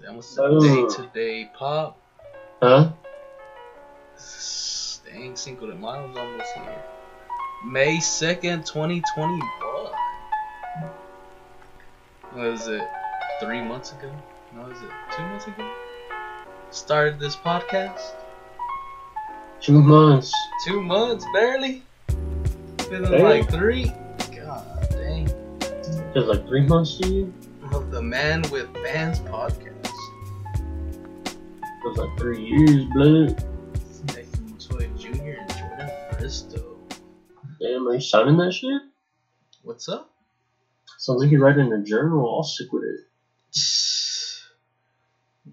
[0.00, 1.98] That was the day to day pop.
[2.62, 2.90] Huh?
[5.04, 6.82] Dang, Cinco de Mayo's almost here.
[7.66, 9.40] May 2nd, 2021.
[12.32, 12.82] What is it?
[13.40, 14.12] Three months ago?
[14.54, 15.72] No, is it two months ago?
[16.70, 18.12] Started this podcast?
[19.60, 20.32] Two months.
[20.64, 21.82] Two months, barely?
[22.88, 23.22] Feeling Damn.
[23.22, 23.92] like three?
[24.34, 25.28] God dang.
[26.14, 27.34] Feels like three months to you.
[27.72, 29.77] Of the Man with Fans podcast.
[31.88, 33.42] Feels like three years, blood.
[34.08, 35.40] Nathan Montoya Jr.
[35.40, 36.76] and Jordan Bristow.
[37.62, 38.82] Damn, are you signing that shit?
[39.62, 40.10] What's up?
[40.98, 42.28] Sounds like you're writing a journal.
[42.28, 43.00] I'll stick with it.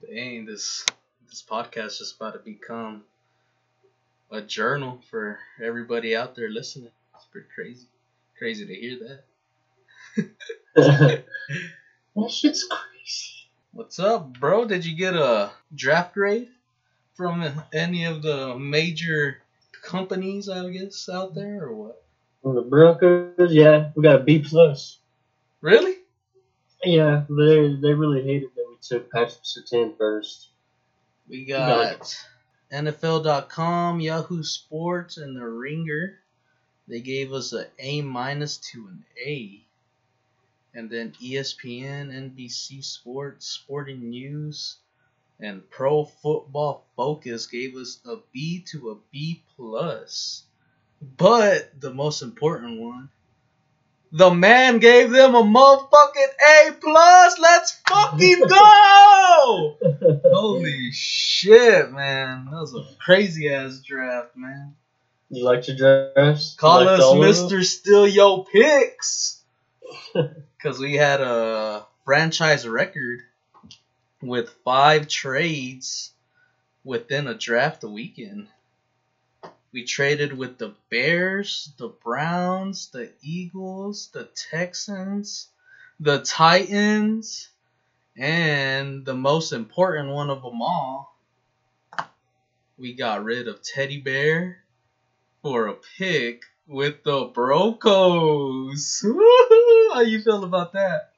[0.13, 0.85] Dang, this
[1.29, 3.05] this podcast just about to become
[4.29, 6.91] a journal for everybody out there listening.
[7.15, 7.87] It's pretty crazy.
[8.37, 9.23] Crazy to hear
[10.17, 10.33] that.
[12.15, 12.94] that shit's crazy.
[13.75, 14.63] What's up, bro?
[14.63, 16.47] Did you get a draft grade
[17.13, 17.43] from
[17.73, 19.41] any of the major
[19.83, 22.03] companies, I guess, out there, or what?
[22.41, 24.99] From the Broncos, yeah, we got a B plus.
[25.59, 25.97] Really?
[26.85, 30.51] Yeah, they they really hated that we took Patrick Surtain first.
[31.27, 32.25] We got got
[32.71, 36.19] NFL.com, Yahoo Sports, and the Ringer.
[36.87, 39.65] They gave us a A minus to an A.
[40.75, 44.75] And then ESPN, NBC Sports, Sporting News,
[45.39, 50.43] and Pro Football Focus gave us a B to a B plus.
[51.17, 53.09] But the most important one,
[54.11, 57.39] the man gave them a motherfucking A plus.
[57.39, 59.77] Let's fucking go!
[60.25, 62.49] Holy shit, man.
[62.51, 64.75] That was a crazy ass draft, man.
[65.29, 66.55] You like your drafts?
[66.55, 67.59] Call You liked us all of them?
[67.59, 67.63] Mr.
[67.63, 69.41] Steal Yo Picks.
[70.65, 73.21] Because we had a franchise record
[74.19, 76.11] with five trades
[76.83, 78.47] within a draft weekend.
[79.71, 85.49] We traded with the Bears, the Browns, the Eagles, the Texans,
[85.99, 87.49] the Titans,
[88.17, 91.15] and the most important one of them all,
[92.79, 94.63] we got rid of Teddy Bear
[95.43, 99.03] for a pick with the Broncos.
[99.05, 99.54] Woohoo!
[99.95, 101.11] How you feel about that?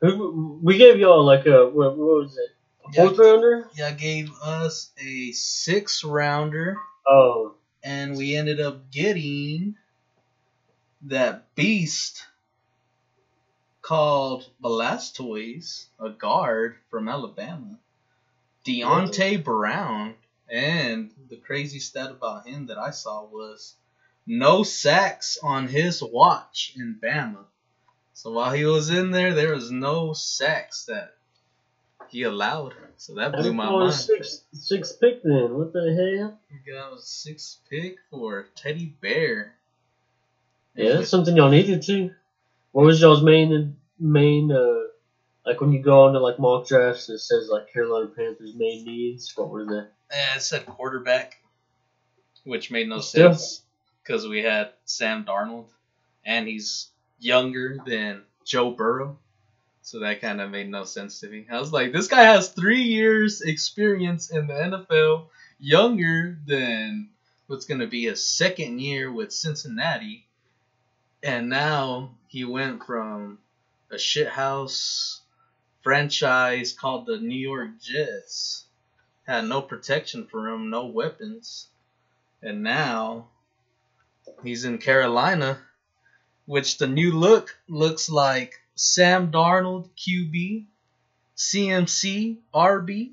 [0.00, 2.50] We gave y'all like a what, what was it?
[2.86, 3.08] A Yeah.
[3.08, 3.68] fourth rounder?
[3.74, 6.76] Y'all gave us a six rounder,
[7.08, 9.74] Oh, and we ended up getting
[11.02, 12.24] that beast
[13.82, 17.76] called Blastoise, a guard from Alabama.
[18.64, 20.14] Deonte Brown.
[20.48, 23.74] And the crazy stat about him that I saw was
[24.26, 27.46] no sacks on his watch in Bama.
[28.16, 31.16] So while he was in there, there was no sex that
[32.08, 32.72] he allowed.
[32.96, 33.92] So that blew my mind.
[33.92, 35.54] Six six pick then.
[35.54, 36.40] What the hell?
[36.50, 39.52] We got a six pick for Teddy Bear.
[40.74, 42.10] Yeah, that's something y'all needed to.
[42.72, 44.84] What was y'all's main main uh
[45.44, 48.54] like when you go on to like mock drafts and it says like Carolina Panthers
[48.54, 49.30] main needs?
[49.36, 50.16] What were they?
[50.16, 51.42] Eh, it said quarterback,
[52.44, 53.60] which made no sense
[54.02, 55.66] because we had Sam Darnold,
[56.24, 56.88] and he's
[57.18, 59.18] younger than Joe Burrow,
[59.82, 61.46] so that kind of made no sense to me.
[61.50, 65.26] I was like, this guy has three years experience in the NFL,
[65.58, 67.08] younger than
[67.46, 70.26] what's gonna be his second year with Cincinnati,
[71.22, 73.38] and now he went from
[73.90, 75.20] a shithouse
[75.82, 78.66] franchise called the New York Jets
[79.26, 81.68] had no protection for him, no weapons.
[82.42, 83.28] And now
[84.42, 85.58] he's in Carolina,
[86.46, 90.64] which the new look looks like Sam Darnold QB,
[91.36, 93.10] CMC RB,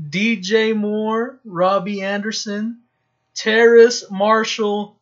[0.00, 2.80] DJ Moore, Robbie Anderson,
[3.34, 4.96] Terrace Marshall,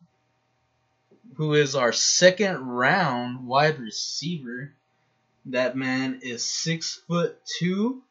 [1.35, 4.71] who is our second round wide receiver.
[5.45, 8.03] That man is six foot two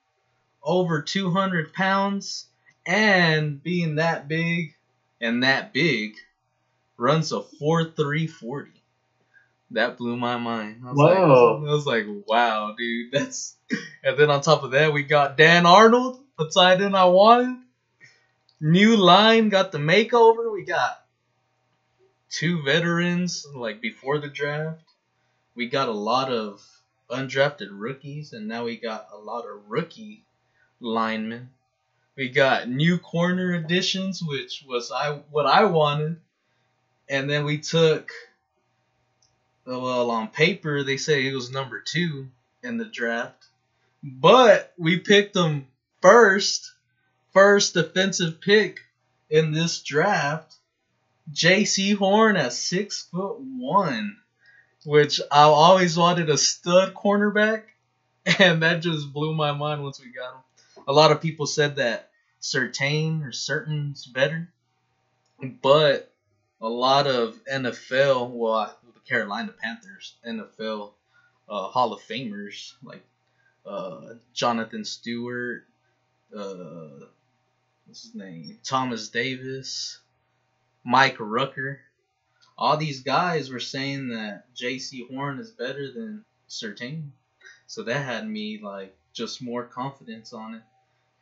[0.62, 2.46] over 200 pounds
[2.86, 4.74] and being that big
[5.20, 6.16] and that big
[6.96, 8.68] runs a 4.340
[9.72, 11.58] that blew my mind I was, Wow.
[11.60, 13.56] like, I was like wow dude that's
[14.04, 17.56] and then on top of that we got dan arnold the tight end i wanted
[18.60, 21.04] new line got the makeover we got
[22.30, 24.82] two veterans like before the draft
[25.54, 26.62] we got a lot of
[27.10, 30.22] undrafted rookies and now we got a lot of rookie
[30.80, 31.50] linemen.
[32.16, 36.16] We got new corner additions, which was I what I wanted,
[37.08, 38.10] and then we took.
[39.68, 42.28] Well, on paper they say he was number two
[42.62, 43.44] in the draft,
[44.02, 45.66] But we picked him
[46.00, 46.72] first,
[47.34, 48.80] first defensive pick
[49.28, 50.54] in this draft.
[51.30, 54.16] Jaycee Horn at six foot one,
[54.86, 57.64] which I always wanted a stud cornerback,
[58.38, 60.84] and that just blew my mind once we got him.
[60.86, 62.08] A lot of people said that
[62.40, 64.48] Surtain or Certain's better,
[65.60, 66.10] but
[66.62, 68.77] a lot of NFL, well,
[69.08, 70.90] Carolina Panthers, NFL
[71.48, 73.02] uh, Hall of Famers like
[73.64, 75.64] uh, Jonathan Stewart,
[76.36, 77.06] uh,
[77.86, 79.98] what's his name, Thomas Davis,
[80.84, 81.80] Mike Rucker.
[82.56, 87.10] All these guys were saying that Jaycee Horn is better than Surtain,
[87.66, 90.62] so that had me like just more confidence on it.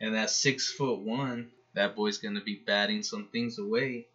[0.01, 4.07] And that six foot one, that boy's gonna be batting some things away.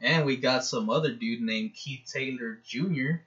[0.00, 3.22] And we got some other dude named Keith Taylor Jr.,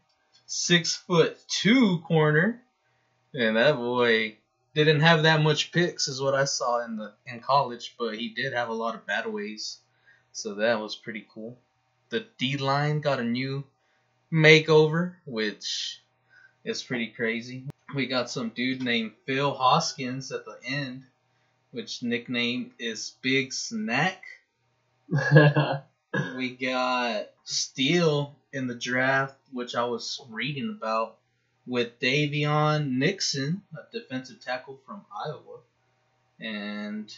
[0.46, 2.62] six foot two corner,
[3.34, 4.38] and that boy
[4.76, 8.30] didn't have that much picks, is what I saw in the in college, but he
[8.30, 9.80] did have a lot of bataways,
[10.32, 11.58] so that was pretty cool.
[12.10, 13.64] The D line got a new
[14.32, 16.02] makeover, which
[16.64, 17.66] is pretty crazy.
[17.96, 21.04] We got some dude named Phil Hoskins at the end,
[21.72, 24.24] which nickname is Big Snack.
[26.36, 31.18] we got Steele in the draft, which I was reading about,
[31.66, 35.60] with Daviyon Nixon, a defensive tackle from Iowa.
[36.40, 37.14] And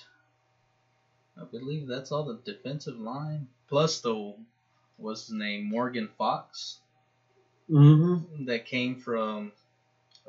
[1.39, 3.47] I believe that's all the defensive line.
[3.67, 4.33] Plus, the,
[4.97, 5.65] what's his name?
[5.65, 6.79] Morgan Fox.
[7.69, 8.45] Mm-hmm.
[8.45, 9.51] That came from,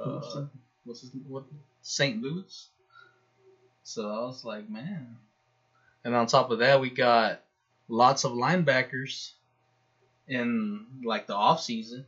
[0.03, 0.47] uh,
[0.85, 1.45] what's his, what?
[1.83, 2.21] St.
[2.21, 2.69] Louis.
[3.85, 5.17] So I was like, man.
[6.05, 7.43] And on top of that, we got
[7.89, 9.33] lots of linebackers
[10.29, 12.05] in like the off season.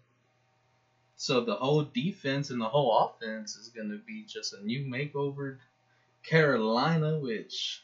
[1.17, 5.57] So the whole defense and the whole offense is gonna be just a new makeover
[6.23, 7.83] Carolina, which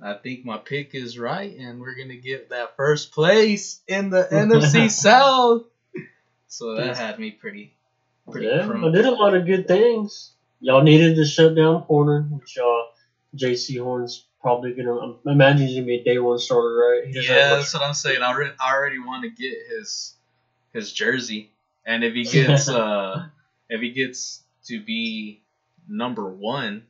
[0.00, 4.22] I think my pick is right, and we're gonna get that first place in the
[4.30, 5.64] NFC South.
[6.48, 7.74] So that had me pretty,
[8.30, 8.46] pretty.
[8.46, 8.88] Yeah, crunk.
[8.88, 10.32] I did a lot of good things.
[10.60, 12.88] Y'all needed to shut down corner, which uh, y'all
[13.36, 15.14] Jaycee Horn's probably gonna.
[15.26, 17.02] I imagine he's gonna be a day one starter, right?
[17.12, 18.20] Yeah, that's what I'm saying.
[18.22, 20.14] I already, I already want to get his
[20.74, 21.50] his jersey,
[21.86, 23.26] and if he gets uh
[23.70, 25.40] if he gets to be
[25.88, 26.84] number one,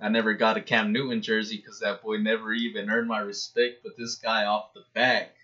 [0.00, 3.80] I never got a Cam Newton jersey because that boy never even earned my respect.
[3.82, 5.34] But this guy off the back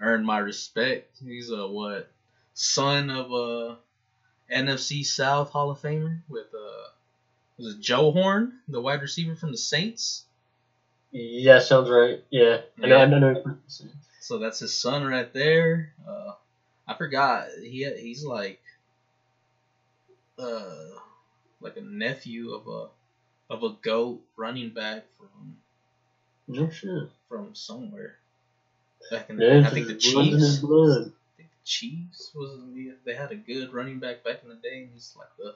[0.00, 1.18] earned my respect.
[1.20, 2.08] He's a what
[2.54, 3.76] son of a
[4.54, 6.90] NFC South Hall of Famer with uh
[7.60, 10.24] was it Joe Horn, the wide receiver from the Saints.
[11.12, 12.20] Yeah, sounds right.
[12.30, 13.00] Yeah, I know.
[13.00, 13.34] I know.
[14.20, 15.92] So that's his son right there.
[16.06, 16.32] Uh,
[16.86, 18.60] I forgot he he's like
[20.38, 20.74] uh
[21.60, 22.88] like a nephew of a
[23.52, 25.56] of a goat running back from
[26.48, 27.08] No shit.
[27.28, 28.16] from somewhere.
[29.10, 29.62] Back in the Yeah, day.
[29.64, 31.10] I think the it runs in his Chiefs.
[31.34, 32.60] I think the Chiefs was
[33.04, 34.82] they had a good running back back in the day.
[34.82, 35.54] And he's like the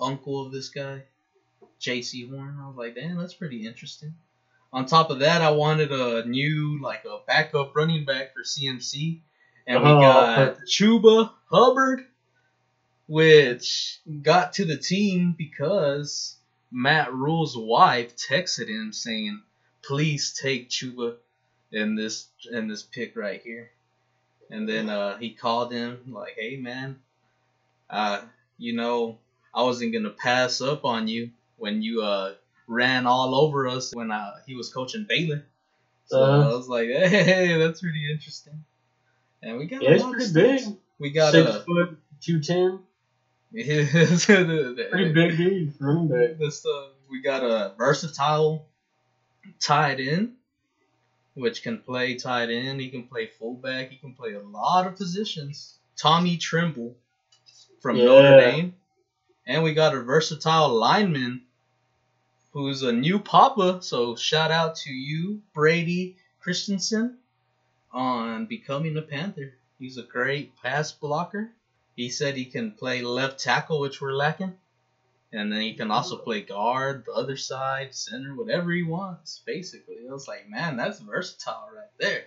[0.00, 1.02] uncle of this guy,
[1.80, 2.58] Jaycee Horn.
[2.62, 4.14] I was like, damn, that's pretty interesting.
[4.72, 9.20] On top of that, I wanted a new like a backup running back for CMC,
[9.66, 10.68] and we Oh, got perfect.
[10.68, 12.04] Chuba Hubbard,
[13.06, 16.36] which got to the team because
[16.72, 19.42] Matt Rhule's wife texted him saying,
[19.84, 21.16] "Please take Chuba
[21.70, 23.70] in this in this pick right here."
[24.50, 26.98] And then uh, he called him like, "Hey man,
[27.88, 28.22] uh,
[28.58, 29.18] you know
[29.54, 32.34] I wasn't gonna pass up on you when you uh
[32.66, 35.44] ran all over us when uh, he was coaching Baylor."
[36.06, 36.50] So Uh-huh.
[36.50, 38.64] I was like, "Hey, that's pretty interesting."
[39.42, 40.62] And we got Yeah, a lot of pretty big.
[40.98, 42.80] We got Six a foot, two ten.
[43.52, 43.86] pretty
[44.90, 46.38] Pretty big dude, running back.
[46.38, 46.90] the stuff.
[47.08, 48.66] We got a versatile
[49.60, 50.32] tight end,
[51.34, 52.80] which can play tight end.
[52.80, 53.90] He can play fullback.
[53.90, 55.78] He can play a lot of positions.
[55.96, 56.96] Tommy Tremble
[57.80, 58.06] from Yeah.
[58.06, 58.74] Notre Dame,
[59.46, 61.42] and we got a versatile lineman
[62.52, 63.78] who's a new papa.
[63.82, 67.18] So shout out to you, Brady Christensen,
[67.92, 69.54] on becoming a Panther.
[69.78, 71.50] He's a great pass blocker.
[71.96, 74.54] He said he can play left tackle, which we're lacking.
[75.32, 79.96] And then he can also play guard, the other side, center, whatever he wants, basically.
[80.08, 82.24] I was like, man, that's versatile right there.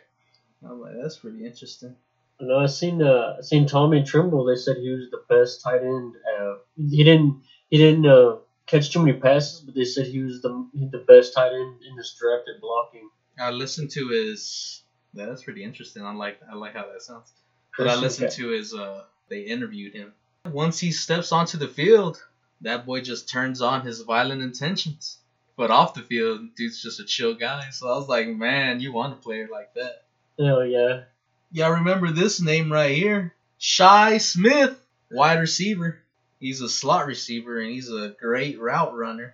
[0.65, 1.95] I was like, that's pretty interesting.
[2.39, 2.59] Know.
[2.59, 3.01] I seen.
[3.01, 4.45] Uh, I seen Tommy Tremble.
[4.45, 6.15] They said he was the best tight end.
[6.39, 7.41] Uh, he didn't.
[7.69, 11.33] He didn't uh, catch too many passes, but they said he was the the best
[11.33, 13.09] tight end in this draft at blocking.
[13.39, 14.83] I listened to his.
[15.13, 16.03] Yeah, that's pretty interesting.
[16.03, 17.31] I like I like how that sounds.
[17.77, 18.73] But I listened to his.
[18.73, 20.13] Uh, they interviewed him.
[20.45, 22.21] Once he steps onto the field,
[22.61, 25.17] that boy just turns on his violent intentions.
[25.55, 27.69] But off the field, dude's just a chill guy.
[27.71, 30.03] So I was like, man, you want a player like that.
[30.39, 31.01] Hell yeah.
[31.51, 33.33] Y'all remember this name right here?
[33.57, 34.79] Shi Smith,
[35.11, 35.99] wide receiver.
[36.39, 39.33] He's a slot receiver and he's a great route runner.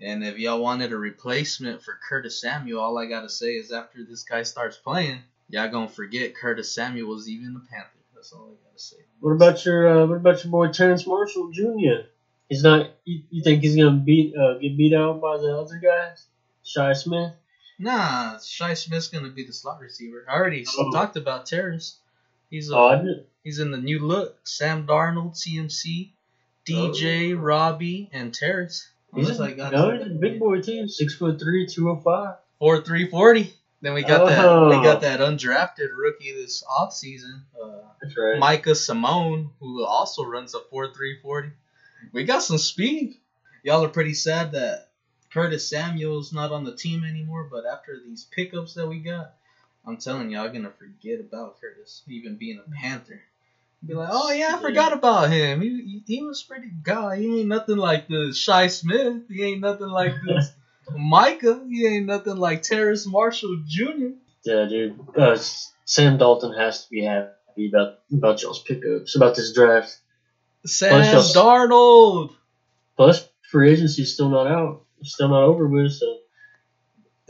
[0.00, 4.04] And if y'all wanted a replacement for Curtis Samuel, all I gotta say is after
[4.04, 7.90] this guy starts playing, y'all gonna forget Curtis Samuel was even a Panther.
[8.14, 8.96] That's all I gotta say.
[9.20, 12.08] What about your uh, What about your boy Terrence Marshall Jr.?
[12.48, 12.90] He's not.
[13.04, 16.26] You, you think he's gonna beat uh, get beat out by the other guys?
[16.64, 17.32] Shi Smith.
[17.78, 20.24] Nah, Shi Smith's gonna be the slot receiver.
[20.28, 20.90] I already Oh.
[20.92, 21.96] talked about Terrace.
[22.50, 24.38] He's uh, Oh, he's in the new look.
[24.44, 26.10] Sam Darnold, CMC,
[26.64, 27.38] DJ, Oh.
[27.40, 28.88] Robbie, and Terrace.
[29.14, 30.88] He's Unless a, I got no, he's a big boy too.
[30.88, 32.36] Six foot three, two oh five.
[32.58, 33.52] four three forty.
[33.80, 34.26] Then we got Oh.
[34.70, 37.66] that we got that undrafted rookie this offseason, uh,
[38.00, 38.38] That's right.
[38.38, 41.50] Micah Simone, who also runs a four three forty.
[42.12, 43.16] We got some speed.
[43.62, 44.88] Y'all are pretty sad that
[45.34, 49.34] Curtis Samuel's not on the team anymore, but after these pickups that we got,
[49.84, 53.20] I'm telling y'all I'm gonna forget about Curtis even being a Panther.
[53.84, 55.60] Be like, oh yeah, I forgot about him.
[55.60, 57.18] He, he, he was pretty guy.
[57.18, 59.22] He ain't nothing like the Shi Smith.
[59.28, 60.52] He ain't nothing like this
[60.96, 61.66] Micah.
[61.68, 64.14] He ain't nothing like Terrace Marshall Jr.
[64.44, 65.00] Yeah, dude.
[65.16, 65.36] Uh,
[65.84, 69.98] Sam Dalton has to be happy about about y'all's pickups about this draft.
[70.64, 72.34] Sam Darnold.
[72.96, 74.84] Plus, free agency's still not out.
[75.04, 75.92] It's still not over with.
[75.92, 76.16] So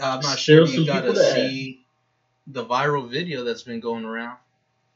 [0.00, 1.84] I'm not Still sure you people that- see
[2.46, 4.38] the viral video that's been going around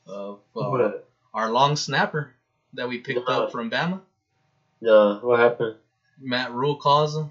[0.06, 0.92] of uh,
[1.34, 2.32] our long snapper
[2.74, 3.44] that we picked Uh-huh.
[3.46, 4.00] up from Bama.
[4.80, 5.74] No, what happened?
[6.20, 7.30] Matt Rhule calls him.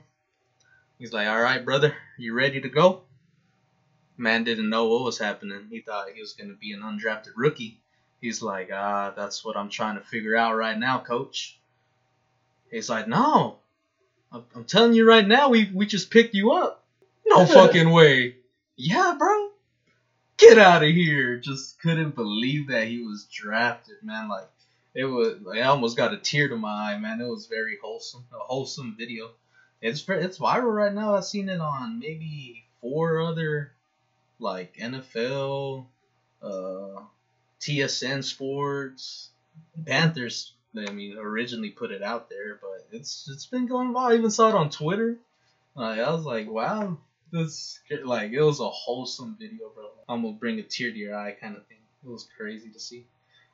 [1.00, 3.04] He's like, "All right, brother, you ready to go?"
[4.18, 5.68] Man didn't know what was happening.
[5.70, 7.80] He thought he was gonna be an undrafted rookie.
[8.20, 11.58] He's like, "Ah, that's what I'm trying to figure out right now, coach."
[12.70, 13.60] He's like, "No,
[14.32, 16.84] I'm, I'm telling you right now, we we just picked you up.
[17.26, 18.36] No fucking way.
[18.76, 19.50] Yeah, bro.
[20.38, 21.38] Get out of here.
[21.38, 24.30] Just couldn't believe that he was drafted, man.
[24.30, 24.50] Like
[24.94, 25.36] it was.
[25.42, 27.22] Like, I almost got a tear to my eye, man.
[27.22, 29.32] It was very wholesome, a wholesome video.
[29.82, 31.16] It's it's viral right now.
[31.16, 33.72] I've seen it on maybe four other
[34.40, 35.86] like NFL,
[36.42, 37.02] uh,
[37.60, 39.30] TSN Sports,
[39.86, 40.54] Panthers.
[40.76, 44.12] I mean, originally put it out there, but it's it's been going viral.
[44.12, 45.18] I even saw it on Twitter.
[45.76, 46.98] Like I was like, wow,
[47.32, 49.90] this like it was a wholesome video, bro.
[50.10, 51.78] I'm gonna bring a tear to your eye, kind of thing.
[52.04, 53.06] It was crazy to see.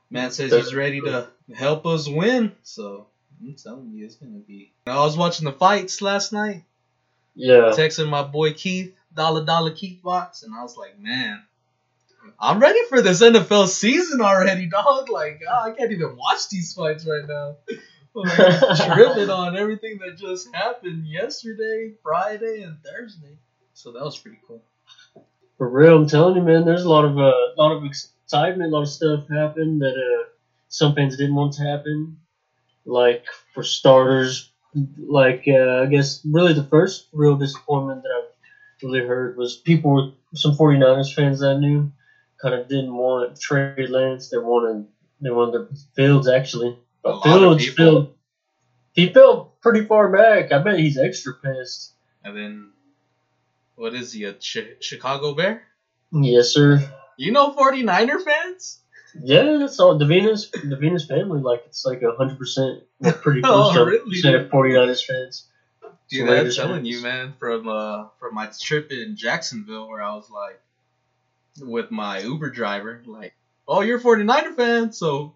[0.10, 3.08] Man says he's ready to help us win, so
[3.42, 4.72] I'm telling you, it's gonna be.
[4.86, 6.64] I was watching the fights last night,
[7.36, 7.72] Yeah.
[7.76, 11.42] texting my boy Keith, Dollar Dollar Keith Box, and I was like, man,
[12.40, 15.10] I'm ready for this NFL season already, dog.
[15.10, 17.56] Like, ah, I can't even watch these fights right now.
[18.16, 23.38] I'm tripping on everything that just happened yesterday, Friday, and Thursday.
[23.74, 24.62] So that was pretty cool.
[25.58, 26.66] For real, I'm telling you, man.
[26.66, 30.30] There's a lot of uh, lot of excitement, a lot of stuff happened that uh,
[30.68, 32.18] some fans didn't want to happen.
[32.86, 34.52] Like for starters,
[34.98, 39.92] like uh, I guess really the first real disappointment that I've really heard was people
[39.94, 41.92] were some 49ers fans that I knew
[42.44, 44.30] kind of didn't want Trey Lance.
[44.30, 44.86] They wanted
[45.22, 48.16] they wanted Fields actually, but Fields people.
[48.92, 50.52] he fell pretty far back.
[50.52, 51.94] I bet he's extra pissed.
[52.26, 52.70] And then,
[53.76, 55.64] what is he, a Chi- Chicago Bear?
[56.12, 56.80] Yes, sir.
[57.18, 58.82] You know 49er fans?
[59.16, 59.98] Yeah, that's all.
[59.98, 62.84] The Venus, the Venus family, like it's like a hundred percent,
[63.22, 64.36] pretty Oh, close to really?
[64.36, 65.48] of 49ers fans.
[66.10, 66.88] Dude, I'm telling fans.
[66.88, 70.60] you, man, from uh from my trip in Jacksonville where I was like
[71.62, 73.34] with my Uber driver, like,
[73.68, 75.34] oh, you're a 49er fan, so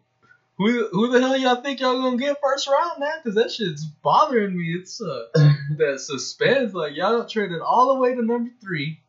[0.57, 3.19] who who the hell y'all think y'all gonna get first round, man?
[3.24, 4.74] Because that shit's bothering me.
[4.74, 5.25] It's uh
[5.77, 6.74] that suspense.
[6.74, 9.00] Like y'all traded all the way to number three.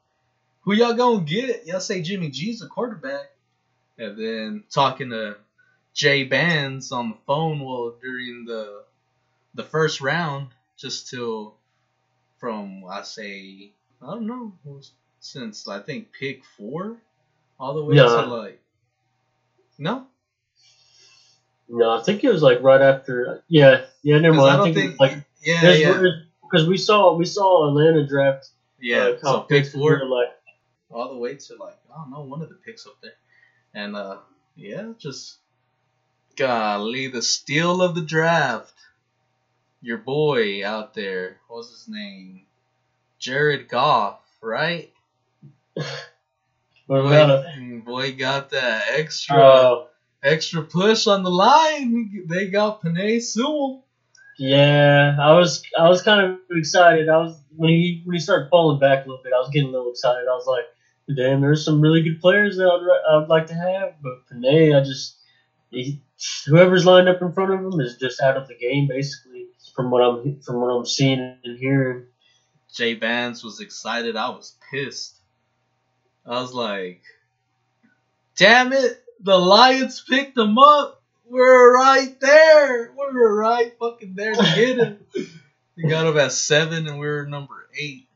[0.63, 1.67] Who y'all gonna get?
[1.67, 3.31] Y'all say Jimmy G's a quarterback,
[3.97, 5.37] and then talking to
[5.95, 8.83] Jay Bands on the phone while during the
[9.55, 11.55] the first round, just till
[12.37, 13.71] from I say
[14.03, 16.97] I don't know it was since I think pick four,
[17.59, 18.05] all the way Yeah.
[18.05, 18.61] to like
[19.79, 20.07] no,
[21.69, 23.43] No, I think it was like right after.
[23.49, 24.19] Yeah, yeah.
[24.19, 24.51] never mind.
[24.51, 26.03] I I, don't think, it think was like yeah yeah
[26.43, 28.49] because we saw we saw Atlanta draft.
[28.81, 29.13] yeah.
[29.23, 30.05] uh, so pick four.
[30.09, 30.29] like,
[30.91, 33.13] all the way to like I don't know one of the picks up there,
[33.75, 34.19] and uh
[34.57, 35.37] yeah, just
[36.37, 38.73] golly the steal of the draft.
[39.81, 42.43] Your boy out there, what's his name?
[43.21, 44.93] Jared Goff, right?
[46.87, 49.85] What boy, about a- boy got that extra uh,
[50.23, 52.25] extra push on the line.
[52.27, 53.85] They got Penei Sewell.
[54.39, 57.09] Yeah, I was I was kind of excited.
[57.09, 59.33] I was when he when he started falling back a little bit.
[59.35, 60.27] I was getting a little excited.
[60.31, 60.65] I was like,
[61.17, 64.27] "Damn, there's some really good players that I'd, ra- I would like to have." But
[64.33, 65.17] Penei, I just
[65.71, 66.01] he,
[66.47, 69.49] whoever's lined up in front of him is just out of the game, basically.
[69.75, 72.07] From what I'm from what I'm seeing and hearing.
[72.73, 74.17] Jay Vance was excited.
[74.17, 75.18] I was pissed.
[76.29, 77.03] I was like,
[78.37, 81.03] damn it, the Lions picked him up.
[81.29, 82.93] We're right there.
[82.93, 84.99] We were right fucking there to get him.
[85.77, 88.07] we got him at seven and we are number eight.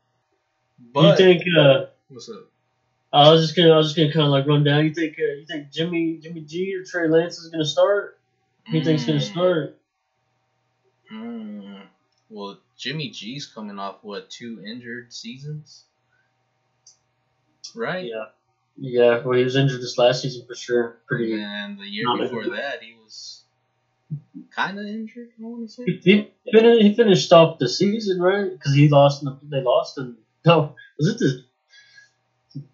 [0.93, 1.41] But you think?
[1.59, 2.49] Uh, what's up?
[3.13, 4.85] I was just gonna I was just gonna kind of like run down.
[4.85, 8.19] You think uh, you think Jimmy Jimmy G or Trey Lance is gonna start?
[8.71, 9.77] Who you think's gonna Mm, start?
[11.11, 11.87] mm.
[12.29, 15.85] Well, Jimmy G's coming off what two injured seasons,
[17.75, 18.05] right?
[18.05, 18.25] Yeah,
[18.77, 19.21] yeah.
[19.23, 20.97] Well, he was injured this last season for sure.
[21.07, 21.33] Pretty.
[21.41, 22.57] And the year before injured.
[22.57, 23.43] that, he was
[24.51, 25.29] kind of injured.
[25.39, 25.85] I want to say.
[25.85, 29.23] He, he, he finished off the season right because he lost.
[29.23, 30.15] In the, they lost in
[30.45, 31.43] no was it the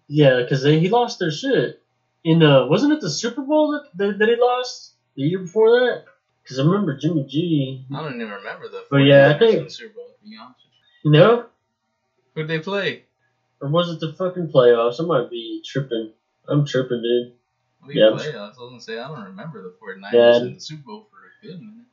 [0.08, 1.80] yeah because he lost their shit
[2.24, 5.70] in uh wasn't it the Super Bowl that that, that he lost the year before
[5.80, 6.04] that
[6.42, 7.84] because I remember Jimmy G.
[7.94, 8.84] I don't even remember the.
[8.90, 10.06] But yeah, I think- Super Bowl.
[10.22, 10.60] To be honest,
[11.04, 11.46] know,
[12.34, 13.04] who'd they play?
[13.60, 15.00] Or was it the fucking playoffs?
[15.00, 16.08] I might be tripping.
[16.48, 17.30] I'm tripping, dude.
[17.80, 18.10] What Yeah.
[18.10, 18.34] playoffs?
[18.34, 20.36] I was gonna say I don't remember the 49ers Yeah.
[20.46, 21.86] in the Super Bowl for a good minute.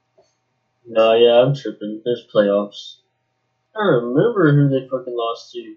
[0.85, 1.99] No, yeah, I'm tripping.
[2.03, 2.97] There's playoffs.
[3.75, 5.75] I remember who they fucking lost to.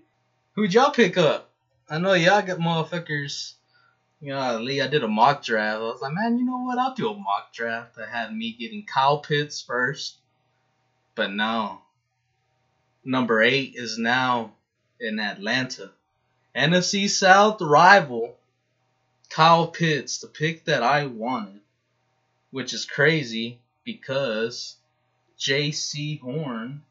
[0.55, 1.49] Who'd y'all pick up?
[1.89, 3.55] I know y'all got motherfuckers.
[4.21, 5.81] You know, Lee, I did a mock draft.
[5.81, 6.79] I was like, man, you know what?
[6.79, 7.97] I'll do a mock draft.
[7.99, 10.19] I had me getting Kyle Pitts first.
[11.15, 11.81] But no.
[13.05, 14.53] Number eight is now
[15.01, 15.91] in Atlanta.
[16.55, 18.37] NFC South rival.
[19.29, 21.61] Kyle Pitts, the pick that I wanted.
[22.51, 24.77] Which is crazy because
[25.39, 26.83] Jaycee Horn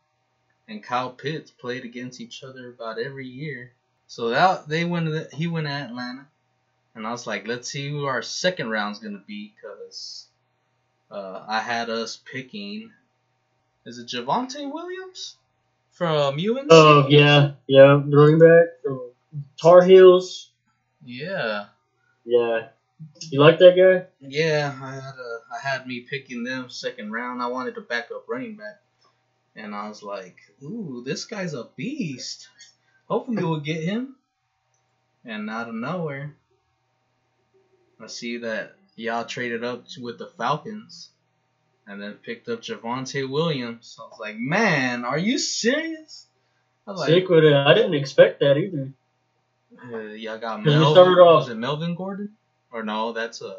[0.68, 3.72] and Kyle Pitts played against each other about every year.
[4.08, 5.08] So that they went.
[5.08, 6.28] to- He went to Atlanta,
[6.96, 10.28] and I was like, let's see who our second round's gonna be, cause
[11.12, 12.92] uh, I had us picking.
[13.86, 15.36] Is it Javonte Williams
[16.00, 16.72] from UNC?
[16.72, 19.12] Oh yeah, yeah, the running back from
[19.62, 20.52] Tar Heels.
[21.06, 21.66] Yeah,
[22.26, 22.70] Yeah,
[23.32, 24.08] you like that guy?
[24.22, 24.74] yeah.
[24.82, 27.42] I had a, I had me picking them second round.
[27.42, 28.80] I wanted to back up running back,
[29.56, 32.48] and I was like, ooh, this guy's a beast.
[33.08, 34.16] Hopefully we'll get him.
[35.26, 36.34] And out of nowhere,
[38.02, 41.12] I see that y'all traded up with the Falcons
[41.90, 43.98] and then picked up Javonte Williams.
[44.00, 46.28] I was like, man, are you serious?
[46.88, 47.54] I was like, with it.
[47.54, 48.94] I didn't expect that either.
[49.92, 50.94] uh, y'all got 'Cause we Melvin.
[50.94, 52.30] started off- Was it Melvin Gordon?
[52.72, 53.58] Or no, that's a.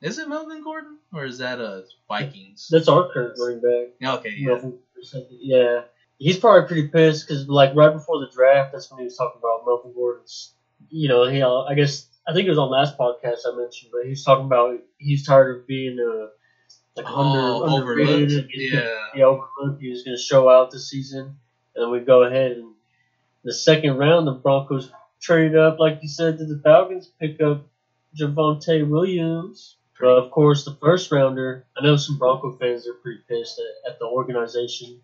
[0.00, 2.68] Is it Melvin Gordon or is that a Vikings?
[2.70, 3.94] That's our current running back.
[4.00, 4.60] Yeah, okay, yeah.
[5.40, 5.82] Yeah,
[6.18, 9.38] he's probably pretty pissed because like right before the draft, that's when he was talking
[9.40, 10.54] about Melvin Gordon's.
[10.90, 13.92] You know, he uh, I guess I think it was on last podcast I mentioned,
[13.92, 16.26] but he was talking about he's tired of being uh
[16.96, 18.22] like Oh, under underrated.
[18.30, 18.52] overlooked.
[18.52, 19.06] He's Yeah.
[19.14, 19.80] yeah, overlooked.
[19.80, 21.36] He was going to show out this season,
[21.76, 22.74] and we go ahead and
[23.44, 27.66] the second round, the Broncos traded up, like you said, to the Falcons, pick up
[28.16, 29.76] Javonte Williams.
[29.98, 33.92] But of course, the first rounder, I know some Bronco fans are pretty pissed at,
[33.92, 35.00] at the organization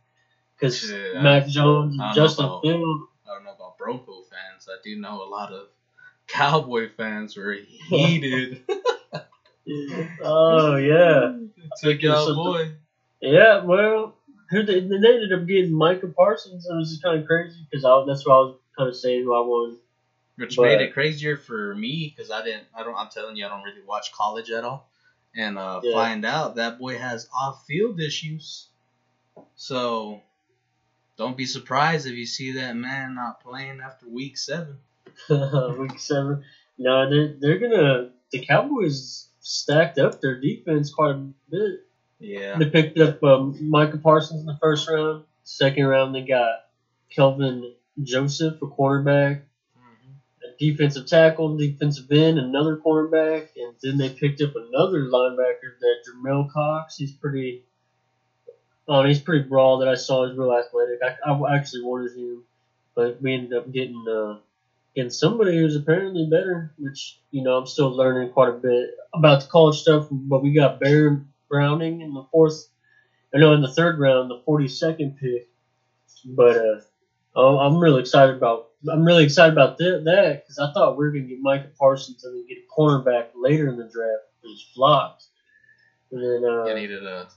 [0.56, 3.06] because Yeah, Mac Jones and Justin about- Field.
[3.28, 4.68] I don't know about Bronco fans.
[4.68, 5.68] I do know a lot of
[6.26, 7.52] Cowboy fans were
[7.88, 8.62] heated.
[10.22, 11.36] Oh yeah,
[11.80, 12.70] Took there's y'all boy.
[13.20, 13.62] yeah.
[13.64, 14.14] Well,
[14.50, 17.58] who they, they ended up getting Micah Parsons, and it was just kind of crazy
[17.70, 19.76] because that's what I was kind of saying who I was.
[20.36, 22.64] Which But- made it crazier for me because I didn't.
[22.74, 22.94] I don't.
[22.96, 24.88] I'm telling you, I don't really watch college at all,
[25.34, 25.92] and uh, Yeah.
[25.94, 28.68] find out that boy has off-field issues.
[29.56, 30.22] So,
[31.16, 34.78] don't be surprised if you see that man not playing after week seven.
[35.28, 36.44] Week seven.
[36.78, 41.86] No, they're they're gonna the Cowboys stacked up their defense quite a bit.
[42.18, 42.58] Yeah.
[42.58, 45.24] They picked up um, Micah Parsons in the first round.
[45.44, 46.66] Second round, they got
[47.10, 49.40] Kelvin Joseph, a cornerback,
[49.78, 50.12] Mhm.
[50.44, 56.04] a defensive tackle, defensive end, another cornerback, and then they picked up another linebacker, that
[56.06, 56.96] Jabril Cox.
[56.98, 57.64] He's pretty.
[58.86, 59.78] Oh, he's pretty broad.
[59.80, 60.28] That I saw.
[60.28, 61.00] He's real athletic.
[61.02, 62.42] I, I actually wanted him,
[62.94, 64.38] but we ended up getting uh,
[64.98, 66.72] getting somebody who's apparently better.
[66.78, 70.06] Which you know, I'm still learning quite a bit about the college stuff.
[70.10, 72.66] But we got Baron Browning in the fourth.
[73.34, 75.48] I know in the third round, the 42nd pick.
[76.26, 76.78] But uh,
[77.36, 78.66] oh, I'm really excited about.
[78.90, 82.24] I'm really excited about th- that because I thought we were gonna get Micah Parsons
[82.24, 84.24] and then get a cornerback later in the draft.
[84.44, 85.26] It was flopped.
[86.12, 87.28] And then uh, You needed a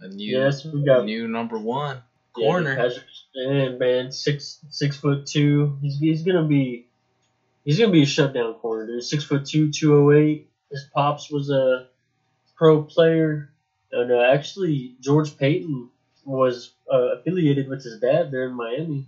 [0.00, 2.02] A new, Yes, we a got new number one
[2.34, 2.76] corner.
[2.76, 5.78] Patrick, and man, six six foot two.
[5.82, 6.87] He's he's gonna be
[7.68, 9.04] he's gonna be a shutdown corner, dude.
[9.04, 10.48] Six foot two, two oh eight.
[10.70, 11.86] His pops was a
[12.56, 13.50] pro player,
[13.92, 15.90] and uh, actually George Paton
[16.24, 19.06] was uh, affiliated with his dad there in Miami.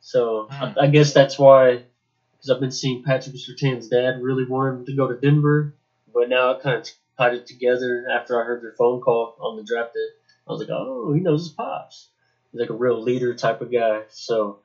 [0.00, 0.76] So Hmm.
[0.80, 1.84] I, I guess that's why,
[2.32, 5.72] because I've been seeing Patrick Surtain's dad really wanted him to go to Denver,
[6.12, 9.56] but now I kind of tied it together after I heard their phone call on
[9.56, 10.08] the draft day.
[10.48, 12.08] I was like, oh, he knows his pops.
[12.50, 14.02] He's like a real leader type of guy.
[14.10, 14.58] So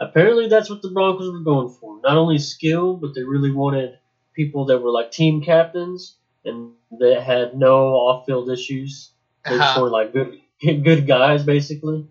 [0.00, 2.00] apparently that's what the Broncos were going for.
[2.02, 3.98] Not only skill, but they really wanted
[4.34, 9.10] people that were like team captains and that had no off-field issues.
[9.48, 9.80] They just Uh-huh.
[9.80, 10.38] wanted like good,
[10.84, 12.06] good guys basically.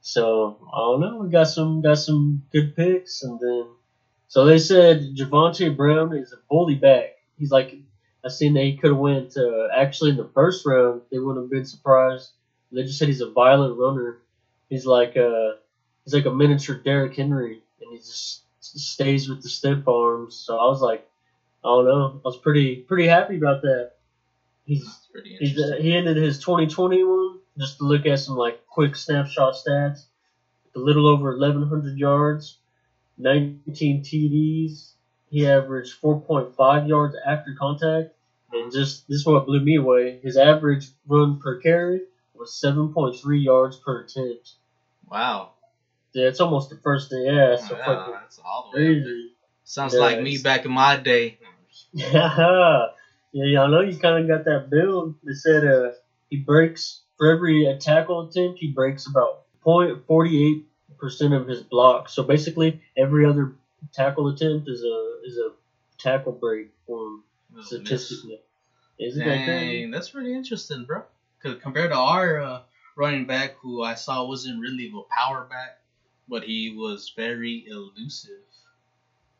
[0.00, 1.16] So I don't know.
[1.16, 3.64] We got some got some good picks, and then
[4.28, 7.10] so they said Javonte Brown is a bully back.
[7.38, 7.74] He's like
[8.24, 11.02] I seen that he could have went uh, actually in the first round.
[11.10, 12.32] They wouldn't have been surprised.
[12.72, 14.18] They just said he's a violent runner.
[14.68, 15.54] He's like a
[16.04, 20.36] he's like a miniature Derrick Henry, and he just stays with the stiff arms.
[20.36, 21.08] So I was like,
[21.64, 22.20] I don't know.
[22.24, 23.92] I was pretty pretty happy about that.
[24.64, 28.96] He's pretty He's, uh, he ended his 2021 just to look at some like quick
[28.96, 30.04] snapshot stats.
[30.76, 32.58] A little over 1,100 yards,
[33.18, 34.92] 19 TDs.
[35.28, 38.14] He averaged 4.5 yards after contact,
[38.52, 40.20] and just this is what blew me away.
[40.22, 42.02] His average run per carry
[42.34, 44.54] was 7.3 yards per attempt.
[45.10, 45.54] Wow.
[46.12, 47.24] Yeah, it's almost the first day.
[47.26, 48.84] Yeah, so Wow, fucking that's all the way.
[49.00, 49.32] crazy.
[49.64, 51.38] Sounds Yeah, like me back in my day.
[51.92, 52.86] Yeah,
[53.32, 55.14] yeah, I know you kind of got that build.
[55.24, 55.90] They said uh,
[56.28, 60.64] he breaks for every uh, tackle attempt, he breaks about 0.48
[60.98, 62.12] percent of his blocks.
[62.12, 63.54] So basically, every other
[63.92, 65.50] tackle attempt is a is a
[65.98, 67.66] tackle break for him miss.
[67.66, 68.40] statistically.
[68.98, 69.80] Isn't that crazy?
[69.82, 71.02] Dang, that's pretty interesting, bro.
[71.42, 72.60] Cause compared to our uh,
[72.96, 75.79] running back, who I saw wasn't really a power back,
[76.30, 78.44] but he was very elusive.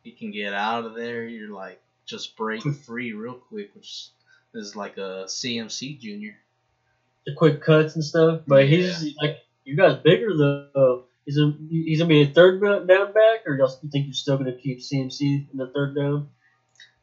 [0.05, 1.27] He can get out of there.
[1.27, 4.09] You're like just break free real quick, which
[4.55, 6.37] is like a CMC junior.
[7.27, 9.01] The quick cuts and stuff, but Yeah.
[9.01, 11.05] he's like you guys bigger though.
[11.27, 14.53] He's a, he's gonna be a third down back, or y'all think you're still gonna
[14.53, 16.27] keep CMC in the third down?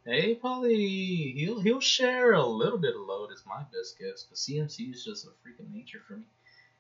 [0.05, 4.25] Hey, probably he'll he'll share a little bit of load is my best guess.
[4.27, 6.23] But CMC is just a freaking nature for me,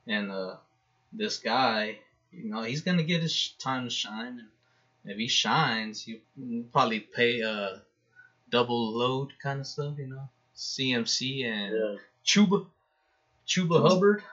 [0.07, 0.55] and uh,
[1.13, 1.99] this guy,
[2.31, 4.39] you know, he's gonna get his time to shine,
[5.03, 6.19] and if he shines, you
[6.71, 7.81] probably pay a
[8.49, 10.29] double load kind of stuff, you know.
[10.55, 11.95] CMC and Yeah.
[12.25, 12.65] Chuba,
[13.47, 13.87] Chuba.
[13.87, 14.23] Hubbard,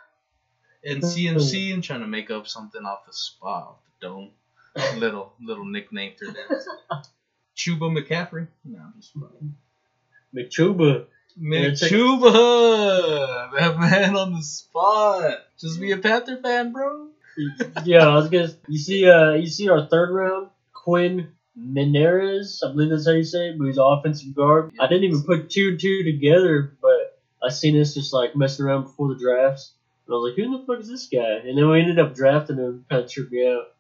[0.85, 4.31] and CMC, and trying to make up something off the spot, off the dome.
[4.99, 6.63] little little nickname for them.
[7.57, 8.49] Chuba McCaffrey.
[8.65, 9.13] No, I'm just
[10.35, 11.07] McChuba.
[11.37, 15.39] Yeah, check- McChuba, that man on the spot.
[15.61, 17.09] Just be a Panther fan, bro.
[17.85, 18.49] Yeah, I was gonna.
[18.69, 22.63] You see, uh, you see our third round, Quinn Menares.
[22.65, 24.73] I believe that's how you say it, but he's offensive guard.
[24.81, 28.65] I didn't even put two and two together, but I seen this just like messing
[28.65, 29.73] around before the drafts,
[30.07, 31.41] and I was like, who the fuck is this guy?
[31.47, 32.85] And then we ended up drafting him.
[32.91, 33.73] Kind of tripped me out.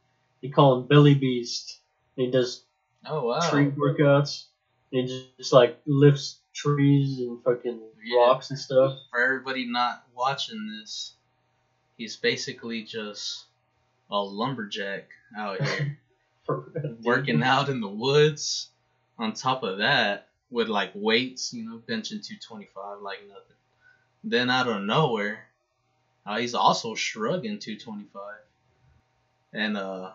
[0.43, 1.79] They call him Billy Beast.
[2.17, 2.62] And he does
[3.07, 3.40] Oh wow.
[3.51, 4.45] tree workouts.
[4.93, 8.19] And he just, just like lifts trees and fucking Yeah.
[8.19, 8.97] rocks and stuff.
[9.11, 11.14] For everybody not watching this,
[11.96, 13.44] he's basically just
[14.11, 15.98] a lumberjack out here
[17.02, 18.68] working out in the woods.
[19.16, 23.57] On top of that, with like weights, you know, benching 225 like nothing.
[24.24, 25.46] Then out of nowhere,
[26.26, 28.22] uh, he's also shrugging 225.
[29.52, 30.11] And uh,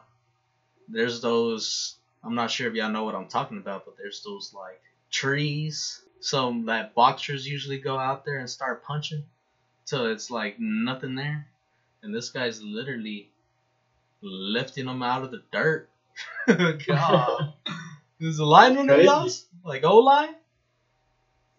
[0.88, 1.96] there's those.
[2.24, 6.02] I'm not sure if y'all know what I'm talking about, but there's those like trees.
[6.20, 9.24] Some that boxers usually go out there and start punching
[9.86, 11.48] till it's like nothing there.
[12.02, 13.30] And this guy's literally
[14.22, 15.90] lifting him out of the dirt.
[16.48, 17.54] God.
[18.20, 19.06] Is the lineman Crazy.
[19.08, 19.48] lost?
[19.64, 20.36] Like O line?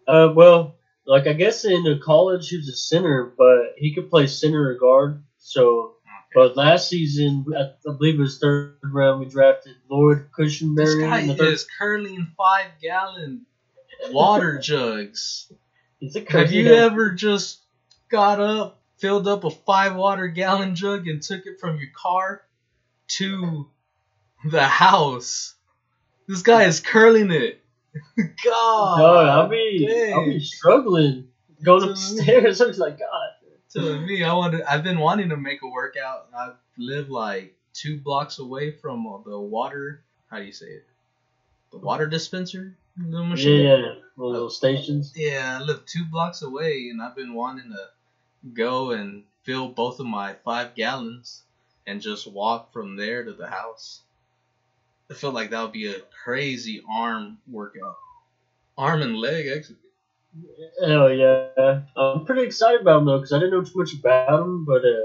[0.07, 0.75] Uh, well,
[1.05, 4.75] like I guess in college he was a center, but he could play center or
[4.75, 5.23] guard.
[5.37, 5.95] So,
[6.33, 11.19] but last season I, I believe it was third round we drafted Lloyd This guy
[11.21, 11.53] in the third.
[11.53, 13.45] is curling five gallon
[14.11, 15.51] water jugs.
[16.29, 16.75] Have you guy.
[16.75, 17.59] ever just
[18.09, 22.41] got up, filled up a five water gallon jug, and took it from your car
[23.09, 23.67] to
[24.45, 25.55] the house?
[26.27, 27.57] This guy is curling it.
[28.45, 31.25] God, No, I'll be I'll be struggling
[31.63, 32.61] going upstairs.
[32.61, 33.29] I was like, God.
[33.71, 34.63] telling me I wanted.
[34.63, 36.27] I've been wanting to make a workout.
[36.35, 39.99] I live like two blocks away from the water.
[40.29, 40.83] How do you say it?
[41.71, 42.75] The water dispenser.
[42.97, 43.67] The Yeah, machine.
[43.77, 45.13] yeah, one of those stations.
[45.15, 47.85] Yeah, I live two blocks away, and I've been wanting to
[48.53, 51.43] go and fill both of my five gallons
[51.85, 54.01] and just walk from there to the house.
[55.09, 57.95] I feel like that would be a crazy arm workout.
[58.77, 59.77] Arm and leg, actually.
[60.83, 61.57] Hell yeah!
[61.95, 64.83] I'm pretty excited about him though because I didn't know too much about him, but
[64.83, 65.03] uh,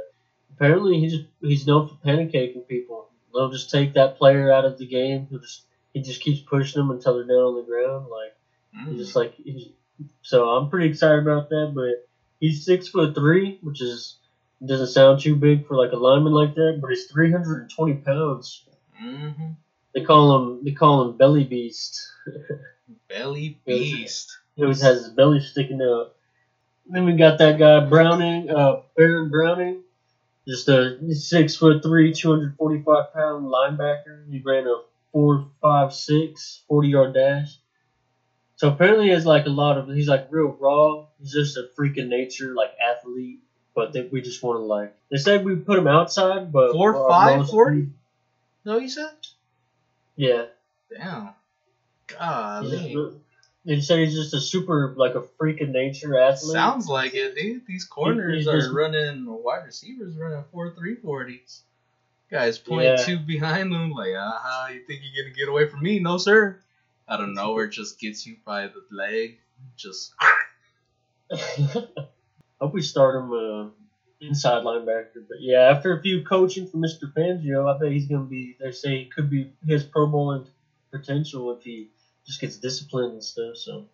[0.54, 1.02] apparently he's
[1.40, 3.06] he's known for pancaking people.
[3.32, 5.26] They'll just take that player out of the game.
[5.28, 8.06] He'll just he just keeps pushing them until they're down on the ground.
[8.10, 8.34] Like
[8.74, 8.90] Mm.
[8.90, 9.68] he's just like he's,
[10.22, 11.72] so I'm pretty excited about that.
[11.74, 11.96] But
[12.40, 14.16] he's six foot three, which is
[14.64, 16.78] doesn't sound too big for like a lineman like that.
[16.80, 18.64] But he's 320 pounds.
[18.96, 19.30] hmm
[19.94, 22.08] They call him they call him belly beast.
[23.08, 24.38] Belly beast.
[24.56, 26.12] He always has his belly sticking out.
[26.86, 29.82] Then we got that guy Browning, uh, Baron Browning,
[30.48, 34.28] just a six foot three, two hundred forty five pound linebacker.
[34.30, 34.78] He ran a
[35.12, 37.58] four five six 40 yard dash.
[38.56, 39.88] So apparently, he has like a lot of.
[39.88, 41.06] He's like real raw.
[41.20, 43.40] He's just a freak of nature, like athlete.
[43.74, 44.96] But they, we just want to like.
[45.10, 47.88] They said we put him outside, but Four, five, 40?
[48.64, 49.10] No, you said?
[50.16, 50.46] Yeah,
[50.90, 51.30] Damn.
[52.06, 53.12] Golly.
[53.64, 56.52] they said he's just a super like a freak of nature athlete.
[56.52, 57.66] Sounds like it, dude.
[57.66, 61.60] These corners he's are just- running, wide receivers running 4 3 40s.
[62.30, 62.96] Guys point Yeah.
[62.96, 65.98] two behind them, like, aha, you think you're to get away from me?
[66.00, 66.58] No, sir.
[67.08, 69.38] Out of nowhere, just gets you by the leg.
[69.76, 70.12] Just.
[72.60, 73.68] Hope we start him uh,
[74.20, 75.26] inside linebacker.
[75.28, 77.12] But yeah, after a few coaching from Mr.
[77.12, 78.56] Fangio, I bet he's gonna be.
[78.58, 80.46] They say he could be his Pro Bowling
[80.90, 81.90] potential if he
[82.26, 83.56] just gets disciplined and stuff.
[83.56, 83.86] So,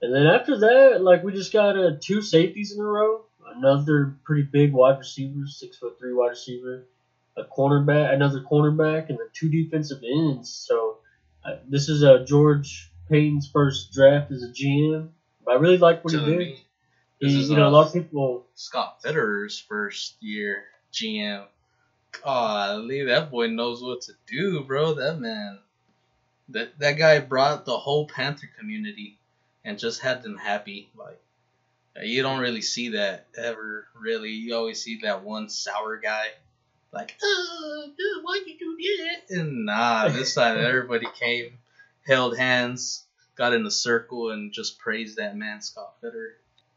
[0.00, 3.22] and then after that, like we just got uh, two safeties in a row.
[3.56, 6.86] Another pretty big wide receiver, six foot three wide receiver,
[7.36, 10.50] a cornerback, another cornerback, and then two defensive ends.
[10.50, 10.98] So
[11.44, 15.08] uh, this is uh, George Paton's first draft as a GM.
[15.48, 16.38] I really like what he did.
[16.38, 16.44] me.
[17.20, 18.46] He, This is, you know, a uh, lot of people.
[18.54, 21.46] Scott Fitterer's first year GM.
[22.22, 24.94] Golly, that boy knows what to do, bro.
[24.94, 25.58] That man,
[26.50, 29.18] that that guy brought the whole Panther community
[29.64, 30.90] and just had them happy.
[30.96, 31.20] Like
[32.02, 34.30] you don't really see that ever, really.
[34.30, 36.26] You always see that one sour guy,
[36.92, 39.40] like, oh, dude, why'd you do that?
[39.40, 41.58] And nah, this time everybody came,
[42.06, 43.04] held hands,
[43.36, 46.32] got in a circle, and just praised that man, Scott Fitterer.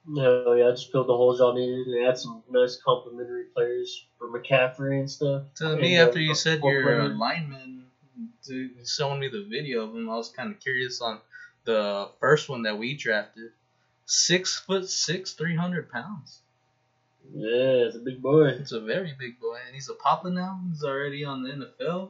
[0.07, 4.05] No, yeah, I just filled the holes y'all needed and had some nice complimentary players
[4.19, 5.43] for McCaffrey and stuff.
[5.55, 7.85] To me, And, after uh, you said you're a lineman,
[8.45, 11.19] dude, showing me the video of him, I was kind of curious on
[11.65, 13.51] the first one that we drafted.
[14.05, 16.41] Six foot six, three hundred pounds.
[17.33, 18.47] Yeah, it's a big boy.
[18.47, 20.59] It's a very big boy, and he's a papa now.
[20.69, 22.09] He's already on the NFL.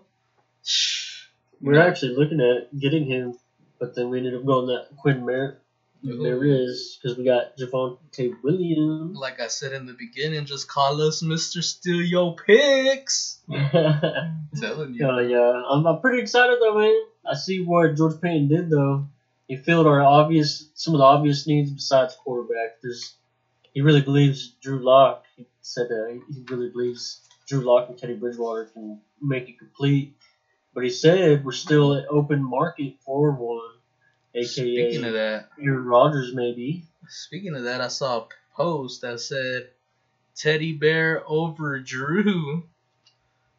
[1.62, 3.38] We were actually looking at getting him,
[3.80, 5.58] but then we ended up going that Quinn Mer-
[6.06, 6.22] Ooh.
[6.22, 9.18] Mariz because we got Javonte Williams.
[9.18, 13.40] Like I said in the beginning, just call us Mister Steal Your Picks.
[13.50, 15.08] telling you.
[15.08, 15.64] Oh, yeah.
[15.70, 17.02] I'm, I'm pretty excited though, man.
[17.26, 19.08] I see what George Paton did though.
[19.48, 22.82] He filled our obvious, some of the obvious needs besides quarterback.
[22.82, 23.14] There's,
[23.76, 25.26] he really believes Drew Lock.
[25.36, 30.16] He said he really believes Drew Lock and Teddy Bridgewater can make it complete.
[30.74, 35.86] But he said we're still at open market for one, Speaking of aka that, Aaron
[35.86, 36.86] Rodgers maybe.
[37.08, 39.70] Speaking of that, I saw a post that said
[40.36, 42.64] Teddy Bear over Drew.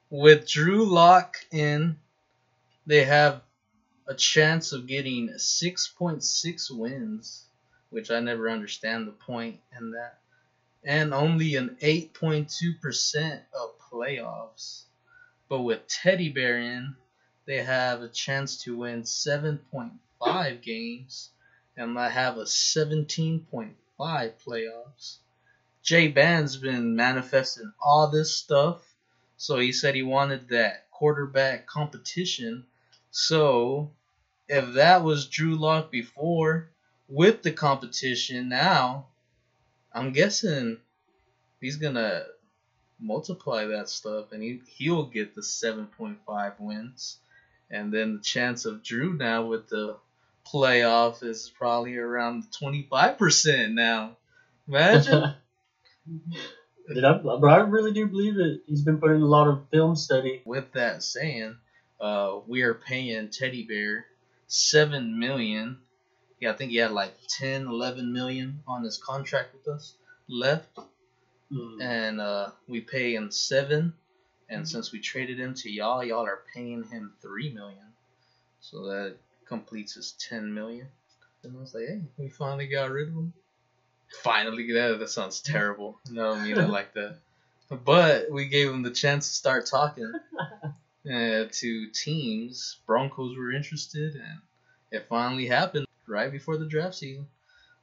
[0.09, 1.99] With Drew Lock in,
[2.87, 3.43] they have
[4.07, 7.46] a chance of getting 6.6 wins,
[7.97, 10.19] which I never understand the point in that,
[10.85, 14.83] and only an 8.2% of playoffs.
[15.49, 16.95] But with Teddy Bear in,
[17.47, 21.31] they have a chance to win 7.5 games
[21.75, 25.17] and I have a 17.5 playoffs.
[25.83, 28.83] Jay Band's been manifesting all this stuff,
[29.39, 32.67] so he said he wanted that quarterback competition.
[33.11, 33.91] So,
[34.49, 36.69] if that was Drew Lock before,
[37.09, 39.07] with the competition now,
[39.93, 40.79] I'm guessing
[41.61, 42.25] he's gonna
[42.99, 47.19] multiply that stuff, and he he'll get the 7.5 wins,
[47.71, 49.97] and then the chance of Drew now with the
[50.47, 54.17] playoff is probably around 25% now.
[54.69, 55.35] Imagine.
[56.95, 58.63] Did I, but I really do believe it.
[58.67, 60.43] He's been putting a lot of film study.
[60.45, 61.57] With that saying,
[62.01, 64.07] uh, we are paying Teddy Bear
[64.47, 65.79] 7 million.
[66.41, 69.95] Yeah, I think he had like 10, 11 million on his contract with us
[70.29, 70.79] left.
[71.51, 71.81] Mm.
[71.81, 73.93] And uh, we pay him 7.
[74.49, 77.79] And since we traded him to y'all, y'all are paying him 3 million.
[78.61, 80.89] So that completes his 10 million.
[81.43, 83.33] And I was like, hey, we finally got rid of him.
[84.23, 85.99] Finally, that that sounds terrible.
[86.11, 87.17] No, I mean it like that.
[87.85, 90.13] But we gave him the chance to start talking
[91.13, 92.79] uh, to teams.
[92.87, 94.41] Broncos were interested, and
[94.93, 97.27] it finally happened right before the draft season.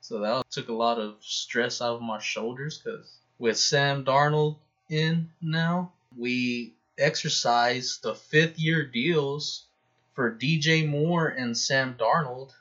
[0.01, 3.09] So that took a lot of stress out of my shoulders because
[3.39, 4.57] with Sam Darnold
[4.89, 9.63] in now, we exercised the fifth year deals
[10.13, 12.51] for DJ Moore and Sam Darnold.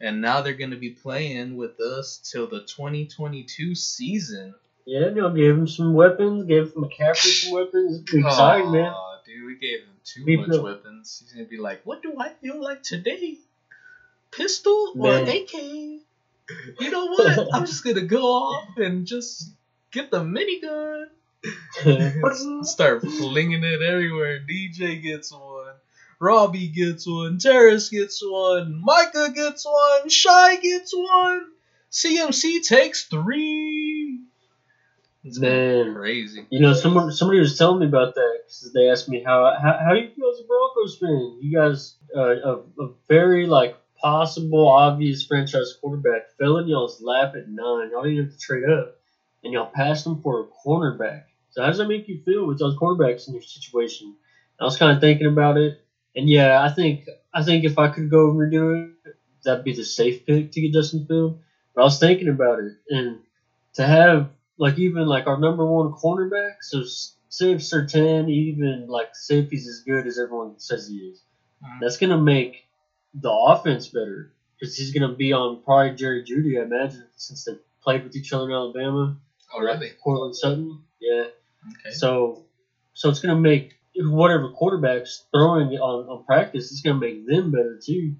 [0.00, 4.54] And now they're going to be playing with us till the 2022 season.
[4.84, 8.02] Yeah, you know, gave him some weapons, gave McCaffrey some weapons.
[8.12, 8.92] Exciting, man.
[9.24, 11.20] Dude, we gave him too We much feel- weapons.
[11.22, 13.38] He's gonna be like, "What do I feel like today?
[14.32, 15.28] Pistol or Man.
[15.28, 15.52] AK?
[16.80, 17.48] You know what?
[17.54, 19.50] I'm just gonna go off and just
[19.90, 21.06] get the minigun.
[22.64, 24.40] Start flinging it everywhere.
[24.40, 25.74] DJ gets one.
[26.20, 27.38] Robbie gets one.
[27.38, 28.80] Terrace gets one.
[28.82, 30.08] Micah gets one.
[30.08, 31.46] Shi gets one.
[31.90, 34.20] CMC takes three.
[35.24, 35.94] It's Man.
[35.94, 36.46] crazy.
[36.50, 39.78] You know, someone somebody was telling me about that because they asked me how how
[39.84, 41.38] how do you feel as a Broncos fan?
[41.40, 47.34] You guys, uh, a, a very like possible obvious franchise quarterback fell in y'all's lap
[47.36, 47.90] at nine.
[47.90, 48.92] Y'all didn't have to trade up,
[49.44, 51.22] and y'all passed him for a cornerback.
[51.50, 54.14] So how does that make you feel with those quarterbacks in your situation?
[54.60, 55.74] I was kind of thinking about it,
[56.16, 57.00] and yeah, I think
[57.34, 60.60] I think if I could go and redo it, that'd be the safe pick to
[60.60, 61.34] get Justin Field.
[61.74, 63.20] But I was thinking about it, and
[63.74, 66.82] to have like even like our number one cornerback, so
[67.28, 71.22] say if Surtain even like say if he's as good as everyone says he is,
[71.62, 71.80] Mhm.
[71.80, 72.64] that's gonna make
[73.14, 77.52] the offense better because he's gonna be on probably Jerry Jeudy, I imagine, since they
[77.82, 79.16] played with each other in Alabama.
[79.54, 79.90] Oh, really?
[80.02, 81.26] Courtland Sutton, yeah.
[81.68, 81.94] Okay.
[81.94, 82.44] So,
[82.94, 87.78] so it's gonna make whatever quarterbacks throwing on, on practice, it's gonna make them better
[87.84, 88.14] too.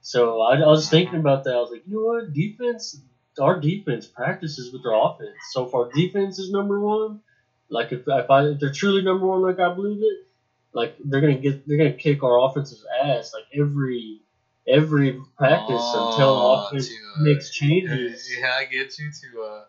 [0.00, 0.90] So I, I was uh-huh.
[0.90, 1.54] thinking about that.
[1.54, 3.00] I was like, you know what, defense,
[3.40, 5.34] our defense practices with their offense.
[5.50, 7.20] So far, defense is number one.
[7.68, 10.26] Like if if, I, if they're truly number one, like I believe it,
[10.72, 14.20] like they're gonna get they're gonna kick our offensive ass like every
[14.68, 18.30] every practice until Oh, offense to, uh, makes changes.
[18.36, 19.64] Yeah, I get you to uh,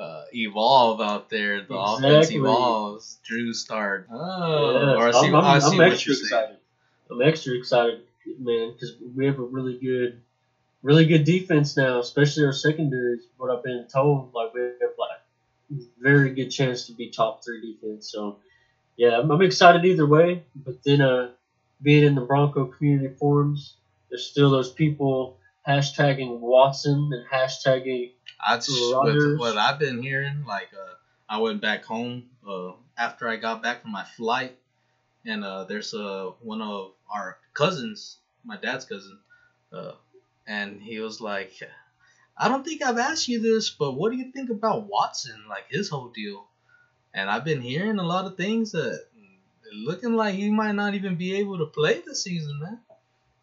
[0.00, 1.62] uh, evolve out there.
[1.62, 2.36] The offense Exactly.
[2.36, 3.18] evolves.
[3.24, 4.06] Drew start.
[4.10, 6.56] Oh, Yeah, I so see, I'm, I'm, I see I'm what extra you're excited.
[7.10, 8.00] I'm extra excited,
[8.38, 10.20] man, because we have a really good,
[10.82, 13.14] really good defense now, especially our secondary.
[13.16, 15.20] is What I've been told, like we have like
[16.00, 18.10] very good chance to be top three defense.
[18.10, 18.38] So,
[18.96, 20.44] yeah, I'm, I'm excited either way.
[20.56, 21.30] But then, uh,
[21.82, 23.76] being in the Bronco community forums,
[24.08, 28.70] there's still those people hashtagging Watson and hashtagging I just,
[29.02, 30.94] with what I've been hearing, like uh,
[31.28, 34.56] I went back home uh, after I got back from my flight,
[35.24, 39.18] and uh, there's uh, one of our cousins, my dad's cousin,
[39.72, 39.92] uh,
[40.46, 41.52] and he was like,
[42.36, 45.44] "I don't think I've asked you this, but what do you think about Watson?
[45.48, 46.46] Like his whole deal?"
[47.14, 49.06] And I've been hearing a lot of things that
[49.72, 52.80] looking like he might not even be able to play this season, man.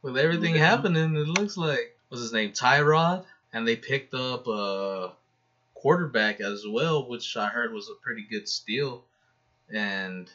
[0.04, 0.70] With everything Yeah.
[0.70, 5.14] happening, it looks like what's his name, Tyrod, and they picked up a
[5.76, 9.06] quarterback as well, which I heard was a pretty good steal,
[9.70, 10.30] and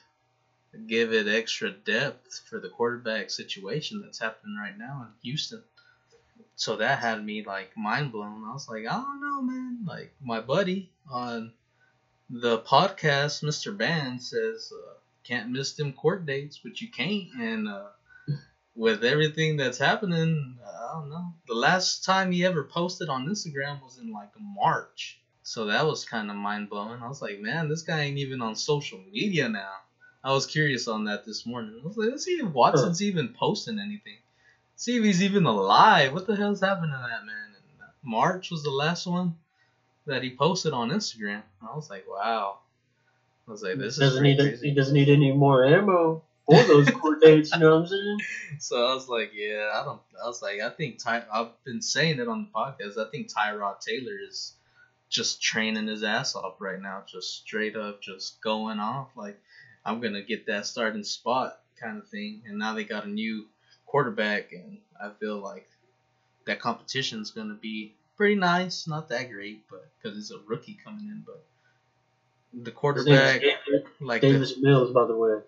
[0.87, 5.63] give it extra depth for the quarterback situation that's happening right now in Houston.
[6.57, 8.45] So that had me like mind blown.
[8.45, 9.85] I was like, I don't know, man.
[9.87, 11.53] Like my buddy on
[12.31, 13.73] the podcast, Mr.
[13.73, 17.29] Band says, uh, can't miss them court dates, but you can't.
[17.39, 17.89] And uh,
[18.79, 21.35] with everything that's happening, I don't know.
[21.49, 25.19] The last time he ever posted on Instagram was in like March.
[25.43, 27.03] So that was kind of mind blowing.
[27.03, 29.73] I was like, man, this guy ain't even on social media now.
[30.23, 31.81] I was curious on that this morning.
[31.83, 34.19] I was like, let's see if Watson's even posting anything.
[34.77, 36.13] See if he's even alive.
[36.13, 37.47] What the hell's happened to that man?
[37.47, 39.35] And uh, March was the last one
[40.07, 41.43] that he posted on Instagram.
[41.63, 42.59] I was like, wow.
[43.49, 44.69] I was like, this is doesn't pretty need crazy.
[44.69, 47.53] he doesn't need any more ammo for those court dates.
[47.53, 48.19] You know what I'm saying?
[48.61, 50.01] So I was like, yeah, I don't.
[50.21, 51.23] I was like, I think Ty.
[51.33, 52.99] I've been saying it on the podcast.
[52.99, 54.55] I think Tyrod Taylor is
[55.09, 59.11] just training his ass off right now, just straight up, just going off.
[59.15, 59.41] Like,
[59.85, 62.43] I'm gonna get that starting spot kind of thing.
[62.47, 63.47] And now they got a new
[63.87, 65.69] quarterback, and I feel like
[66.47, 68.89] that competition is gonna be pretty nice.
[68.89, 71.45] Not that great, but because it's a rookie coming in, but
[72.53, 75.39] the quarterback, Davis, like, the, Davis Mills, by the way.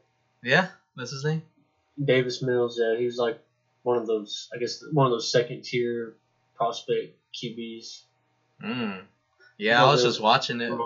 [0.43, 0.69] yeah,
[1.01, 1.43] that's his name.
[2.03, 3.41] Davis Mills, yeah, he was like
[3.83, 6.15] one of those, I guess, one of those second tier
[6.55, 8.03] prospect QBs.
[8.63, 9.05] Mm.
[9.59, 10.81] Yeah, I was just watching it, and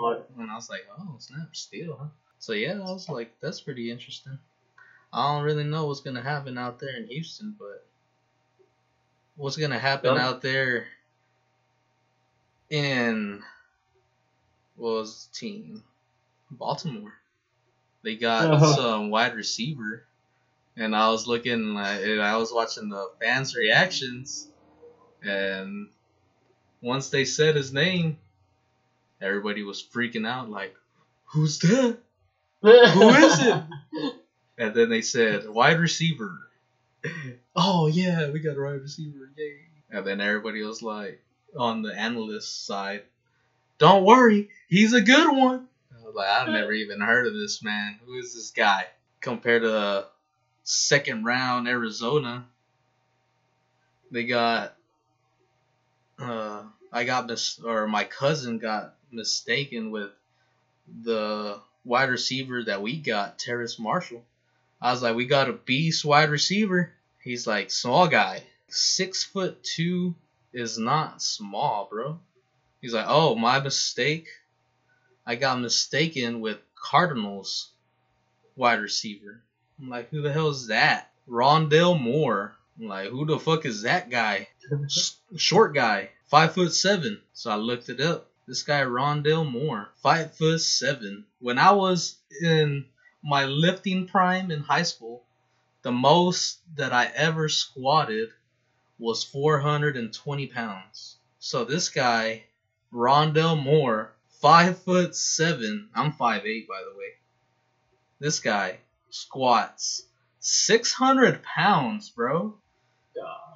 [0.51, 2.07] I was like, "Oh, snap, steal, huh?"
[2.39, 4.37] So yeah, I was like, "That's pretty interesting."
[5.13, 7.85] I don't really know what's gonna happen out there in Houston, but
[9.35, 10.27] what's gonna happen Yeah.
[10.27, 10.87] out there
[12.69, 13.43] in
[14.75, 15.83] was the team
[16.51, 17.13] Baltimore.
[18.05, 18.75] They got Uh-huh.
[18.75, 20.05] some wide receiver,
[20.77, 21.75] and I was looking.
[21.75, 24.47] And I was watching the fans' reactions,
[25.23, 25.89] and
[26.81, 28.17] once they said his name,
[29.19, 30.51] everybody was freaking out.
[30.51, 30.75] Like,
[31.25, 31.97] who's that?
[32.61, 33.63] Who is it?
[34.57, 36.39] And then they said wide receiver.
[37.57, 39.57] Oh yeah, we got a wide receiver, yay!
[39.89, 41.19] And then everybody was like
[41.57, 43.03] on the analyst side,
[43.79, 45.67] "Don't worry, he's a good one."
[46.15, 47.99] Like, I've never even heard of this man.
[48.05, 48.85] Who is this guy?
[49.19, 50.07] Compared to the
[50.63, 52.45] second round Arizona,
[54.11, 54.75] they got.
[56.17, 56.63] Uh,
[56.93, 60.11] I got mis or my cousin got mistaken with
[61.03, 64.23] the wide receiver that we got, Terrace Marshall.
[64.81, 66.91] I was like, we got a beast wide receiver.
[67.21, 68.43] He's like, small guy.
[68.69, 70.15] Six foot two
[70.53, 72.19] is not small, bro.
[72.81, 74.27] He's like, oh, my mistake.
[75.25, 77.71] I got mistaken with Cardinals
[78.55, 79.41] wide receiver.
[79.79, 81.11] I'm like, who the hell is that?
[81.27, 82.55] Rondale Moore.
[82.79, 84.49] I'm like, who the fuck is that guy?
[85.35, 87.21] Short guy, five foot seven.
[87.33, 88.29] So I looked it up.
[88.47, 91.25] This guy Rondale Moore, five foot seven.
[91.39, 92.85] When I was in
[93.23, 95.23] my lifting prime in high school,
[95.81, 98.29] the most that I ever squatted
[98.99, 101.17] was 420 pounds.
[101.39, 102.43] So this guy,
[102.93, 104.14] Rondale Moore,
[104.45, 105.89] five foot seven.
[105.95, 107.13] I'm five eight, by the way.
[108.19, 108.77] This guy
[109.09, 110.03] squats
[110.39, 112.53] 600 pounds, bro.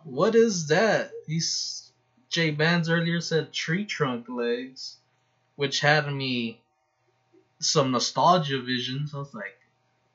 [0.03, 1.11] What is that?
[1.27, 1.91] He's
[2.31, 4.97] Jay Bands earlier said tree trunk legs,
[5.57, 6.59] which had me
[7.59, 9.13] some nostalgia visions.
[9.13, 9.59] I was like,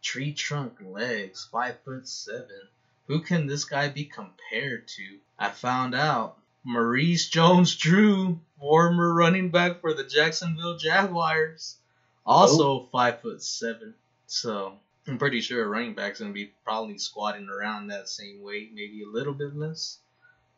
[0.02, 2.62] tree trunk legs, five foot seven.
[3.06, 5.18] Who can this guy be compared to?
[5.38, 11.76] I found out Maurice Jones Drew, former running back for the Jacksonville Jaguars,
[12.24, 13.94] also five foot seven.
[14.26, 14.74] So
[15.06, 19.02] I'm pretty sure a running back's gonna be probably squatting around that same weight, maybe
[19.02, 19.98] a little bit less.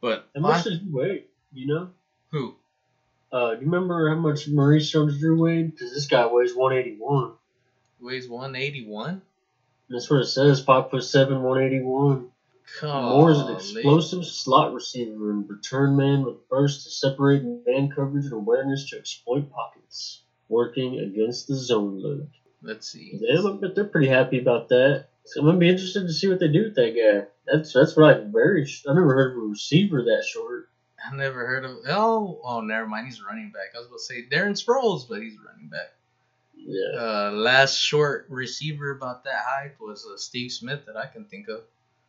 [0.00, 1.24] But How much does he weigh?
[1.52, 1.90] You know?
[2.30, 2.54] who?
[3.32, 5.72] Uh, do you remember how much Maurice Jones Drew weighed?
[5.72, 7.32] Because this guy weighs 181.
[8.00, 9.20] Weighs 181.
[9.88, 10.62] That's what it says.
[10.62, 12.30] Five foot seven, 181.
[12.82, 18.24] Moore is an explosive slot receiver and return man with burst to separate man coverage
[18.24, 22.28] and awareness to exploit pockets, working against the zone look.
[22.62, 23.18] Let's see.
[23.20, 25.06] Yeah, I bet they're pretty happy about that.
[25.24, 27.26] So I'm gonna be interested to see what they do with that guy.
[27.46, 28.66] That's that's what I very.
[28.88, 30.68] I never heard of a receiver that short.
[31.04, 31.78] I never heard of.
[31.88, 33.06] Oh, oh, never mind.
[33.06, 33.74] He's running back.
[33.74, 35.94] I was gonna say Darren Sproles, but he's running back.
[36.54, 36.98] Yeah.
[36.98, 41.48] Uh, last short receiver about that height was uh, Steve Smith that I can think
[41.48, 41.62] of.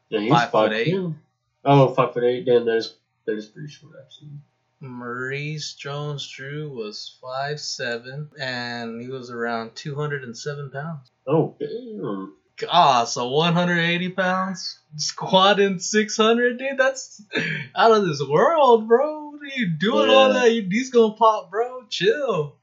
[0.10, 0.92] Yeah, he's Five five, foot eight.
[0.92, 1.20] ten.
[1.66, 2.46] Oh, five foot eight.
[2.46, 2.94] Damn, that is
[3.26, 4.30] that is pretty short actually.
[4.80, 11.10] Maurice Jones Drew was five seven, and he was around 207 pounds.
[11.26, 12.34] Oh, damn.
[12.70, 16.78] Ah, so 180 pounds, squatting 600, dude.
[16.78, 17.22] That's
[17.76, 19.30] out of this world, bro.
[19.32, 20.42] What are you doing all Yeah.
[20.42, 20.52] that?
[20.54, 21.84] You, he's gonna pop, bro.
[21.90, 22.56] Chill.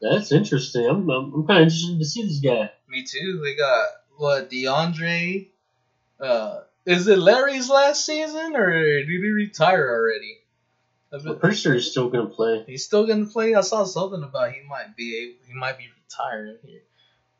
[0.00, 0.86] That's interesting.
[0.86, 2.70] I'm I'm, I'm kind of interested to see this guy.
[2.88, 3.40] Me too.
[3.42, 3.86] They got
[4.18, 5.48] what DeAndre.
[6.20, 10.38] Uh, is it Larry's last season or did he retire already?
[11.12, 12.64] I'm pretty sure he's still gonna play.
[12.66, 13.54] He's still gonna play.
[13.54, 16.82] I saw something about he might be able, he might be retiring here,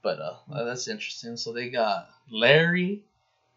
[0.02, 1.36] but uh, uh, that's interesting.
[1.36, 3.02] So they got Larry,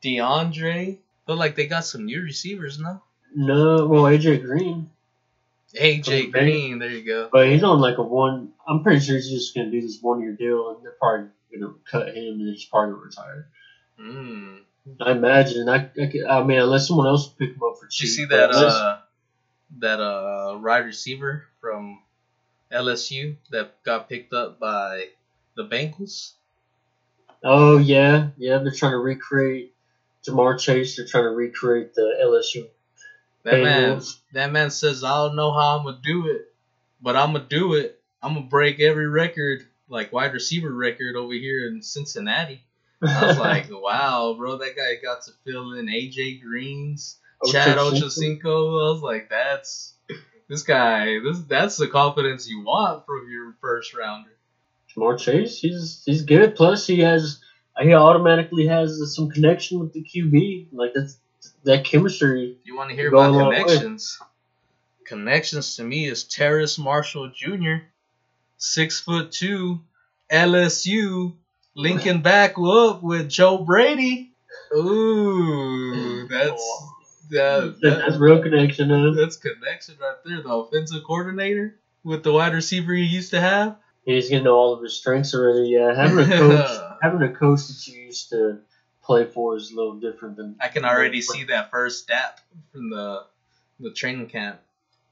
[0.03, 0.97] DeAndre.
[1.25, 3.03] Feel like they got some new receivers now.
[3.35, 4.89] No, well AJ Green,
[5.75, 6.31] AJ.
[6.31, 7.29] Green, there you go.
[7.31, 8.51] but he's on like a one.
[8.67, 11.73] I'm pretty sure he's just gonna do this one year deal, and they're probably gonna
[11.89, 13.47] cut him, and he's probably gonna retire.
[14.01, 14.59] Mm.
[15.01, 15.69] I imagine.
[15.69, 18.15] I I, could- I mean, unless someone else pick him up for Did you cheap.
[18.15, 18.99] see that unless- uh
[19.79, 21.99] that uh wide receiver from
[22.71, 25.09] LSU that got picked up by
[25.55, 26.31] the Bengals?
[27.43, 28.57] Oh yeah, yeah.
[28.57, 29.73] They're trying to recreate
[30.25, 30.95] Ja'Marr Chase.
[30.97, 32.67] They're trying to recreate the LSU.
[33.43, 34.01] That man,
[34.33, 36.51] that man says, "I don't know how I'm gonna do it,
[37.01, 37.99] but I'm gonna do it.
[38.21, 42.61] I'm gonna break every record, like wide receiver record over here in Cincinnati."
[43.01, 47.17] I was like, "Wow, bro, that guy got to fill in AJ Greens,
[47.51, 48.41] Chad Ochocinco.
[48.43, 49.93] Ochocinco." I was like, "That's
[50.47, 51.19] this guy.
[51.19, 54.31] This that's the confidence you want from your first rounder."
[54.95, 56.55] Ja'Marr Chase, he's he's good.
[56.55, 57.39] Plus, he has
[57.81, 60.67] he automatically has some connection with the QB.
[60.71, 61.17] Like that's
[61.63, 62.57] that chemistry.
[62.63, 64.19] You want to hear about connections,
[65.05, 67.85] connections to me is Terrace Marshall Jr.,
[68.57, 69.81] six foot two,
[70.31, 71.33] LSU,
[71.75, 74.31] linking back up with Joe Brady.
[74.75, 76.83] Ooh, that's
[77.29, 78.89] that, That, that's real connection.
[78.89, 79.11] Huh?
[79.11, 80.41] that's connection right there.
[80.41, 83.77] The offensive coordinator with the wide receiver he used to have.
[84.05, 85.69] He's gonna know all of his strengths already.
[85.69, 88.59] Yeah, having a coach, having a coach that you used to
[89.03, 90.55] play for is a little different than.
[90.59, 92.39] I can already see that first step
[92.71, 93.25] from the
[93.79, 94.59] the training camp,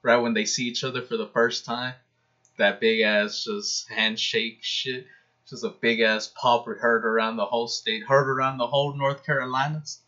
[0.02, 1.94] right when they see each other for the first time.
[2.58, 5.06] That big ass just handshake shit,
[5.50, 9.26] just a big ass pop heard around the whole state, heard around the whole North
[9.26, 10.00] Carolinas.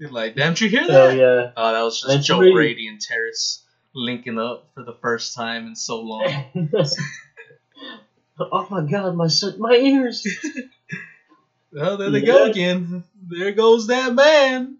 [0.00, 0.90] Like, damn, did you hear that?
[0.90, 1.50] Oh, yeah.
[1.56, 3.62] Oh, that was just That's Joe really- Brady and Terrace
[3.94, 6.44] linking up for the first time in so long.
[8.40, 10.26] oh my god, my son, my ears.
[11.76, 13.02] Oh, there they go again.
[13.26, 14.76] There goes that man.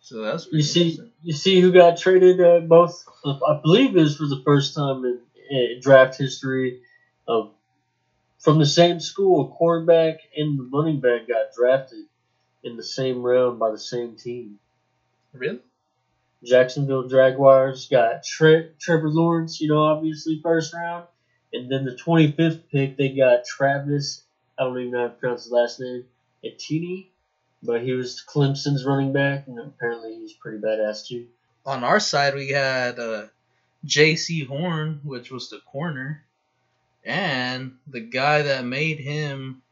[0.00, 2.40] So that's You see, you see who got traded.
[2.40, 5.18] Uh, both, I believe, is for the first time in,
[5.50, 6.82] in draft history
[7.26, 7.50] of
[8.40, 9.46] from the same school.
[9.46, 12.06] A quarterback and the running back got drafted
[12.64, 14.58] in the same round by the same team.
[15.32, 15.60] Really?
[16.42, 21.06] Jacksonville Jaguars got Tre- Trevor Lawrence, you know, obviously first round,
[21.52, 24.22] and then the 25th pick they got Travis.
[24.58, 26.06] I don't even know how to pronounce his last name.
[26.42, 27.06] Etienne,
[27.62, 31.26] but he was Clemson's running back, and apparently he's pretty badass too.
[31.66, 33.26] On our side, we had uh,
[33.86, 36.24] Jaycee Horn, which was the corner,
[37.04, 39.62] and the guy that made him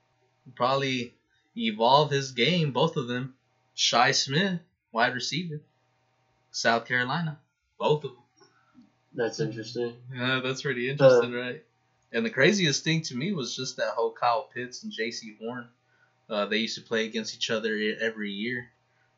[0.54, 1.14] probably
[1.56, 2.72] evolve his game.
[2.72, 3.34] Both of them,
[3.74, 4.60] Shi Smith,
[4.92, 5.60] wide receiver,
[6.50, 7.38] South Carolina.
[7.78, 8.22] Both of them.
[9.14, 9.94] That's interesting.
[10.14, 11.62] Yeah, that's pretty interesting, right?
[12.12, 15.66] And the craziest thing to me was just that whole Kyle Pitts and Jaycee Horn.
[16.30, 18.68] Uh, they used to play against each other every year,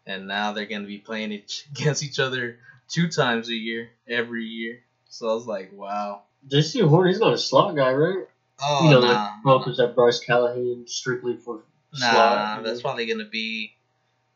[0.06, 2.58] and now they're going to be playing each, against each other
[2.88, 4.80] two times a year, every year.
[5.08, 6.22] So I was like, wow.
[6.48, 8.26] Jaycee Horn, he's not a slot guy, right?
[8.62, 9.06] Oh, you know, nah.
[9.12, 11.62] like Broncos have Bryce Callahan strictly for
[11.98, 12.64] Nah, slot.
[12.64, 13.72] that's probably going to be,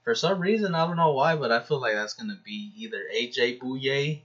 [0.03, 2.73] for some reason, I don't know why, but I feel like that's going to be
[2.77, 3.59] either A.J.
[3.59, 4.21] Bouye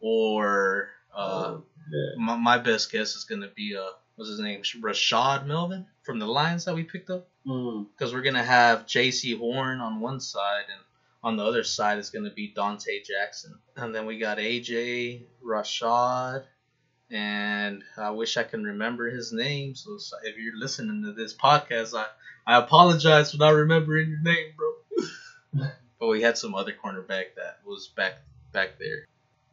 [0.00, 0.90] or.
[1.14, 1.56] Uh,
[1.90, 2.10] yeah.
[2.18, 6.26] My, my best guess is gonna be uh what's his name Rashaan Melvin from the
[6.26, 7.86] Lions that we picked up Mm.
[7.96, 10.80] because we're gonna have Jaycee Horn on one side and
[11.24, 16.42] on the other side is gonna be Donte Jackson and then we got AJ Rashad
[17.10, 21.98] and I wish I can remember his name so if you're listening to this podcast
[21.98, 22.06] I
[22.46, 25.66] I apologize for not remembering your name bro
[26.00, 28.14] but we had some other cornerback that was back
[28.52, 29.06] back there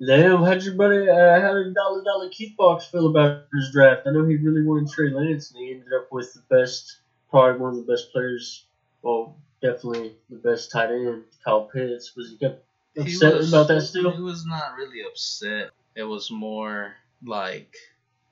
[0.05, 4.01] Damn, how'd your buddy, uh, how did Dollar Dollar Keith Box feel about his draft?
[4.05, 6.97] I know he really wanted Trey Lance, and he ended up with the best,
[7.31, 8.65] probably one of the best players.
[9.03, 12.13] Well, definitely the best tight end, Kyle Pitts.
[12.13, 12.61] Was he kept
[12.93, 14.11] He upset was- about that still?
[14.11, 15.69] He was not really upset.
[15.95, 16.93] It was more
[17.23, 17.75] like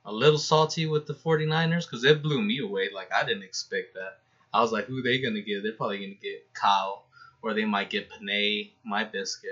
[0.04, 2.90] a little salty with the 49ers because it blew me away.
[2.94, 4.18] Like, I didn't expect that.
[4.52, 5.62] I was like, who they to get?
[5.62, 7.04] They're probably to get Kyle
[7.42, 9.44] or they might get Penei, my best.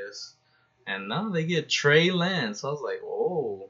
[0.86, 2.64] And now they get Trey Lance.
[2.64, 3.68] I was like, oh,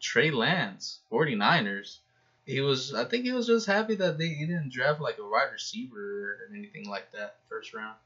[0.00, 1.98] Trey Lance, 49ers.
[2.46, 5.28] He was, I think he was just happy that they he didn't draft like a
[5.28, 7.96] wide receiver or anything like that first round.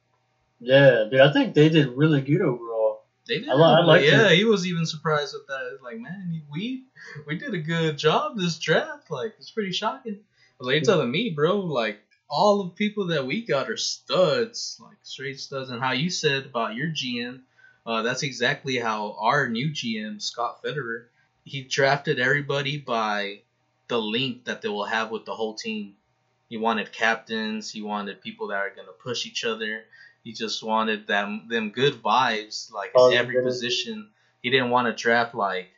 [0.58, 2.81] Yeah, dude, I think they did really good overall.
[3.26, 3.48] They did.
[3.48, 4.36] I I like yeah, it.
[4.36, 5.70] he was even surprised with that.
[5.74, 6.84] It's like, man, we
[7.26, 9.10] we did a good job this draft.
[9.10, 10.18] Like, it's pretty shocking.
[10.58, 14.78] But like, you're telling me, bro, like all the people that we got are studs,
[14.80, 15.70] like straight studs.
[15.70, 17.40] And how you said about your GM,
[17.86, 21.04] uh, that's exactly how our new GM, Scott Fitterer,
[21.44, 23.40] he drafted everybody by
[23.88, 25.94] the link that they will have with the whole team.
[26.48, 27.70] He wanted captains.
[27.70, 29.84] He wanted people that are gonna push each other.
[30.24, 34.08] He just wanted them them good vibes, like Oh, in every position.
[34.42, 35.68] He didn't want to draft like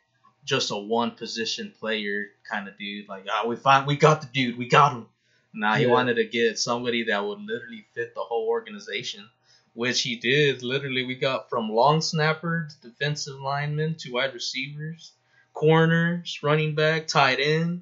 [0.43, 3.07] just a one position player kind of dude.
[3.07, 5.07] Like, ah, we find we got the dude, we got him.
[5.53, 5.87] Nah, he Yeah.
[5.87, 9.29] wanted to get somebody that would literally fit the whole organization,
[9.73, 10.61] which he did.
[10.63, 15.13] Literally, we got from long snapper to defensive linemen to wide receivers,
[15.53, 17.81] corners, running back, tight end.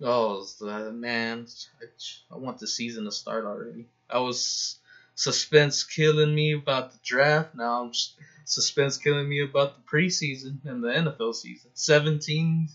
[0.00, 0.44] Oh
[0.92, 1.46] man,
[2.30, 3.86] I want the season to start already.
[4.10, 4.76] I was
[5.16, 7.54] suspense killing me about the draft.
[7.54, 8.14] Now I'm s-
[8.44, 11.70] suspense killing me about the preseason and the NFL season.
[11.74, 12.68] 17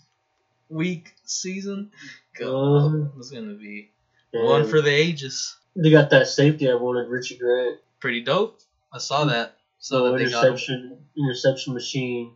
[0.69, 1.89] week season.
[2.37, 3.07] God, Uh-huh.
[3.17, 3.89] it's gonna be
[4.33, 5.55] And one for the ages.
[5.75, 7.79] they got that safety I wanted, Richie Grant.
[7.99, 8.59] Pretty dope.
[8.91, 9.57] I saw that.
[9.79, 12.33] So that got interception, interception machine.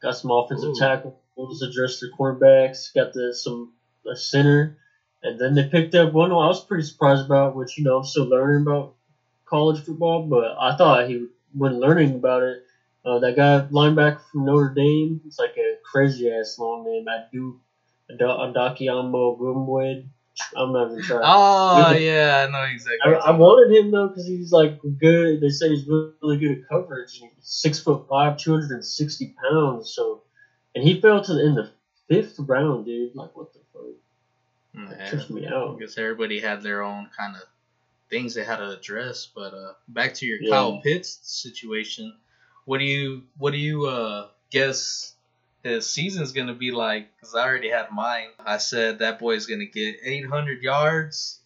[0.00, 0.78] Got some offensive Ooh.
[0.78, 1.20] tackle.
[1.36, 2.92] We'll just address their quarterbacks.
[2.94, 3.72] Got the some
[4.10, 4.76] a center,
[5.22, 6.30] and then they picked up one.
[6.30, 8.94] I was pretty surprised about, which you know I'm still learning about
[9.46, 12.64] college football, but I thought he when learning about it,
[13.04, 15.20] uh, that guy linebacker from Notre Dame.
[15.26, 17.06] It's like a crazy ass long name.
[17.06, 17.58] Adu
[18.10, 20.04] Adakiambo Gumwood.
[20.56, 21.20] I'm not even trying.
[21.24, 21.96] Oh Yeah.
[21.96, 23.12] yeah, I know exactly.
[23.14, 25.40] I, I wanted him though because he's like good.
[25.40, 27.12] They say he's really, really good at coverage.
[27.18, 29.90] he's Six foot five, two hundred and sixty pounds.
[29.94, 30.22] So,
[30.74, 31.70] and he fell to the, in the
[32.08, 33.14] fifth round, dude.
[33.14, 33.82] Like what the fuck?
[34.98, 35.08] Yeah.
[35.08, 35.78] trips me I out.
[35.78, 37.42] guess everybody had their own kind of
[38.14, 39.26] things they had to address.
[39.34, 40.50] But uh, back to your Yeah.
[40.50, 42.14] Kyle Pitts situation.
[42.64, 45.14] What do you what do you uh, guess
[45.62, 47.08] his season's gonna be like?
[47.16, 48.28] Because I already had mine.
[48.44, 51.40] I said that boy's gonna get 800 yards,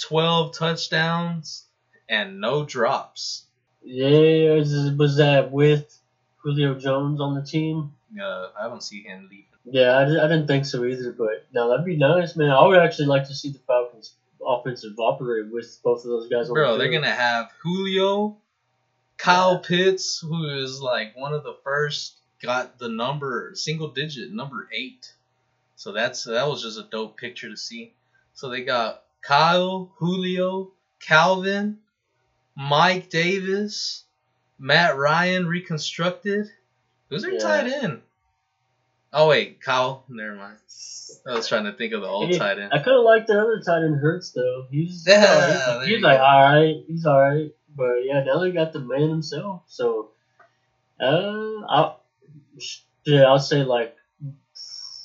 [0.00, 1.64] 12 touchdowns,
[2.08, 3.44] and no drops.
[3.84, 5.96] Yeah, was, was that with
[6.38, 7.92] Julio Jones on the team?
[8.20, 9.44] Uh, I don't see him leaving.
[9.64, 12.50] Yeah, I, I didn't think so either, but no, that'd be nice, man.
[12.50, 14.14] I would actually like to see the Falcons
[14.46, 18.36] offensive operate with both of those guys on Bro, the they're gonna have Julio,
[19.16, 24.68] Kyle Pitts, who is like one of the first, got the number single digit number
[24.72, 25.12] eight.
[25.76, 27.92] So that's that was just a dope picture to see.
[28.34, 30.70] So they got Kyle, Julio,
[31.00, 31.78] Calvin,
[32.54, 34.04] Mike Davis,
[34.58, 36.46] Matt Ryan reconstructed.
[37.08, 37.38] Who's their Yeah.
[37.38, 38.02] tight end?
[39.12, 40.04] Oh wait, Kyle.
[40.08, 40.58] Never mind.
[41.28, 42.72] I was trying to think of the old Hey, tight end.
[42.72, 44.66] I kind of liked the other tight end Hurst though.
[44.70, 46.24] He's Yeah, he's like go.
[46.24, 46.84] all right.
[46.86, 49.62] He's all right, but yeah, now they got the man himself.
[49.68, 50.10] So,
[51.00, 51.04] uh,
[51.68, 51.94] I
[53.04, 53.96] yeah, I'll say like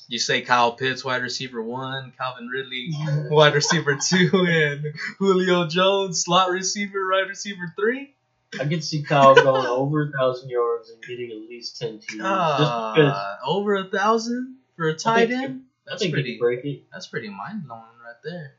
[0.08, 2.90] You say Kyle Pitts, wide receiver one, Calvin Ridley,
[3.30, 4.86] wide receiver two, and
[5.20, 8.14] Julio Jones, slot receiver, wide receiver three.
[8.60, 12.08] I could see Kyle going over a thousand yards and getting at least ten TDs.
[12.08, 15.62] just because Uh, over a thousand for a tight end.
[15.88, 16.38] I That's pretty.
[16.38, 16.84] break it.
[16.92, 18.54] That's pretty mind blowing right there.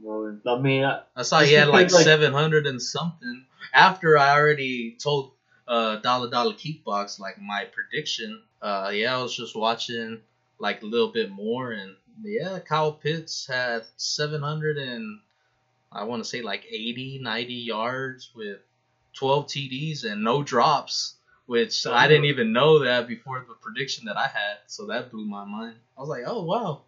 [0.00, 3.44] Well, I mean, I, I saw he had like like- seven hundred and something.
[3.72, 5.32] After I already told
[5.66, 8.40] uh Dollar Dollar Kickbox like my prediction.
[8.62, 10.20] Uh yeah, I was just watching
[10.58, 15.20] like a little bit more and yeah, Kyle Pitts had seven hundred and
[15.90, 18.58] I want to say like 80, 90 yards with
[19.18, 21.14] twelve TDs and no drops.
[21.46, 25.24] Which I didn't even know that before the prediction that I had, so that blew
[25.24, 25.76] my mind.
[25.96, 26.82] I was like, "Oh wow!"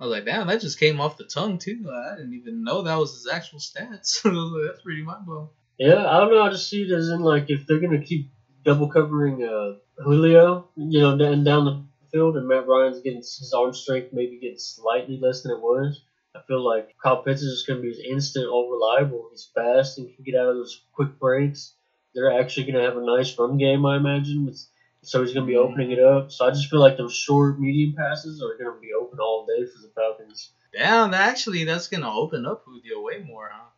[0.00, 2.82] I was like, "Damn, that just came off the tongue too." I didn't even know
[2.82, 4.24] that was his actual stats.
[4.24, 5.50] Like, That's pretty mind blowing.
[5.78, 6.42] yeah, I don't know.
[6.42, 8.28] I just see it as in like if they're gonna keep
[8.64, 13.54] double covering uh, Julio, you know, and down the field, and Matt Ryan's getting his
[13.56, 16.02] arm strength maybe getting slightly less than it was.
[16.34, 19.28] I feel like Kyle Pitts is just gonna be as instant, all reliable.
[19.30, 21.74] He's fast and can get out of those quick breaks.
[22.14, 24.46] They're actually gonna have a nice run game, I imagine.
[24.46, 24.58] With,
[25.02, 26.32] so he's gonna be opening it up.
[26.32, 29.66] So I just feel like those short, medium passes are gonna be open all day
[29.66, 30.50] for the Falcons.
[30.72, 33.68] Damn, actually, that's gonna open up Julio way more, huh?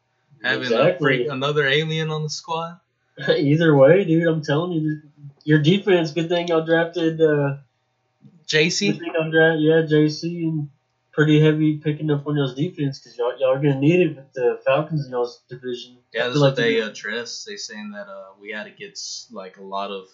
[0.42, 1.26] Having Exactly.
[1.26, 2.78] another alien on the squad.
[3.28, 5.00] Either way, dude, I'm telling you,
[5.44, 6.12] your defense.
[6.12, 7.20] Good thing y'all drafted.
[7.20, 8.96] Uh, good JC.
[8.96, 10.68] thing y'all drafted, yeah, JC and
[11.14, 14.32] pretty heavy picking up on y'all's defense because y'all y'all are gonna need it with
[14.32, 15.96] the Falcons in y'all's division.
[16.12, 17.46] Yeah, that's feel what like they addressed.
[17.46, 18.98] They saying that uh, we had to get
[19.30, 20.08] like a lot of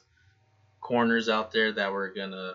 [0.81, 2.55] corners out there that were gonna,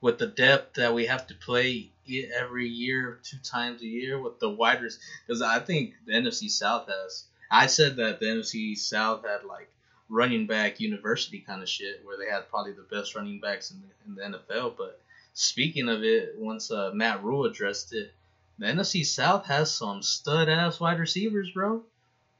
[0.00, 1.90] with the depth that we have to play
[2.36, 4.98] every year, two times a year with the widers.
[5.26, 7.26] Because I think the NFC South has.
[7.50, 9.70] I said that the NFC South had like
[10.08, 13.80] running back university kind of shit, where they had probably the best running backs in
[14.16, 14.76] the, in the NFL.
[14.76, 15.00] But
[15.40, 18.12] speaking of it, once uh, Matt Rhule addressed it,
[18.58, 21.82] the NFC South has some stud ass wide receivers, bro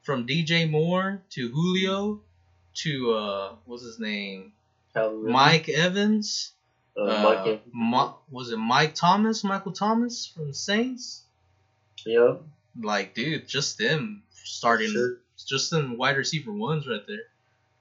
[0.02, 2.20] from DJ Moore to Julio
[2.74, 4.52] to uh what's his name
[4.94, 6.52] Mike Evans
[6.96, 7.46] uh, uh, Mike.
[7.46, 7.60] Evans.
[7.72, 11.22] Ma- was it Mike Thomas Michael Thomas from the Saints
[12.06, 12.42] Yep.
[12.80, 15.18] like dude just them starting Sure.
[15.46, 17.24] just them wide receiver ones right there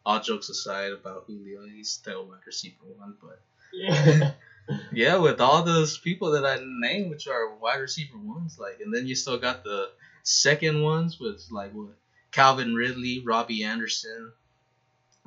[0.06, 3.40] all jokes aside about Julio he's still wide receiver one but
[3.72, 4.32] Yeah.
[4.92, 8.94] yeah with all those people that I named which are wide receiver ones like and
[8.94, 9.90] then you still got the
[10.24, 11.96] second ones with like what
[12.32, 14.32] Calvin Ridley Robbie Anderson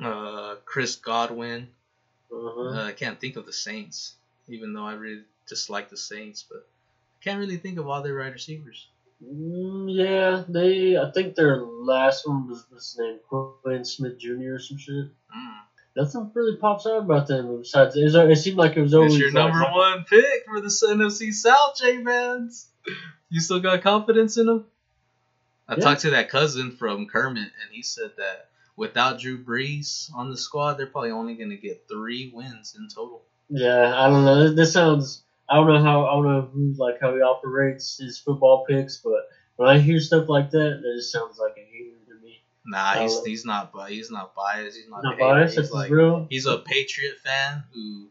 [0.01, 1.69] uh, Chris Godwin.
[2.33, 2.61] uh-huh.
[2.61, 4.15] Uh, I can't think of the Saints,
[4.49, 6.67] even though I really dislike the Saints, but
[7.21, 8.87] I can't really think of all their wide receivers.
[9.25, 10.97] Mm, yeah, they.
[10.97, 14.55] I think their last one was what's his name, Quinn Smith Jr.
[14.55, 15.07] or some shit.
[15.37, 15.61] Mm.
[15.95, 19.21] Nothing really pops out about them besides it, it seemed like it was always It's
[19.21, 22.67] your like, number one pick for the NFC South, J Vans.
[23.29, 24.65] You still got confidence in them?
[25.69, 25.81] I Yeah.
[25.81, 30.37] talked to that cousin from Kermit, and he said that without Drew Brees on the
[30.37, 33.23] squad, they're probably only going to get three wins in total.
[33.49, 34.55] Yeah, I don't know.
[34.55, 35.23] This sounds.
[35.49, 36.07] I don't know how.
[36.07, 40.01] I don't know who like how he operates his football picks, but when I hear
[40.01, 41.97] stuff like that, that just sounds like a hater.
[42.65, 44.77] Nah, he's he's not bi- he's not biased.
[44.77, 45.59] He's not, Not biased.
[45.59, 46.27] He's like real.
[46.31, 48.07] he's a Patriot fan who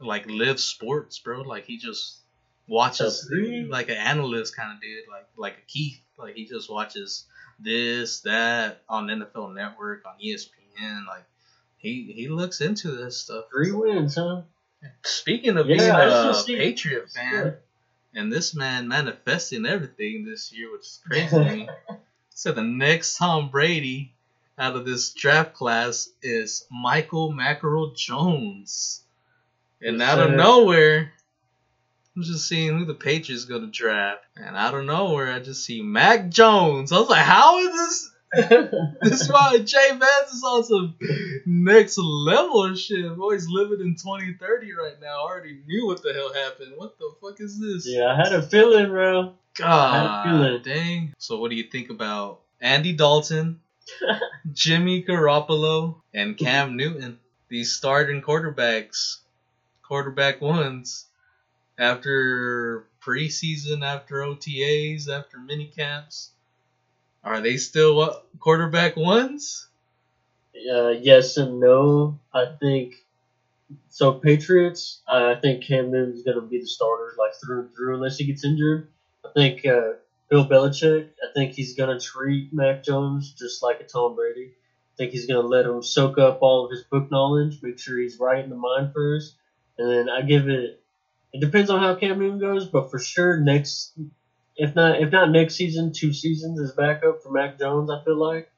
[0.00, 1.40] like lives sports, bro.
[1.42, 2.18] Like he just
[2.66, 3.30] watches
[3.70, 6.00] like an analyst kind of dude, like like a Keith.
[6.18, 7.24] Like he just watches
[7.58, 11.06] this, that on NFL Network, on ESPN.
[11.06, 11.24] Like
[11.78, 13.46] he he looks into this stuff.
[13.50, 14.42] Three wins, huh?
[15.04, 15.76] Speaking of Yeah,
[16.46, 17.54] being a Patriot fan,
[18.14, 21.68] And this man manifesting everything this year, which is crazy to me.
[22.38, 24.12] So the next Tom Brady
[24.56, 29.02] out of this draft class is Michael McCorkle Jones.
[29.82, 30.36] And Yes, out of sir.
[30.36, 31.12] nowhere,
[32.14, 34.22] I'm just seeing who the Patriots going to draft.
[34.36, 36.92] And out of nowhere, I just see Mac Jones.
[36.92, 38.10] I was like, how is this?
[39.02, 40.94] This is why Jay Vance is on some
[41.44, 43.16] next level shit.
[43.16, 45.24] Boy's living in 2030 right now.
[45.26, 46.74] I already knew what the hell happened.
[46.76, 47.88] What the fuck is this?
[47.88, 49.34] yeah, I had a feeling, bro.
[49.58, 51.14] God dang.
[51.18, 53.60] So what do you think about Andy Dalton,
[54.52, 57.18] Jimmy Garoppolo, and Cam Newton?
[57.48, 59.18] These starting quarterbacks,
[59.82, 61.06] quarterback ones,
[61.78, 66.30] after preseason, after OTAs, after mini camps.
[67.24, 69.66] Are they still what, quarterback ones?
[70.54, 72.18] Uh, yes and no.
[72.32, 72.94] I think
[73.90, 74.12] so.
[74.12, 75.00] Patriots.
[75.08, 78.44] I think Cam Newton's gonna be the starter, like through and through, unless he gets
[78.44, 78.88] injured.
[79.24, 79.92] I think uh,
[80.28, 81.08] Bill Belichick.
[81.22, 84.52] I think he's gonna treat Mac Jones just like a Tom Brady.
[84.92, 87.98] I think he's gonna let him soak up all of his book knowledge, make sure
[87.98, 89.34] he's right in the mind first,
[89.78, 90.80] and then I give it.
[91.32, 93.92] It depends on how Cam Newton goes, but for sure next,
[94.56, 97.90] if not if not next season, two seasons as backup for Mac Jones.
[97.90, 98.50] I feel like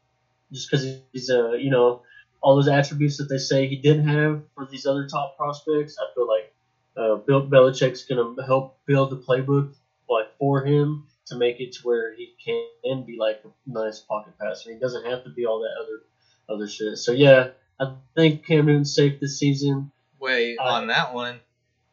[0.53, 2.03] just because he's uh you know
[2.43, 5.97] all those attributes that they say he didn't have for these other top prospects.
[6.01, 6.53] I feel like
[6.97, 9.75] uh, Bill Belichick's gonna help build the playbook
[10.11, 14.35] like for him to make it to where he can be like a nice pocket
[14.39, 14.73] passer.
[14.73, 16.01] He doesn't have to be all that other
[16.49, 16.99] other shit.
[16.99, 19.93] So yeah, I think Cam Newton's safe this season.
[20.19, 21.41] Wait, I- on that one,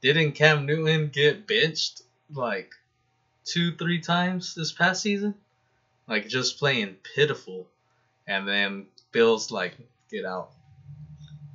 [0.01, 2.01] didn't Cam Newton get benched
[2.33, 2.71] like
[3.45, 5.35] two, three times this past season?
[6.07, 7.67] Like just playing pitiful.
[8.25, 9.77] And then Bill's like,
[10.09, 10.49] get out.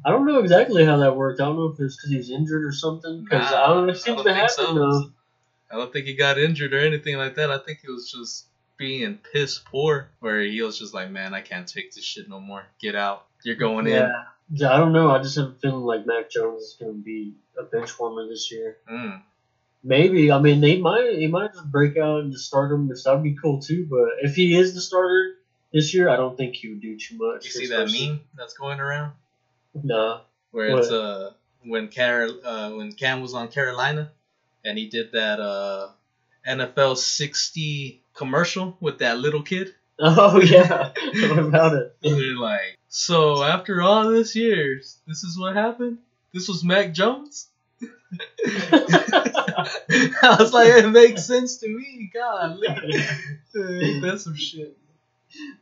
[0.04, 1.40] I don't know exactly how that worked.
[1.40, 3.22] I don't know if it's because he was injured or something.
[3.22, 3.92] Because Nah, I don't know.
[3.92, 4.74] It I seems to think happen so.
[4.74, 5.02] though.
[5.72, 7.50] I don't think he got injured or anything like that.
[7.50, 8.46] I think he was just
[8.76, 12.40] being piss poor, where he was just like, man, I can't take this shit no
[12.40, 12.64] more.
[12.80, 13.26] Get out.
[13.42, 13.94] You're going in.
[13.94, 14.24] Yeah.
[14.54, 15.10] Yeah, I don't know.
[15.10, 18.28] I just have a feeling like Mac Jones is going to be a bench warmer
[18.28, 18.76] this year.
[18.90, 19.22] Mm.
[19.82, 20.30] Maybe.
[20.30, 21.14] I mean, they might.
[21.14, 23.86] He might just break out and just start him, which that'd be cool too.
[23.88, 25.36] But if he is the starter
[25.72, 27.46] this year, I don't think he would do too much.
[27.46, 29.12] You see that meme that's going around?
[29.82, 30.20] Nah.
[30.50, 30.80] where What?
[30.80, 31.32] it's uh
[31.64, 34.12] when Carol uh when Cam was on Carolina
[34.64, 35.88] and he did that uh
[36.46, 39.74] NFL 60 commercial with that little kid.
[40.04, 40.92] Oh yeah.
[41.28, 41.96] what about it?
[42.02, 45.98] They're like, so after all this years, this is what happened.
[46.34, 47.48] This was Mac Jones.
[48.44, 52.10] I was like, it makes sense to me.
[52.12, 52.58] God,
[53.54, 54.76] that's some shit.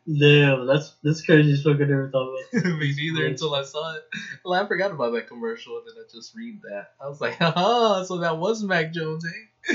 [0.06, 1.76] Damn, that's that's crazy as fuck.
[1.76, 2.64] I never thought about.
[2.78, 4.02] Me neither until I saw it.
[4.44, 6.92] Well, I forgot about that commercial, and then I just read that.
[7.00, 9.74] I was like, oh, so that was Mac Jones, eh?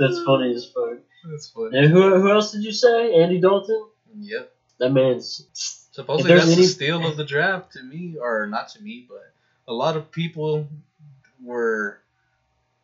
[0.00, 0.98] That's funny as fuck.
[1.30, 1.78] That's funny.
[1.78, 3.14] And who who else did you say?
[3.20, 3.86] Andy Dalton.
[4.18, 4.52] Yep.
[4.78, 5.46] That man's.
[5.92, 9.32] Supposedly that's any- the steal of the draft to me, or not to me, but
[9.66, 10.68] a lot of people
[11.42, 11.98] were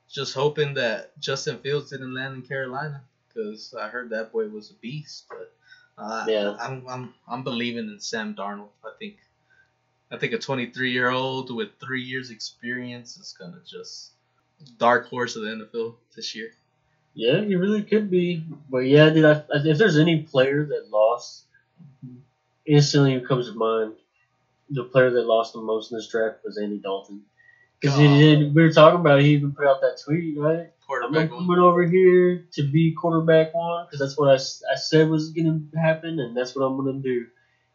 [0.09, 4.70] just hoping that Justin Fields didn't land in Carolina because I heard that boy was
[4.70, 5.27] a beast.
[5.29, 5.53] But
[5.99, 6.57] uh, Yeah.
[6.59, 8.68] I'm, I'm I'm believing in Sam Darnold.
[8.84, 9.16] I think
[10.11, 14.12] I think a 23 year old with three years experience is gonna just
[14.78, 16.53] dark horse of the NFL this year.
[17.14, 18.44] Yeah, he really could be.
[18.68, 21.44] But yeah, dude, I, if there's any player that lost,
[22.66, 23.94] instantly comes to mind,
[24.68, 27.22] the player that lost the most in this draft was Andy Dalton.
[27.81, 30.59] Because he we were talking about, it, he even put out that tweet, right?
[30.61, 31.41] I'm Quarterback one.
[31.47, 35.68] coming over here to be quarterback one because that's what I, I said was going
[35.72, 37.27] to happen, and that's what I'm going to do.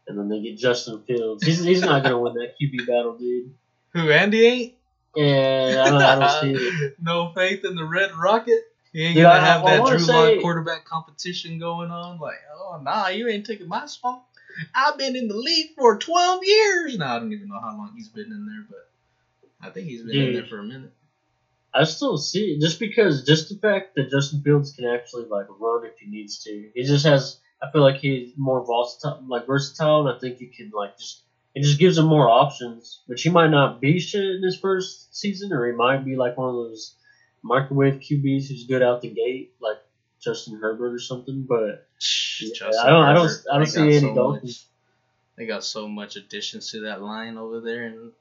[0.08, 1.45] And then they get Justin Fields.
[1.45, 3.54] He's, he's not going to win that QB battle, dude.
[3.93, 4.74] Who Andy ain't?
[5.18, 6.95] And I don't, I don't see it.
[7.02, 8.60] no faith in the Red Rocket.
[8.93, 12.18] He ain't Dude, gonna I- have I that Drew say- Lock quarterback competition going on.
[12.20, 14.24] Like, oh nah, you ain't taking my spot.
[14.76, 16.97] I've been in the league for twelve years.
[16.97, 18.89] Now I don't even know how long he's been in there, but
[19.64, 20.91] I think he's been in there for a minute.
[21.74, 25.45] I still see it just because just the fact that Justin Fields can actually like
[25.59, 26.70] run if he needs to.
[26.76, 30.47] He just has I feel like he's more versatile like versatile and I think he
[30.47, 31.24] can like just
[31.55, 33.01] it just gives him more options.
[33.07, 36.38] Which he might not be shit in his first season or he might be like
[36.38, 36.95] one of those
[37.43, 39.78] microwave QBs who's good out the gate, like
[40.22, 41.88] Justin Herbert or something, but
[42.53, 44.41] Justin I don't- I don't- Herbert, I don't see any Andy so Dalton.
[44.43, 44.66] much-
[45.38, 48.14] They got so much additions to that line over there, and what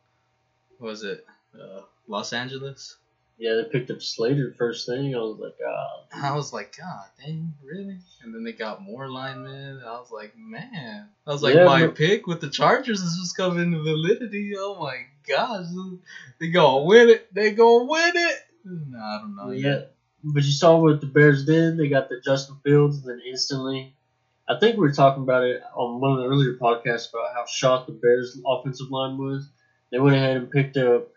[0.80, 1.24] was it
[1.54, 2.96] uh, Los Angeles?
[3.38, 5.14] yeah, they picked up Slater first thing.
[5.14, 7.96] I was like, ah, I was like, God dang, really?
[8.22, 9.80] And then they got more linemen.
[9.82, 11.08] I was like, man.
[11.26, 14.52] I was like, Yeah, my but- pick with the Chargers is just coming into validity.
[14.58, 15.66] Oh my gosh.
[16.38, 17.32] They gonna win it.
[17.34, 18.36] They gonna win it.
[18.64, 19.50] No, I don't know.
[19.52, 19.84] yeah.
[20.22, 21.78] but you saw what the Bears did.
[21.78, 23.94] They got the Justin Fields, and then instantly,
[24.46, 27.46] I think we were talking about it on one of the earlier podcasts about how
[27.46, 29.48] shot the Bears' offensive line was.
[29.90, 31.08] They went ahead and picked up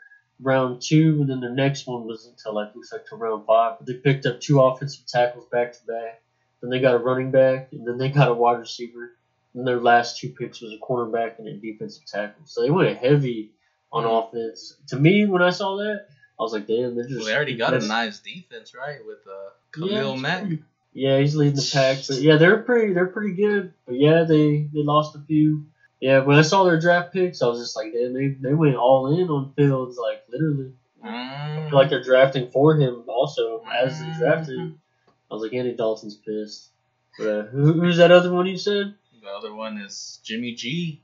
[0.42, 3.78] round two, and then their next one was until like looks like to round five.
[3.78, 6.22] But they picked up two offensive tackles back to back.
[6.62, 9.12] Then they got a running back, and then they got a wide receiver.
[9.54, 12.42] And their last two picks was a cornerback and a defensive tackle.
[12.46, 13.52] So they went heavy
[13.92, 14.74] on offense.
[14.88, 16.08] To me, when I saw that,
[16.40, 17.18] I was like, damn, they're just.
[17.18, 18.98] Well, they already got a nice defense, right?
[19.06, 19.50] With uh,
[19.86, 20.42] Yeah, Khalil it's Mack.
[20.42, 20.64] pretty-
[20.94, 23.74] Yeah, he's leading the pack, but yeah, they're pretty they're pretty good.
[23.86, 25.66] But yeah, they they lost a few.
[26.04, 28.76] Yeah, when I saw their draft picks, I was just like, damn, they they went
[28.76, 30.74] all in on Fields, like literally.
[31.02, 31.70] I Mm.
[31.70, 34.60] feel like they're drafting for him also as they drafted.
[34.60, 36.72] I was like, Andy Dalton's pissed.
[37.18, 38.94] But uh, who, who's that other one you said?
[39.22, 41.00] The other one is Jimmy G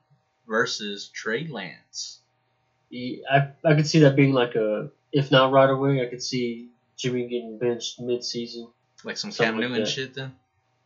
[0.45, 2.19] versus Trey Lance.
[2.89, 6.21] He, I I could see that being like a if not right away, I could
[6.21, 8.67] see Jimmy getting benched mid season.
[9.05, 9.87] Like some Cam Newton that.
[9.87, 10.33] shit then.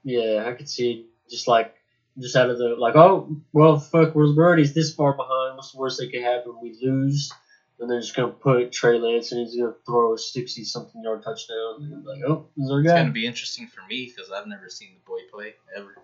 [0.04, 1.74] Yeah, I could see just like
[2.20, 5.56] just out of the like, oh well, fuck, we're already this far behind.
[5.56, 6.56] What's the worst that could happen?
[6.62, 7.32] We lose,
[7.80, 11.24] and they're just gonna put Trey Lance and he's gonna throw a sixty something yard
[11.24, 11.76] touchdown.
[11.82, 12.98] And I'm like, oh, this is our It's guy.
[13.00, 15.96] gonna be interesting for me because I've never seen the boy play ever.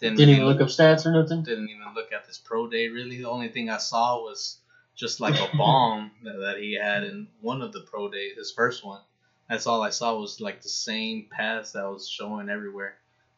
[0.00, 1.42] Didn't, Didn't even look up stats or nothing.
[1.44, 3.18] Didn't even look at this pro day really.
[3.18, 4.58] The only thing I saw was
[4.96, 8.50] just like a bomb that, that he had in one of the pro days, his
[8.52, 9.00] first one.
[9.48, 12.96] That's all I saw was like the same pass that was showing everywhere.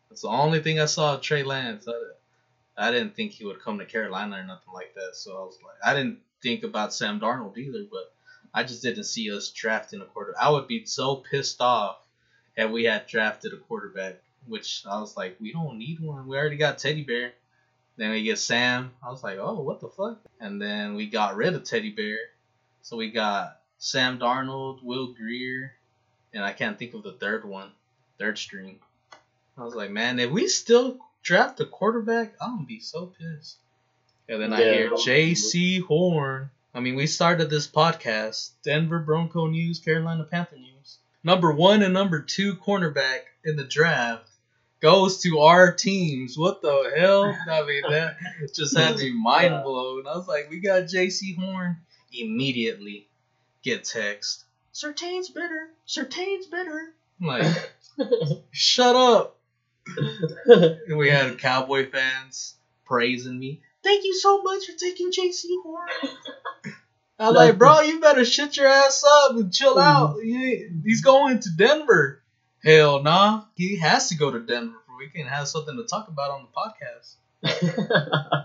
[0.09, 1.87] That's the only thing I saw of Trey Lance.
[1.89, 5.15] I, I didn't think he would come to Carolina or nothing like that.
[5.15, 8.13] So I was like, I didn't think about Sam Darnold either, but
[8.55, 10.35] I just didn't see us drafting a quarter.
[10.41, 11.99] I would be so pissed off
[12.57, 16.27] if we had drafted a quarterback, which I was like, we don't need one.
[16.27, 17.33] We already got Teddy Bear.
[17.97, 18.93] Then we get Sam.
[19.03, 20.19] I was like, oh, what the fuck?
[20.41, 22.19] And then we got rid of Teddy Bear.
[22.83, 25.73] So we got Sam Darnold, Will Grier,
[26.33, 27.71] and I can't think of the third one,
[28.19, 28.79] third string.
[29.59, 33.57] I was like, man, if we still draft a quarterback, I'm gonna be so pissed.
[34.29, 36.51] And then I Yeah, hear I'm- Jaycee Horn.
[36.75, 40.99] I mean, we started this podcast, Denver Bronco News, Carolina Panther News.
[41.25, 44.29] Number one and number two cornerback in the draft
[44.81, 46.37] goes to our teams.
[46.37, 47.25] What the hell?
[47.51, 48.17] I mean, that
[48.55, 50.07] just had me mind blown.
[50.07, 51.79] I was like, we got Jaycee Horn.
[52.13, 53.07] Immediately
[53.63, 54.45] get text.
[54.73, 55.71] Surtain's better.
[55.87, 56.93] Surtain's better.
[57.21, 57.73] I'm like,
[58.51, 59.36] shut up.
[60.97, 63.61] We had Cowboy fans praising me.
[63.83, 65.89] Thank you so much for taking Jaycee Horn.
[67.19, 69.81] I'm like, bro, you better shut your ass up and chill mm-hmm.
[69.81, 70.17] out.
[70.23, 72.21] He- He's going to Denver.
[72.65, 73.45] Hell nah.
[73.55, 76.47] He has to go to Denver for we can have something to talk about on
[76.47, 77.15] the podcast.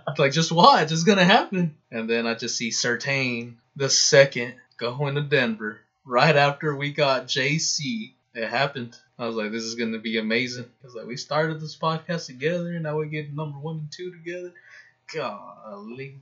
[0.18, 0.92] Like, just watch.
[0.92, 1.76] It's going to happen.
[1.90, 7.28] And then I just see Surtain, the second, going to Denver right after we got
[7.28, 8.12] JC.
[8.36, 8.96] It happened.
[9.22, 10.66] I was like, this is going to be amazing.
[10.82, 14.12] Because like, we started this podcast together, and now we get number one and two
[14.12, 14.52] together.
[15.14, 16.16] Golly.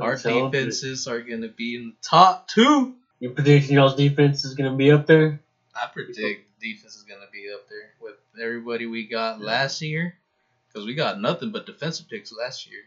[0.00, 2.94] Our I'm defenses are going to be in the top two.
[3.18, 5.40] You predict y'all's defense is gonna be up there?
[5.74, 6.18] I predict
[6.60, 10.14] the defense is going to be up there with everybody we got last year.
[10.68, 12.82] Because we got nothing but defensive picks last year.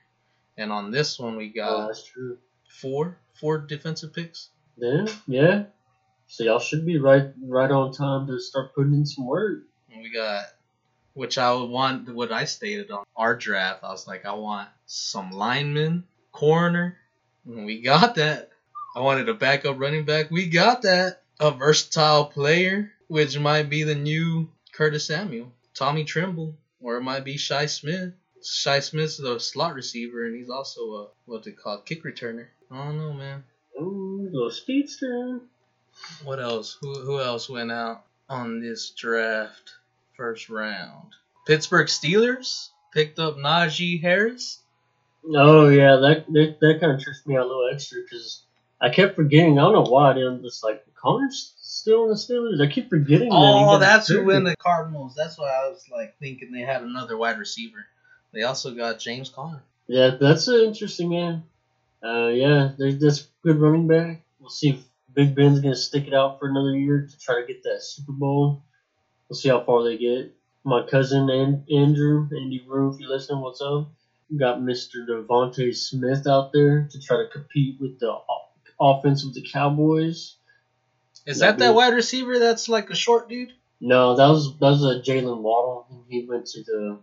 [0.58, 2.38] And on this one, we Oh, got that's true.
[2.68, 4.50] four four defensive picks.
[4.78, 5.64] Yeah, yeah.
[6.34, 9.66] So y'all should be right right on time to start putting in some work.
[9.96, 10.46] We got,
[11.14, 13.84] which I would want, what I stated on our draft.
[13.84, 16.98] I was like, I want some linemen, corner.
[17.46, 18.50] We got that.
[18.96, 20.32] I wanted a backup running back.
[20.32, 21.22] We got that.
[21.40, 27.26] A versatile player, which might be the new Curtis Samuel, Tommy Tremble, or it might
[27.26, 28.12] be Shi Smith.
[28.44, 32.48] Shi Smith's a slot receiver, and he's also a what's it called, kick returner.
[32.72, 33.44] I don't know, man.
[33.80, 35.42] Ooh, little speedster.
[36.24, 36.78] What else?
[36.82, 39.74] Who who else went out on this draft
[40.16, 41.14] first round?
[41.46, 44.60] Pittsburgh Steelers picked up Najee Harris.
[45.36, 48.44] Oh yeah, that that, that kind of tricked me out a little extra because
[48.82, 49.58] I kept forgetting.
[49.58, 50.12] I don't know why.
[50.12, 52.62] I'm just like Conner's still in the Steelers.
[52.62, 53.30] I keep forgetting.
[53.30, 55.16] that Oh, got that's who went the Cardinals.
[55.16, 57.86] That's why I was like thinking they had another wide receiver.
[58.34, 59.64] They also got James Conner.
[59.88, 61.44] Yeah, that's an interesting man.
[62.04, 64.22] Uh, yeah, there's that's good running back.
[64.40, 64.84] We'll see if
[65.14, 68.12] Big Ben's gonna stick it out for another year to try to get that Super
[68.12, 68.64] Bowl.
[69.30, 70.34] We'll see how far they get.
[70.64, 73.90] My cousin and Andrew, Andy Rue, if you listen, what's up?
[74.30, 75.08] We got Mr.
[75.08, 78.16] DeVonta Smith out there to try to compete with the
[78.80, 80.36] offense of the Cowboys.
[81.26, 83.54] Is Yeah, that that wide receiver that's like a short dude?
[83.80, 85.88] No, that was that was a Jaylen Waddle.
[86.10, 87.00] He went to the.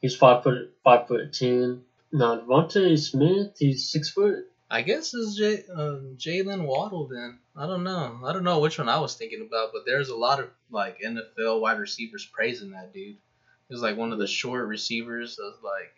[0.00, 1.82] He's five foot five foot ten.
[2.12, 3.52] No, DeVonta Smith.
[3.58, 7.38] He's six foot I guess it's J- uh, Jaylen Waddle then.
[7.56, 8.20] I don't know.
[8.24, 11.00] I don't know which one I was thinking about, but there's a lot of like
[11.00, 13.16] NFL wide receivers praising that dude.
[13.68, 15.92] He's like one of the short receivers that's like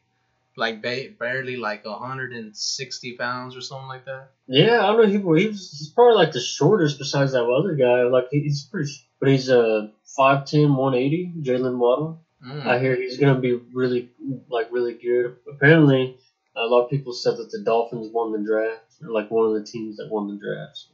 [0.56, 4.30] like ba- barely like 160 pounds or something like that.
[4.46, 5.34] Yeah, I don't know.
[5.34, 8.04] He, he's, he's probably like the shortest besides that other guy.
[8.04, 12.20] Like he's pretty, but he's uh 5'10", 180, Jaylen Waddle.
[12.46, 12.66] Mm.
[12.66, 14.10] I hear he's gonna be really
[14.48, 15.36] like really good.
[15.48, 16.16] Apparently,
[16.56, 19.54] a lot of people said that the Dolphins won the draft, or like one of
[19.54, 20.86] the teams that won the draft.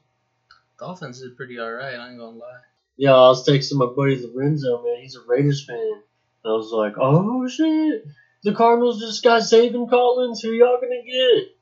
[0.79, 1.99] Dolphins did pretty alright.
[1.99, 2.61] I ain't gonna lie.
[2.97, 5.01] Yeah, I was texting my buddy Lorenzo, man.
[5.01, 5.77] He's a Raiders fan.
[6.45, 8.05] And I was like, oh shit,
[8.45, 10.41] the Cardinals just got Zaven Collins.
[10.43, 11.55] Who y'all gonna get?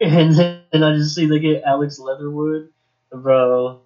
[0.00, 0.36] And
[0.72, 2.68] then I just see they get Alex Leatherwood.
[3.10, 3.80] Bro,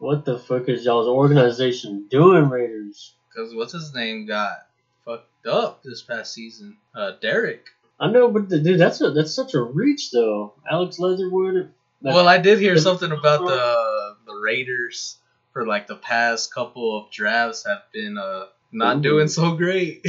[0.00, 3.14] what the fuck is y'all's organization doing, Raiders?
[3.34, 4.66] Cause what's his name got
[5.04, 6.76] fucked up this past season?
[6.94, 7.66] Uh, Derek.
[7.98, 10.54] I know, but dude, that's a that's such a reach though.
[10.70, 11.72] Alex Leatherwood.
[12.02, 15.16] that- Well, I did hear something about the the Raiders
[15.52, 19.02] for like the past couple of drafts have been uh not Ooh.
[19.02, 20.06] doing so great.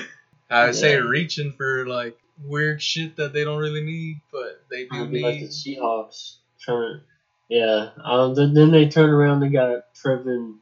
[0.50, 4.84] I would say reaching for like weird shit that they don't really need, but they
[4.84, 5.46] do Probably like the.
[5.46, 7.00] Seahawks trying
[7.48, 7.90] yeah.
[8.02, 9.40] Um, then, then they turn around.
[9.40, 10.56] They got Trevon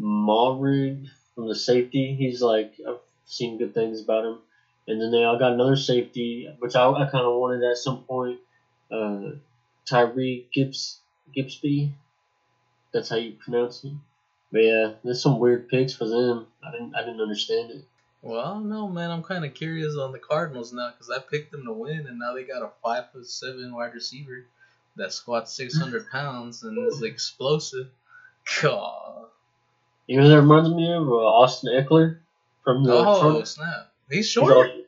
[0.00, 2.14] Moehrig from the safety.
[2.18, 4.38] He's like I've seen good things about him.
[4.86, 8.04] And then they all got another safety, which I, I kind of wanted at some
[8.04, 8.40] point.
[8.90, 9.36] Uh,
[9.86, 11.00] Tyree Gibbs
[11.36, 11.92] Gibbsby.
[12.92, 13.92] That's how you pronounce it.
[14.52, 16.46] But yeah, there's some weird picks for them.
[16.62, 17.84] I didn't I didn't understand it.
[18.22, 19.10] Well, I don't know, man.
[19.10, 22.18] I'm kind of curious on the Cardinals now because I picked them to win, and
[22.18, 24.46] now they got a five foot seven wide receiver
[24.96, 27.88] that squats 600 pounds and is explosive.
[28.62, 29.26] God.
[30.06, 32.18] You know, that reminds me of uh, Austin Ekeler
[32.62, 33.50] from the Oh Chargers.
[33.50, 33.90] snap!
[34.10, 34.52] He's short.
[34.52, 34.82] all-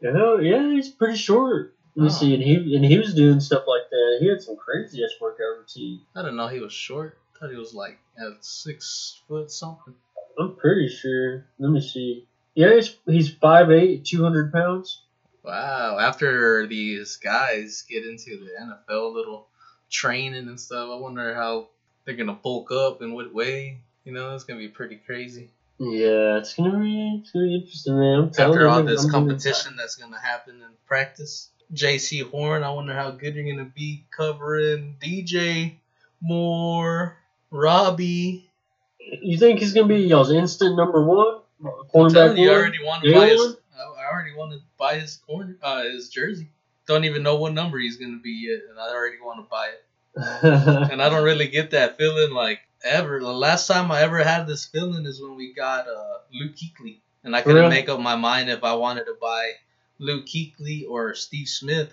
[0.00, 1.74] Yeah, yeah, he's pretty short.
[1.96, 2.12] Let me Oh.
[2.12, 4.18] see, and he and he was doing stuff like that.
[4.20, 6.00] He had some crazy ass workout routine.
[6.14, 7.18] I didn't know he was short.
[7.34, 9.94] I thought he was like at six foot something.
[10.38, 11.44] I'm pretty sure.
[11.58, 12.26] Let me see.
[12.54, 15.02] Yeah, he's he's 5'8", 200 pounds.
[15.42, 15.98] Wow.
[15.98, 19.48] After these guys get into the NFL little
[19.90, 21.68] training and stuff, I wonder how
[22.04, 23.80] they're gonna bulk up and what way.
[24.04, 25.50] You know, it's gonna be pretty crazy.
[25.82, 28.18] Yeah, it's gonna be it's gonna be interesting, man.
[28.18, 31.48] I'm After all I'm this gonna- competition that's gonna happen in practice.
[31.72, 35.76] Jaycee Horn, I wonder how good you're gonna be covering DJ
[36.20, 37.16] Moore,
[37.50, 38.50] Robbie.
[39.22, 42.36] You think he's gonna be y'all's instant number one I'm cornerback?
[42.38, 43.56] you, I already wanted to buy his.
[43.74, 46.50] I I already want to buy his corner, uh, his jersey.
[46.86, 49.68] Don't even know what number he's gonna be yet, and I already want to buy
[49.68, 50.90] it.
[50.92, 53.20] And I don't really get that feeling like ever.
[53.20, 57.00] The last time I ever had this feeling is when we got uh, Luke Kuechly,
[57.24, 57.74] and I couldn't Really?
[57.74, 59.52] make up my mind if I wanted to buy
[59.98, 61.92] Luke Kuechly or Steve Smith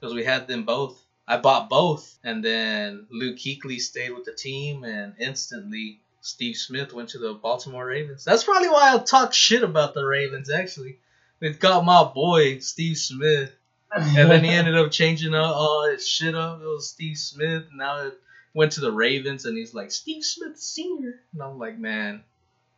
[0.00, 1.00] because we had them both.
[1.26, 6.92] I bought both, and then Luke Kuechly stayed with the team, and instantly Steve Smith
[6.92, 8.24] went to the Baltimore Ravens.
[8.24, 10.50] That's probably why I talk shit about the Ravens.
[10.50, 10.98] Actually,
[11.40, 13.52] they got my boy Steve Smith,
[13.92, 16.60] and then he ended up changing uh, all his shit up.
[16.60, 17.64] It was Steve Smith.
[17.74, 18.18] Now it
[18.54, 22.22] went to the Ravens, and he's like Steve Smith Senior, and I'm like, man,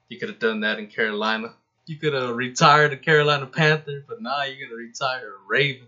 [0.08, 1.54] you could have done that in Carolina.
[1.86, 5.86] You could have retired a Carolina Panther, but now you're gonna retire a Raven.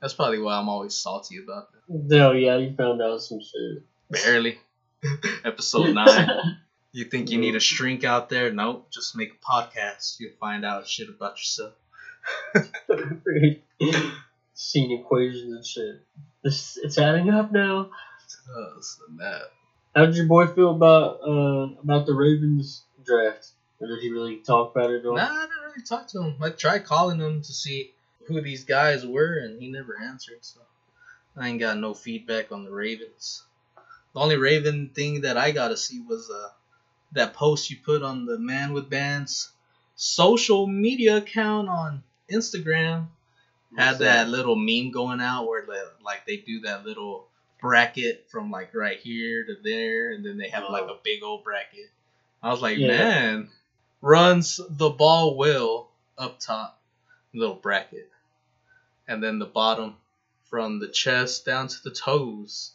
[0.00, 1.80] That's probably why I'm always salty about that.
[1.88, 3.82] No, yeah, you found out some shit.
[4.10, 4.58] Barely.
[5.44, 6.30] Episode nine.
[6.94, 8.52] You think you need a shrink out there?
[8.52, 8.86] Nope.
[8.92, 10.20] Just make a podcast.
[10.20, 11.72] You'll find out shit about yourself.
[14.54, 16.00] Scene equations and shit.
[16.44, 17.90] This it's adding up now.
[18.50, 19.42] Oh, snap.
[19.94, 23.50] How did your boy feel about uh about the Ravens draft?
[23.80, 25.16] Or did he really talk about it all?
[25.16, 26.34] Nah, I didn't really talk to him.
[26.42, 27.92] I tried calling him to see
[28.26, 30.38] who these guys were, and he never answered.
[30.40, 30.60] So
[31.36, 33.42] I ain't got no feedback on the Ravens.
[34.14, 36.48] The only Raven thing that I got to see was uh
[37.12, 39.50] that post you put on the Man with Bands
[39.96, 43.06] social media account on Instagram.
[43.76, 45.64] Had that little meme going out where
[46.04, 47.26] like they do that little
[47.64, 50.98] bracket from like right here to there, and then they have like a oh.
[51.02, 51.88] big old bracket.
[52.42, 52.88] I was like, Yeah.
[52.88, 53.48] man,
[54.02, 55.88] runs the ball well
[56.18, 56.78] up top,
[57.32, 58.10] little bracket,
[59.08, 59.96] and then the bottom
[60.50, 62.72] from the chest down to the toes.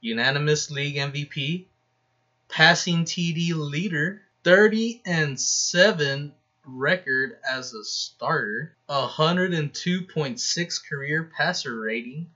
[0.00, 1.66] Unanimous league MVP,
[2.48, 6.32] passing TD leader, 30 and 7
[6.66, 12.26] record as a starter, 102.6 career passer rating,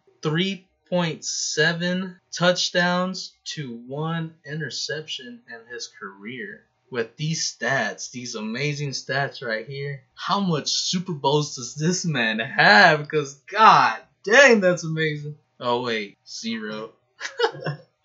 [0.90, 6.64] 3.7 touchdowns to one interception in his career.
[6.90, 12.38] With these stats, these amazing stats right here, how much Super Bowls does this man
[12.38, 13.00] have?
[13.00, 15.36] Because, god dang, that's amazing.
[15.60, 16.92] Oh wait, zero.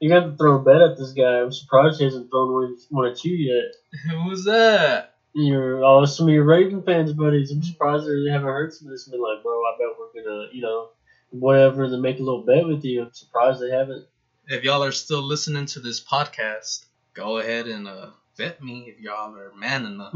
[0.00, 1.40] you got to throw a bet at this guy.
[1.40, 3.74] I'm surprised he hasn't thrown one, one at you yet.
[4.12, 5.14] Who's that?
[5.32, 7.52] Your all oh, some of your Raven fans, buddies.
[7.52, 10.22] I'm surprised they haven't heard some of this and been like, bro, I bet we're
[10.22, 10.88] gonna, you know,
[11.30, 13.02] whatever, then make a little bet with you.
[13.02, 14.06] I'm surprised they haven't.
[14.48, 19.00] If y'all are still listening to this podcast, go ahead and uh, vet me if
[19.00, 20.14] y'all are man enough.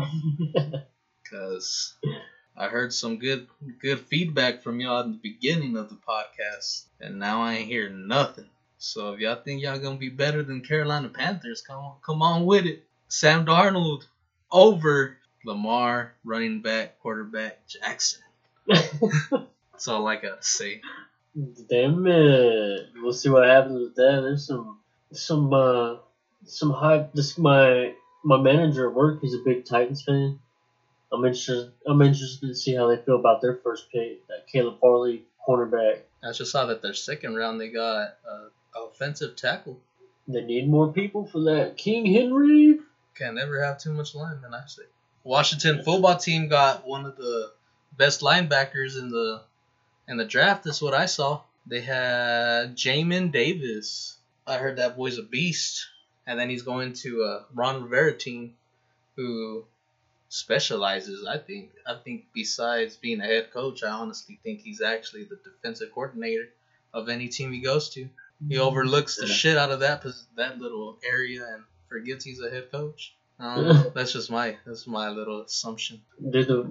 [1.30, 1.94] Cause
[2.56, 3.48] I heard some good
[3.80, 7.88] good feedback from y'all in the beginning of the podcast, and now I ain't hear
[7.88, 8.48] nothing.
[8.78, 12.44] So if y'all think y'all gonna be better than Carolina Panthers, come on, come on
[12.44, 12.84] with it.
[13.08, 14.04] Sam Darnold
[14.50, 18.20] over Lamar, running back, quarterback Jackson.
[19.74, 20.80] That's all I gotta say.
[21.68, 22.90] Damn it.
[22.94, 24.20] We'll see what happens with that.
[24.22, 24.78] There's some
[25.12, 25.96] some uh
[26.44, 30.38] some hype this my my manager at work, he's a big Titans fan.
[31.12, 34.78] I'm interested I'm interested to see how they feel about their first pick, that Caleb
[34.78, 36.02] Farley cornerback.
[36.22, 39.80] I just saw that their second round they got uh, offensive tackle.
[40.28, 41.76] They need more people for that.
[41.76, 42.78] King Henry.
[43.16, 44.82] Can never have too much linemen, I say.
[45.24, 47.50] Washington football team got one of the
[47.96, 49.42] best linebackers in the
[50.08, 50.64] in the draft.
[50.64, 51.40] That's what I saw.
[51.66, 54.16] They had Jamin Davis.
[54.46, 55.86] I heard that boy's a beast.
[56.26, 58.54] And then he's going to a Ron Rivera team,
[59.16, 59.64] who
[60.28, 61.26] specializes.
[61.26, 61.70] I think.
[61.86, 66.48] I think besides being a head coach, I honestly think he's actually the defensive coordinator
[66.92, 68.08] of any team he goes to.
[68.48, 69.34] He overlooks the Yeah.
[69.34, 70.04] shit out of that
[70.36, 73.14] that little area and forgets he's a head coach.
[73.38, 73.54] I.
[73.54, 76.00] Um, that's just my that's my little assumption.
[76.30, 76.70] Dude, the,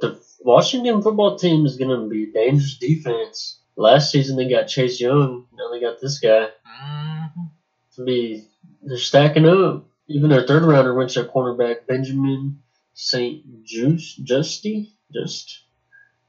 [0.00, 3.60] the Washington football team is going to be a dangerous defense.
[3.76, 5.46] Last season they got Chase Young.
[5.52, 6.48] Now they got this guy.
[6.64, 7.26] hmm
[7.96, 8.46] To be,
[8.82, 9.84] they're stacking up.
[10.08, 12.58] Even their third rounder went to cornerback Benjamin
[12.94, 13.64] St.
[13.64, 15.64] Juice Justy, just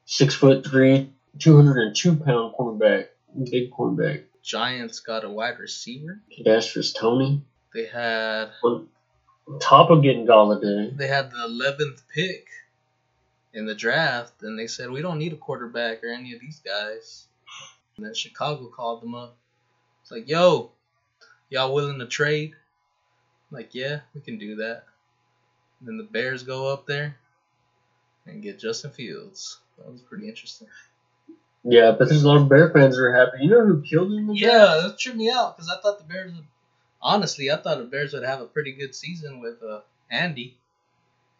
[0.05, 3.05] six foot three, two hundred and two pound cornerback,
[3.49, 4.23] big cornerback.
[4.43, 6.19] Giants got a wide receiver.
[6.37, 7.41] Kadarius Toney.
[7.73, 8.87] They had On
[9.61, 10.95] top of getting Golladay.
[10.97, 12.47] they had the eleventh pick
[13.53, 16.61] in the draft, and they said we don't need a quarterback or any of these
[16.63, 17.27] guys.
[17.97, 19.35] And then Chicago called them up.
[20.01, 20.71] It's like, yo,
[21.49, 22.53] y'all willing to trade?
[23.51, 24.85] I'm like, yeah, we can do that.
[25.79, 27.17] And then the Bears go up there
[28.25, 29.59] and get Justin Fields.
[29.77, 30.67] That was pretty interesting.
[31.63, 33.43] Yeah, but there's a lot of Bear fans that are happy.
[33.43, 34.19] You know who killed him?
[34.19, 34.53] in the draft?
[34.53, 36.45] Yeah, that tripped me out because I thought the Bears would.
[37.01, 40.57] Honestly, I thought the Bears would have a pretty good season with uh, Andy,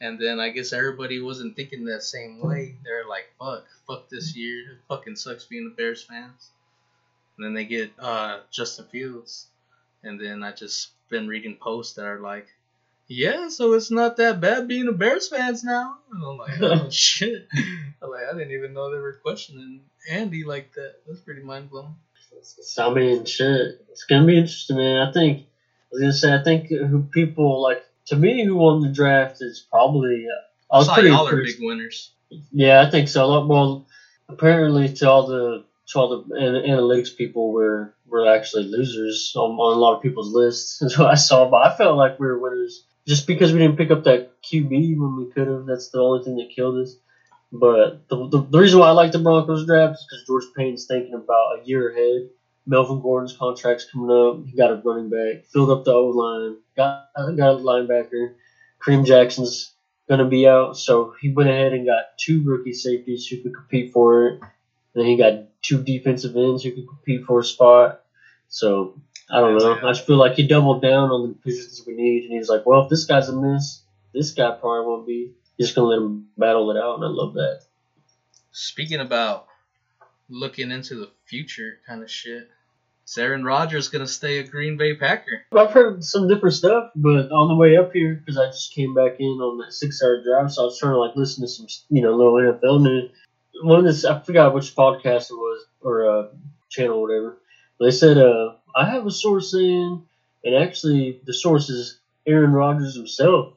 [0.02, 2.76] and then I guess everybody wasn't thinking that same way.
[2.84, 4.72] They're like, "Fuck, fuck this year.
[4.74, 6.52] It fucking sucks being a Bears fans."
[7.38, 9.47] And then they get uh, Justin Fields,
[10.04, 12.47] and then I just been reading posts that are like,
[13.08, 16.89] "Yeah, so it's not that bad being a Bears fans now." And I'm like, "Oh
[16.91, 17.47] shit!"
[18.02, 20.95] I'm like, I didn't even know they were questioning Andy like that.
[21.08, 21.95] That's pretty mind blowing.
[22.78, 23.86] I mean, shit.
[23.91, 25.08] It's gonna be interesting, man.
[25.08, 25.39] I think.
[25.41, 29.38] I was gonna say, I think who people like to me who won the draft
[29.41, 30.26] is probably.
[30.28, 31.10] Uh, I was pretty.
[31.10, 32.12] y'all are big winners.
[32.51, 33.26] Yeah, I think so.
[33.26, 33.88] A lot- Well,
[34.28, 39.78] apparently, to all the to all the analytics people, we're we're actually losers on, on
[39.78, 40.78] a lot of people's lists.
[40.82, 43.78] That's what I saw, but I felt like we were winners just because we didn't
[43.78, 45.66] pick up that QB when we could have.
[45.66, 46.95] That's the only thing that killed us.
[47.51, 50.86] But the, the, the reason why I like the Broncos draft is because George Paton's
[50.86, 52.29] thinking about a year ahead.
[52.70, 54.46] Melvin Gordon's contract's coming up.
[54.46, 58.36] He got a running back, filled up the O line, got got a linebacker.
[58.79, 59.74] Kareem Jackson's
[60.08, 63.91] gonna be out, so he went ahead and got two rookie safeties who could compete
[63.91, 64.39] for it.
[64.93, 68.01] And he got two defensive ends who could compete for a spot.
[68.50, 69.01] So
[69.32, 69.74] I don't know.
[69.74, 72.67] I just feel like he doubled down on the positions we need, and he's like,
[72.67, 73.82] "Well, if this guy's a miss,
[74.13, 77.08] this guy probably won't be." He's just gonna let him battle it out, and I
[77.08, 77.62] love that.
[78.51, 79.47] Speaking about
[80.29, 82.47] looking into the future kind of shit,
[83.18, 85.42] Aaron Rodgers gonna stay a Green Bay Packer?
[85.52, 88.94] I've heard some different stuff, but on the way up here, because I just came
[88.94, 91.68] back in on that six-hour drive, so I was trying to like listen to some,
[91.90, 93.12] you know, little NFL news.
[93.64, 96.28] One of this, I forgot which podcast it was or uh,
[96.70, 97.38] channel, or whatever.
[97.80, 100.04] They said, uh, I have a source saying,
[100.44, 103.54] and actually the source is Aaron Rodgers himself,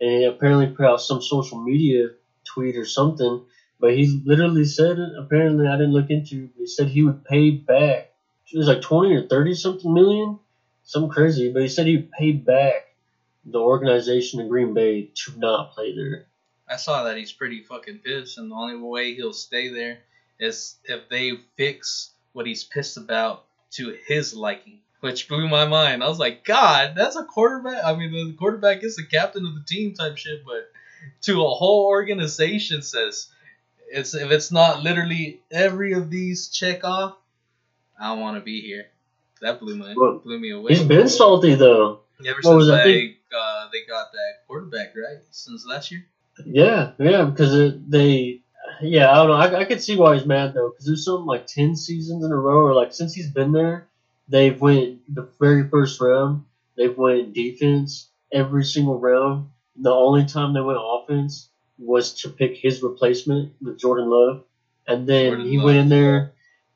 [0.00, 2.08] and he apparently put out some social media
[2.44, 3.44] tweet or something.
[3.78, 4.98] But he literally said.
[5.18, 6.48] Apparently, I didn't look into.
[6.56, 8.05] He said he would pay back.
[8.52, 10.38] It was like twenty or thirty something million
[10.84, 12.94] something crazy, but he said he paid back
[13.44, 16.26] the organization in Green Bay to not play there.
[16.68, 19.98] I saw that he's pretty fucking pissed, and the only way he'll stay there
[20.38, 24.80] is if they fix what he's pissed about to his liking.
[25.00, 26.02] Which blew my mind.
[26.02, 27.84] I was like, God, that's a quarterback.
[27.84, 30.70] I mean, the quarterback is the captain of the team type shit, but
[31.22, 33.28] to a whole organization says,
[33.90, 37.16] It's if it's not literally every of these check off,
[37.98, 38.86] I don't want to be here.
[39.40, 40.72] That blew me Well, blew me away.
[40.74, 42.00] He's been salty though.
[42.20, 46.06] Ever what since was they think- uh, they got that quarterback right since last year.
[46.44, 48.40] Yeah, yeah, because it, they,
[48.80, 49.34] yeah, I don't know.
[49.34, 52.30] I, I could see why he's mad though, because there's something like ten seasons in
[52.32, 53.86] a row, or like since he's been there,
[54.28, 56.44] they've went the very first round.
[56.76, 59.48] They've went defense every single round.
[59.76, 61.48] The only time they went offense
[61.78, 64.44] was to pick his replacement with Jordan Love,
[64.86, 65.64] and then Jordan he Love.
[65.64, 66.32] went in there,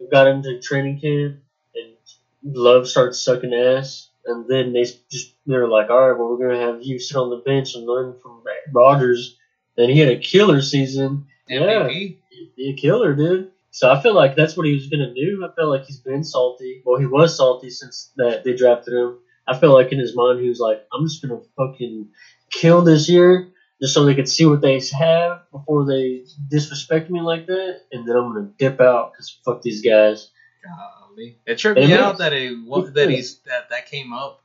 [0.09, 1.37] got into training camp,
[1.75, 1.95] and
[2.43, 4.09] Love starts sucking ass.
[4.27, 7.31] And then they just they're like, all right, well, we're gonna have you sit on
[7.31, 9.39] the bench and learn from Rodgers.
[9.77, 11.27] Then he had a killer season.
[11.49, 12.19] Yeah, MVP.
[12.57, 13.51] he a killer, dude.
[13.71, 15.47] So I feel like that's what he was gonna do.
[15.49, 16.83] I feel like he's been salty.
[16.85, 19.19] Well, he was salty since that they drafted him.
[19.47, 22.09] I feel like in his mind he was like, I'm just gonna fucking
[22.51, 27.21] kill this year just so they could see what they have before they disrespect me
[27.21, 30.31] like that, and then I'm gonna dip out because fuck these guys.
[30.63, 31.39] Golly.
[31.47, 34.41] It tripped me out that it wa- that he's that that came up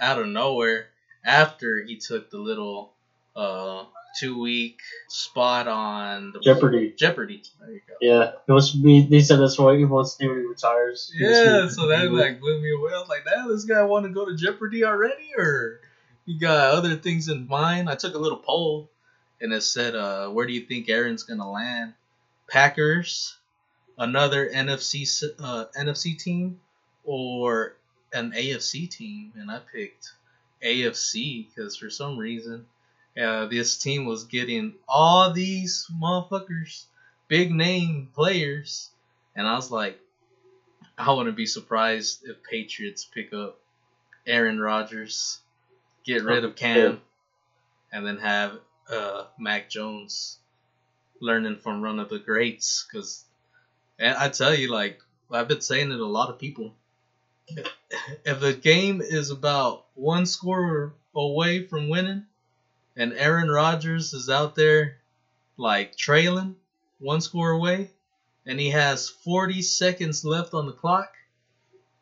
[0.00, 0.88] out of nowhere
[1.24, 2.92] after he took the little
[3.36, 3.84] uh
[4.18, 6.94] two week spot on the Jeopardy.
[6.96, 7.42] Jeopardy.
[7.60, 7.94] There you go.
[8.00, 8.30] Yeah,
[8.72, 9.20] he be.
[9.20, 11.12] Said that's what he wants to do when he retires.
[11.16, 12.92] He Yeah, so that like blew me away.
[12.94, 15.80] I was like, "Damn, this guy want to go to Jeopardy already, or
[16.30, 18.88] he got other things in mind?" I took a little poll,
[19.40, 21.94] and it said, uh, "Where do you think Aaron's gonna land?
[22.48, 23.36] Packers,
[23.98, 25.04] another NFC
[25.40, 26.60] uh, NFC team,
[27.04, 27.74] or
[28.12, 30.12] an AFC team?" And I picked
[30.62, 32.66] AFC because for some reason,
[33.20, 36.84] uh, this team was getting all these motherfuckers,
[37.26, 38.90] big name players,
[39.34, 39.98] and I was like.
[40.98, 43.58] I wouldn't be surprised if Patriots pick up
[44.26, 45.40] Aaron Rodgers,
[46.10, 47.00] get rid of Cam,
[47.92, 48.58] and then have
[48.90, 50.38] uh, Mac Jones
[51.20, 52.86] learning from one of the greats.
[52.86, 53.24] Because,
[53.98, 55.00] and I tell you, like
[55.30, 56.74] I've been saying it to a lot of people.
[58.24, 62.26] If the game is about one score away from winning,
[62.96, 64.98] and Aaron Rodgers is out there
[65.56, 66.56] like trailing
[66.98, 67.90] one score away,
[68.46, 71.14] and he has 40 seconds left on the clock,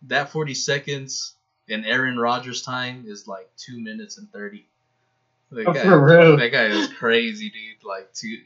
[0.02, 1.34] that 40 seconds
[1.68, 4.64] in Aaron Rodgers' time is like 2 minutes and 30.
[5.50, 6.36] That Oh, guy, for real.
[6.36, 7.82] that guy is crazy, dude.
[7.86, 8.38] Like, two,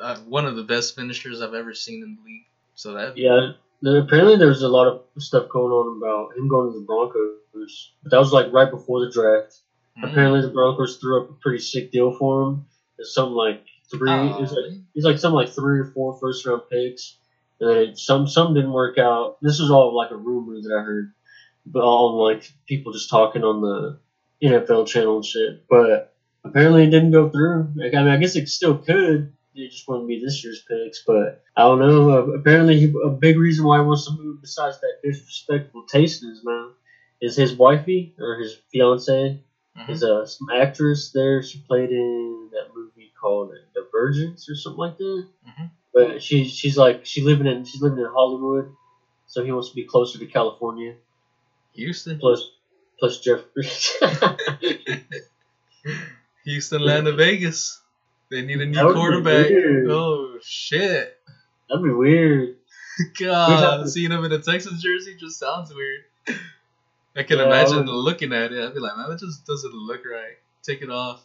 [0.00, 2.44] uh, one of the best finishers I've ever seen in the league.
[2.74, 6.72] So that, Yeah, there, apparently there's a lot of stuff going on about him going
[6.72, 9.60] to the Broncos, but that was like right before the draft.
[9.98, 10.10] Mm.
[10.10, 12.66] Apparently the Broncos threw up a pretty sick deal for him.
[12.98, 14.10] It's something like three.
[14.10, 17.16] Oh, It's like it's like something like three or four first round picks.
[17.60, 19.38] And then it, some some didn't work out.
[19.40, 21.12] This is all like a rumor that I heard,
[21.66, 23.96] but all like people just talking on the
[24.42, 25.60] NFL channel and shit.
[25.68, 26.06] But
[26.44, 27.68] apparently it didn't go through.
[27.76, 29.28] Like, I mean, I guess it still could.
[29.54, 32.10] It just wouldn't be this year's picks, but I don't know.
[32.10, 36.22] Uh, apparently, he, a big reason why he wants to move, besides that disrespectful taste
[36.22, 36.72] in his mouth,
[37.22, 39.38] is his wifey or his fiance
[39.76, 39.90] Mhm.
[39.90, 41.42] is uh, some actress there.
[41.42, 45.24] She played in that movie called Divergence or something like that.
[45.46, 45.70] Mhm.
[45.94, 48.66] But she's she's like she's living in she's living in Hollywood,
[49.26, 50.96] so he wants to be closer to California.
[51.76, 52.18] Houston.
[52.18, 52.42] Plus
[52.98, 53.68] plus Jeffrey.
[56.44, 57.80] Houston, land of Vegas.
[58.30, 59.46] They need a new That would be quarterback.
[59.88, 61.16] Oh, shit.
[61.68, 62.56] That'd be weird.
[63.20, 66.04] God, seeing him in a Texas jersey just sounds weird.
[67.16, 68.62] I can Yeah, I imagine would- looking at it.
[68.64, 70.36] I'd be like, man, that just doesn't look right.
[70.62, 71.22] Take it off.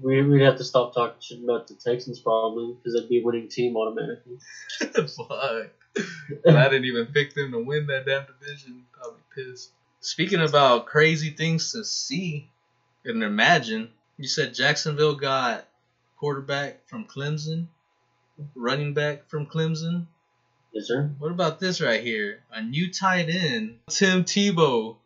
[0.00, 3.24] We we'd have to stop talking shit about the Texans probably because they'd be a
[3.24, 4.38] winning team automatically.
[4.80, 5.70] Fuck.
[6.46, 8.84] I didn't even pick them to win that damn division.
[9.02, 9.70] I'll be pissed.
[10.00, 12.48] Speaking about crazy things to see
[13.04, 15.66] and imagine, you said Jacksonville got
[16.18, 17.66] quarterback from Clemson,
[18.54, 20.06] running back from Clemson.
[20.72, 21.10] Yes, sir.
[21.18, 22.40] What about this right here?
[22.52, 24.96] A new tight end, Tim Tebow.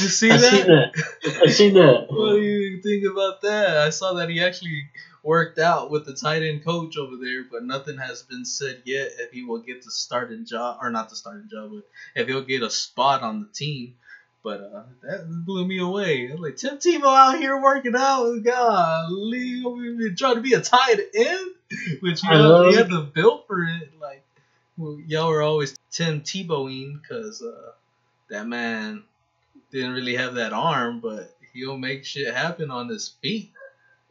[0.00, 0.50] You see I that?
[0.50, 1.42] seen that.
[1.42, 2.06] I seen that.
[2.10, 3.78] What do you think about that?
[3.78, 4.88] I saw that he actually
[5.22, 9.10] worked out with the tight end coach over there, but nothing has been said yet
[9.18, 11.84] if he will get the starting job or not the starting job, but
[12.20, 13.94] if he'll get a spot on the team.
[14.42, 16.28] But uh, that blew me away.
[16.28, 18.42] I was like, Tim Tebow out here working out.
[18.42, 21.50] Golly, we trying to be a tight end,
[22.00, 22.70] which you know, know.
[22.70, 23.92] he had the build for it.
[24.00, 24.24] Like,
[25.06, 27.70] y'all were always Tim Tebowing because uh,
[28.30, 29.04] that man
[29.70, 33.52] didn't really have that arm, but he'll make shit happen on his feet.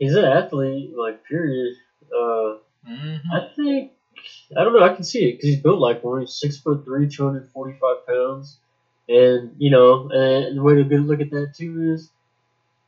[0.01, 1.75] He's an athlete, like period.
[2.07, 2.55] Uh,
[2.85, 3.93] hmm I think
[4.57, 4.83] I don't know.
[4.83, 6.21] I can see it because he's built like one.
[6.21, 8.57] He's six foot three, two hundred forty five pounds,
[9.09, 12.09] and you know, and the way to good look at that too is,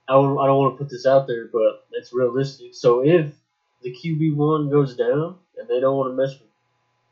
[0.07, 2.75] I don't, I don't want to put this out there, but it's realistic.
[2.75, 3.35] So if
[3.83, 6.49] the QB one goes down, and they don't want to mess with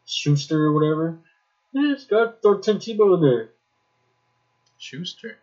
[0.06, 1.20] Schuster or whatever.
[1.74, 3.50] Yeah, just gotta throw Tim Tebow in there.
[4.78, 5.38] Schuster.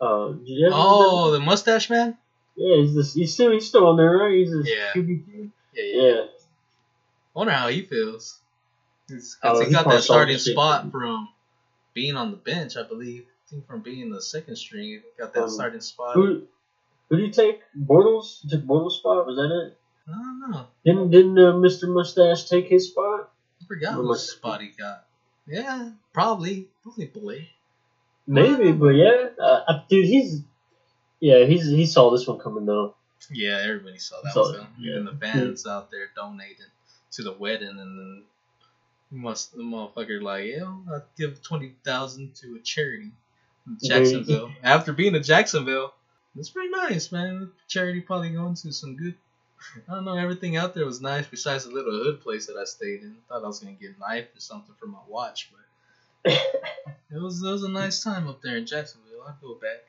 [0.00, 0.34] Uh,
[0.70, 2.16] Oh, the mustache man.
[2.56, 3.14] Yeah, he's this.
[3.14, 4.34] He's still he's still on there, right?
[4.34, 4.92] He's a Yeah.
[4.94, 5.50] QB2.
[5.74, 6.24] Yeah, Yeah.
[7.34, 8.38] Wonder how he feels.
[9.08, 11.28] He's, Oh, he he got that starting spot from
[11.94, 13.24] being on the bench, I believe.
[13.24, 16.14] I think from being the second string, he got that Um, starting spot.
[16.14, 16.42] Who
[17.08, 17.60] who did you take?
[17.78, 18.42] Bortles?
[18.44, 19.26] You took Bortles' spot?
[19.26, 19.78] Was that it?
[20.08, 20.66] I don't know.
[20.84, 21.88] Didn't didn't uh, Mr.
[21.88, 23.30] Mustache take his spot?
[23.62, 25.04] I forgot what spot he got.
[25.46, 26.68] Yeah, probably.
[26.82, 27.48] Probably Blake.
[28.26, 30.42] Maybe, but yeah, uh, uh, dude, he's
[31.20, 32.94] yeah, he's he saw this one coming though.
[33.32, 34.66] Yeah, everybody saw that Saw one.
[34.78, 34.92] yeah.
[34.92, 36.66] Even the fans out there donating
[37.12, 38.22] to the wedding, and then
[39.10, 43.12] must the motherfucker like, yeah, I'll give twenty thousand to a charity
[43.66, 44.50] in Jacksonville.
[44.62, 45.94] After being in Jacksonville,
[46.36, 47.50] it's pretty nice, man.
[47.68, 49.14] Charity probably going to some good.
[49.88, 50.16] I don't know.
[50.16, 53.16] Everything out there was nice besides the little hood place that I stayed in.
[53.28, 57.50] Thought I was gonna get knifed or something for my watch, but it was it
[57.50, 59.24] was a nice time up there in Jacksonville.
[59.26, 59.84] I'd go back.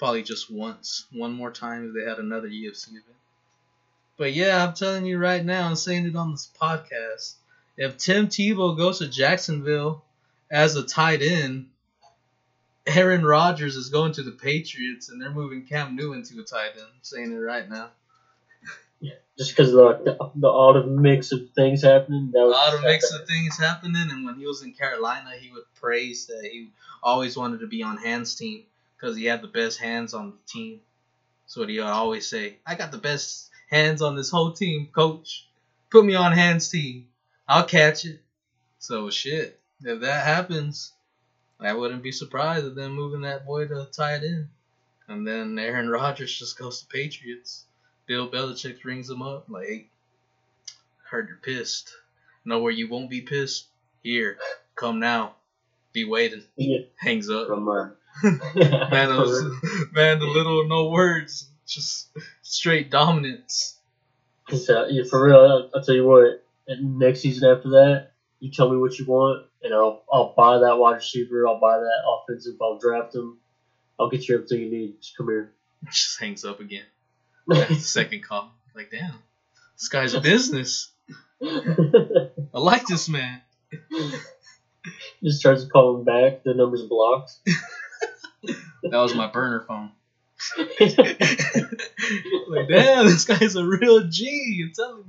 [0.00, 3.04] Probably just once, one more time if they had another UFC event.
[4.16, 7.34] But yeah, I'm telling you right now, I'm saying it on this podcast.
[7.76, 10.02] If Tim Tebow goes to Jacksonville
[10.50, 11.68] as a tight end,
[12.86, 16.70] Aaron Rodgers is going to the Patriots and they're moving Cam Newton to a tight
[16.78, 16.86] end.
[16.86, 17.90] I'm saying it right now.
[19.00, 22.30] Yeah, just because the, the the odd mix of things happening.
[22.32, 25.32] That A was lot of mix of things happening, and when he was in Carolina,
[25.38, 26.70] he would praise that he
[27.02, 28.64] always wanted to be on hands team
[29.00, 30.80] because he had the best hands on the team.
[31.46, 35.48] So what he always say, "I got the best hands on this whole team, coach.
[35.90, 37.08] Put me on hands team.
[37.48, 38.20] I'll catch it."
[38.78, 40.92] So shit, if that happens,
[41.60, 44.48] I wouldn't be surprised at them moving that boy to tight end,
[45.08, 47.64] and then Aaron Rodgers just goes to Patriots.
[48.06, 49.88] Bill Belichick rings him up like, "Hey,
[51.10, 51.92] heard you're pissed."
[52.44, 53.66] Know where you won't be pissed?
[54.02, 54.38] Here.
[54.76, 55.36] Come now.
[55.92, 56.44] Be waiting.
[56.56, 57.48] Yeah, Hangs up.
[57.48, 57.88] from uh,
[58.24, 59.42] Man, those,
[59.92, 61.48] man, the little no words.
[61.66, 62.08] Just
[62.42, 63.78] straight dominance.
[64.48, 66.44] So, uh, yeah, for real, I'll, I'll tell you what.
[66.80, 68.10] Next season after that,
[68.40, 71.46] you tell me what you want, and I'll I'll buy that wide receiver.
[71.46, 72.54] I'll buy that offensive.
[72.60, 73.38] I'll draft him.
[73.98, 75.00] I'll get you everything you need.
[75.00, 75.52] Just come here.
[75.86, 76.84] Just hangs up again.
[77.78, 78.52] Second call.
[78.74, 79.14] Like, damn.
[79.78, 80.90] This guy's a business.
[81.42, 83.40] I like this man.
[85.22, 86.44] Just tries to call him back.
[86.44, 87.32] The number's blocked.
[88.42, 89.92] That was my burner phone.
[90.80, 90.98] like,
[92.68, 94.64] damn, this guy's a real G.
[94.64, 95.04] I'm telling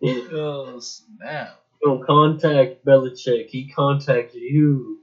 [0.00, 0.28] you.
[0.32, 1.60] Oh, snap.
[1.82, 3.48] Don't contact Belichick.
[3.48, 4.98] He contacted you.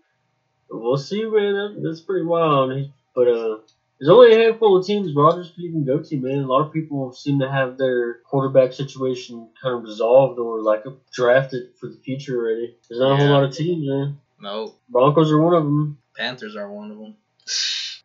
[0.70, 1.54] We'll see, man.
[1.54, 2.90] That, that's pretty wild.
[3.14, 3.58] But uh,
[4.00, 6.40] there's only a handful of teams Rodgers could even go to, man.
[6.44, 10.84] A lot of people seem to have their quarterback situation kind of resolved or like
[11.14, 12.76] drafted for the future already.
[12.90, 14.18] There's not a whole lot of teams, man.
[14.42, 15.98] No, Broncos are one of them.
[16.18, 17.16] Panthers are one of them.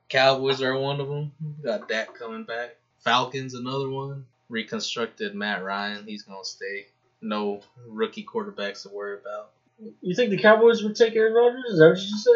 [0.08, 1.32] Cowboys are one of them.
[1.62, 2.76] Got Dak coming back.
[3.04, 4.24] Falcons another one.
[4.48, 6.04] Reconstructed Matt Ryan.
[6.06, 6.86] He's gonna stay.
[7.22, 9.50] No rookie quarterbacks to worry about.
[10.02, 11.64] You think the Cowboys would take Aaron Rodgers?
[11.72, 12.32] Is that what you just said?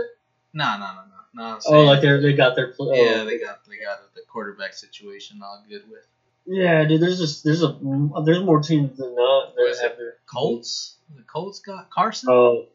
[0.52, 1.42] Nah, nah, nah, nah.
[1.50, 2.94] nah I'm Oh, like they they got their pl- oh.
[2.94, 6.06] yeah, oh, they got they got the quarterback situation all good with.
[6.46, 7.00] yeah, dude.
[7.02, 7.76] There's just there's a
[8.24, 10.96] there's more teams than not that have their Colts.
[11.16, 12.28] The Colts got Carson.
[12.30, 12.66] Oh,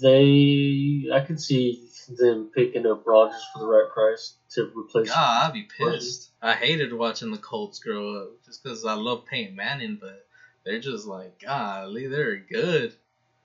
[0.00, 1.08] they.
[1.12, 5.08] I could see them picking up Rodgers for the right price to replace.
[5.08, 6.30] God, I'd be pissed.
[6.42, 10.26] I hated watching the Colts grow up just because I love Peyton Manning, but
[10.64, 12.94] they're just like, golly, they're good.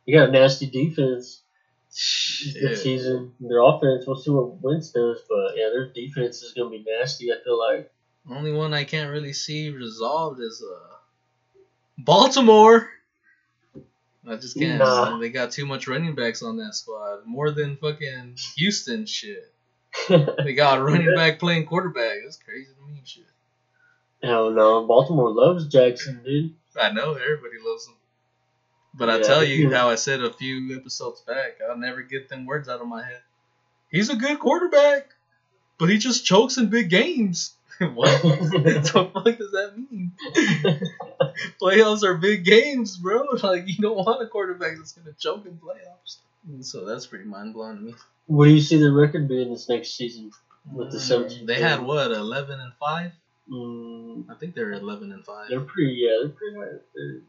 [0.06, 1.42] You got a nasty defense
[1.90, 3.34] this season.
[3.40, 7.32] Their offense, we'll see what Wentz does, but yeah, their defense is gonna be nasty.
[7.32, 7.92] I feel like.
[8.30, 10.96] Only one I can't really see resolved is uh
[11.98, 12.90] Baltimore.
[14.28, 14.78] I just can't.
[14.80, 15.18] Nah.
[15.18, 17.26] They got too much running backs on that squad.
[17.26, 19.52] More than fucking Houston shit.
[20.08, 22.18] They got a running back playing quarterback.
[22.24, 23.26] That's crazy to me shit.
[24.24, 26.54] Hell no, Baltimore loves Jackson, dude.
[26.80, 27.96] I know everybody loves him.
[28.94, 32.46] But I tell you how I said a few episodes back, I'll never get them
[32.46, 33.22] words out of my head.
[33.90, 35.10] He's a good quarterback,
[35.78, 37.54] but he just chokes in big games.
[37.96, 38.24] what?
[38.24, 40.12] what the fuck does that mean?
[41.62, 43.26] playoffs are big games, bro.
[43.44, 46.18] Like you don't want a quarterback that's gonna choke in playoffs.
[46.48, 47.96] And so that's pretty mind blowing to me.
[48.28, 50.32] what do you see the record being this next season?
[50.72, 53.12] With the Mm, 17 they had what eleven and five.
[53.52, 55.50] Mm, I think they're eleven and five.
[55.50, 55.94] they're pretty.
[56.00, 56.56] Yeah, they're pretty.
[56.58, 56.78] high.
[56.96, 57.22] They're,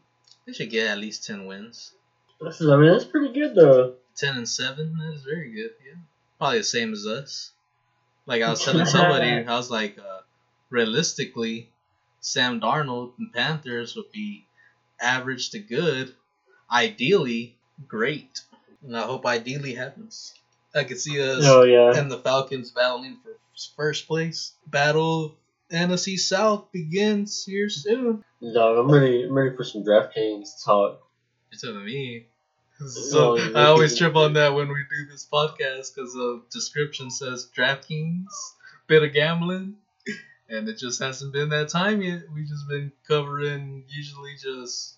[0.45, 1.93] They should get at least ten wins.
[2.41, 3.95] this is, I mean, that's pretty good though.
[4.15, 4.97] Ten and seven.
[4.99, 5.71] That is very good.
[5.85, 5.95] Yeah,
[6.37, 7.51] probably the same as us.
[8.27, 10.21] Like I was telling somebody, I was like, uh,
[10.73, 11.69] realistically,
[12.19, 14.45] Sam Darnold and Panthers would be
[14.99, 16.13] average to good,
[16.69, 17.55] ideally
[17.87, 18.41] great.
[18.83, 20.33] And I hope ideally happens.
[20.75, 21.97] I could see us Oh yeah.
[21.97, 23.29] and the Falcons battling for
[23.77, 24.53] first place.
[24.67, 25.35] Battle
[25.71, 28.23] NFC South begins here soon.
[28.41, 29.23] Dog, I'm ready.
[29.23, 31.01] I'm ready for some DraftKings talk.
[31.51, 32.25] You're telling me.
[32.87, 37.11] So Oh, I always trip on that when we do this podcast because the description
[37.11, 38.25] says DraftKings,
[38.87, 39.75] bit of gambling,
[40.53, 42.21] and it just hasn't been that time yet.
[42.33, 44.97] We've just been covering usually just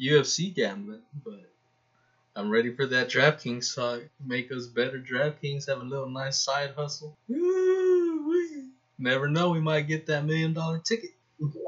[0.00, 1.48] UFC gambling, but
[2.34, 4.02] I'm ready for that DraftKings talk.
[4.24, 4.98] Make us better.
[4.98, 7.16] DraftKings have a little nice side hustle.
[7.28, 8.70] Woo-wee.
[8.98, 11.10] Never know, we might get that million dollar ticket.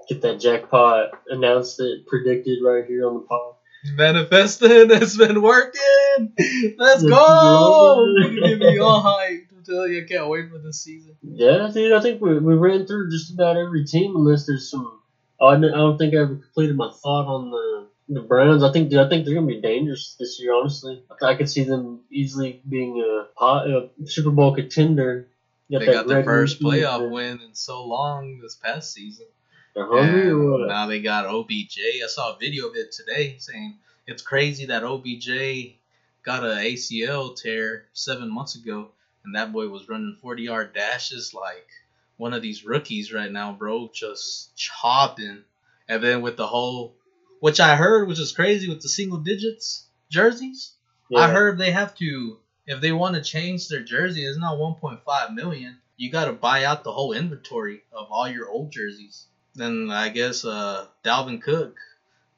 [0.08, 3.54] Get that jackpot announced it, predicted right here on the pod.
[3.94, 6.32] Manifesting has been working.
[6.76, 8.04] Let's go.
[8.04, 9.41] You get me all hyped.
[9.68, 11.16] I you, can't wait for this season.
[11.22, 11.92] Yeah, dude.
[11.92, 15.00] I think we, we ran through just about every team unless there's some.
[15.40, 18.62] Oh, I, I don't think I ever completed my thought on the the Browns.
[18.62, 20.54] I think dude, I think they're gonna be dangerous this year.
[20.54, 25.28] Honestly, I, I could see them easily being a, pot, a Super Bowl contender.
[25.68, 29.26] You They got their first playoff and win in so long this past season.
[29.74, 30.68] They're hungry or And what?
[30.68, 31.78] now they got OBJ.
[32.04, 33.76] I saw a video of it today saying
[34.06, 35.76] it's crazy that OBJ
[36.22, 38.90] got a ACL tear seven months ago,
[39.24, 41.68] and that boy was running 40 yard dashes like
[42.16, 45.42] one of these rookies right now, bro, just chopping.
[45.88, 46.94] And then with the whole,
[47.40, 50.72] which I heard, which is crazy with the single digits jerseys.
[51.14, 55.34] I heard they have to, if they want to change their jersey, it's not 1.5
[55.34, 55.76] million.
[55.96, 59.26] You got to buy out the whole inventory of all your old jerseys.
[59.54, 61.76] Then I guess uh, Dalvin Cook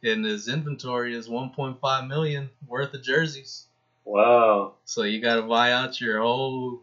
[0.03, 3.67] in his inventory is 1.5 million worth of jerseys.
[4.05, 4.75] Wow.
[4.85, 6.81] So you got to buy out your whole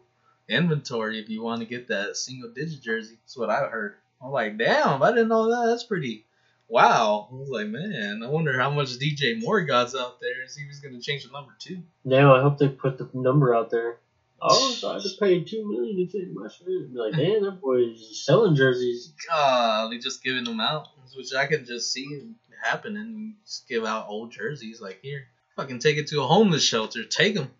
[0.48, 3.18] inventory if you want to get that single digit jersey.
[3.22, 3.94] That's what I heard.
[4.22, 5.70] I'm like, damn, I didn't know that.
[5.70, 6.24] That's pretty.
[6.68, 7.28] Wow.
[7.30, 10.44] I was like, man, I wonder how much DJ Moore got out there.
[10.44, 11.82] Is he was gonna change the number too?
[12.04, 13.98] Now I hope they put the number out there.
[14.40, 16.66] Oh, so I just paid two million to take my shirt.
[16.66, 19.12] And be like, damn, that boy's selling jerseys.
[19.28, 22.32] God, they just giving them out, which I could just see
[22.62, 23.34] happening.
[23.44, 25.26] Just give out old jerseys like here.
[25.56, 27.04] Fucking take it to a homeless shelter.
[27.04, 27.50] Take them.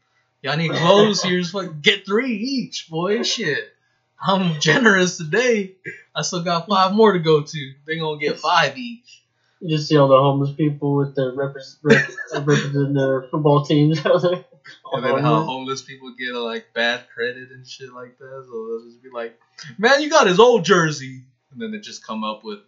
[0.43, 1.23] Y'all need clothes.
[1.25, 3.23] Here's fucking get three each, boy.
[3.23, 3.73] Shit.
[4.21, 5.73] I'm generous today.
[6.15, 7.73] I still got five more to go to.
[7.87, 9.23] They gonna get five each.
[9.61, 14.05] You just see all the homeless people with their repres rep- representing their football teams
[14.05, 14.45] out there.
[14.93, 18.47] And then how homeless people get like bad credit and shit like that.
[18.49, 19.39] So they'll just be like,
[19.79, 22.61] "Man, you got his old jersey," and then they just come up with,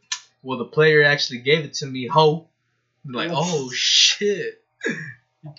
[0.42, 2.48] "Well, the player actually gave it to me, ho."
[3.04, 4.63] Like, "Oh shit,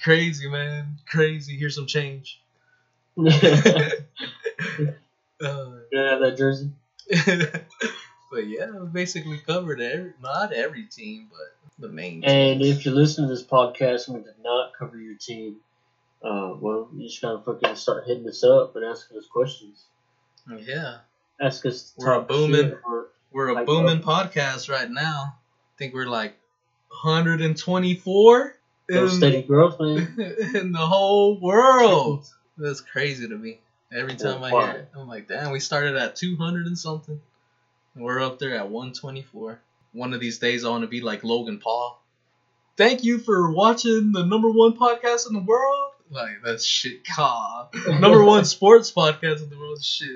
[0.03, 1.57] crazy man, crazy.
[1.57, 2.41] Here's some change."
[3.17, 3.89] yeah,
[5.41, 6.71] Uh, that jersey.
[8.31, 12.23] but yeah, we basically covered every, not every team, but the main.
[12.23, 12.77] And teams.
[12.77, 15.57] if you're listening to this podcast and we did not cover your team,
[16.23, 19.85] uh, well, you just gotta fucking start hitting us up and asking us questions.
[20.57, 20.97] yeah,
[21.41, 21.93] Ask us.
[21.97, 25.35] We're a booming- or- we're a Like, booming podcast right now.
[25.35, 26.37] I think we're like
[27.03, 28.54] 124
[28.89, 30.15] no steady growth, man.
[30.55, 32.25] in the whole world.
[32.57, 33.59] That's crazy to me.
[33.93, 37.19] Every time I hear it, I'm like, damn, we started at 200 and something.
[37.93, 39.59] And we're up there at 124.
[39.93, 42.01] One of these days, I want to be like Logan Paul.
[42.77, 45.91] Thank you for watching the number one podcast in the world.
[46.09, 47.01] Like, that's shit.
[47.15, 47.69] God.
[47.87, 49.83] Number one sports podcast in the world.
[49.83, 50.09] Shit.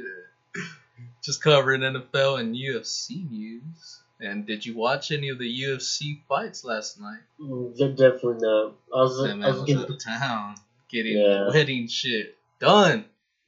[1.24, 4.02] Just covering NFL and UFC news.
[4.22, 7.22] And did you watch any of the UFC fights last night?
[7.42, 8.74] Mm, de- Definitely not.
[8.94, 10.56] I was, That I was was getting out of town
[10.90, 11.48] getting Yeah.
[11.50, 13.06] wedding shit done.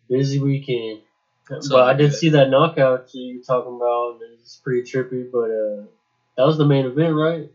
[0.09, 1.01] busy weekend.
[1.49, 2.17] It's but I did good.
[2.17, 5.29] see that knockout you were talking about, it's pretty trippy.
[5.29, 5.85] But uh,
[6.37, 7.49] that was the main event, right?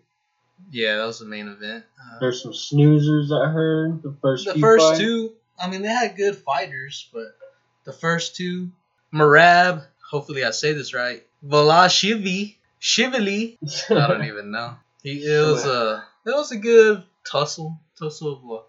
[0.70, 1.84] Yeah, that was the main event.
[1.98, 4.02] Uh, There's some snoozers I heard.
[4.02, 4.98] The first the first fights.
[4.98, 7.36] two, I mean, they had good fighters, but
[7.84, 8.70] the first two,
[9.14, 13.58] Marab, hopefully I say this right, Volashivy, Shively,
[13.90, 14.76] I don't even know.
[15.02, 18.62] He it was a it was a good tussle, tussle of uh,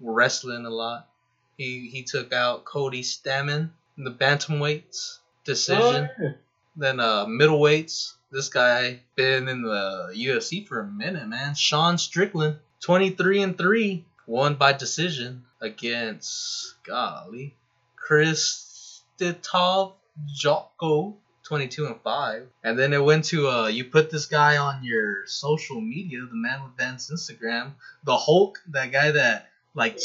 [0.00, 1.08] wrestling a lot.
[1.56, 6.08] He he took out Cody Stamen in the bantamweights decision.
[6.10, 6.32] Oh, yeah.
[6.76, 8.14] Then uh middleweights.
[8.30, 11.54] This guy been in the UFC for a minute, man.
[11.54, 17.54] Sean Strickland, twenty three and three, won by decision against golly
[17.96, 19.94] Chris Titov
[20.26, 21.16] Jocko,
[21.48, 22.46] twenty two and five.
[22.62, 26.36] And then it went to uh you put this guy on your social media, the
[26.36, 27.72] man with Ben's Instagram,
[28.04, 29.98] the Hulk, that guy that like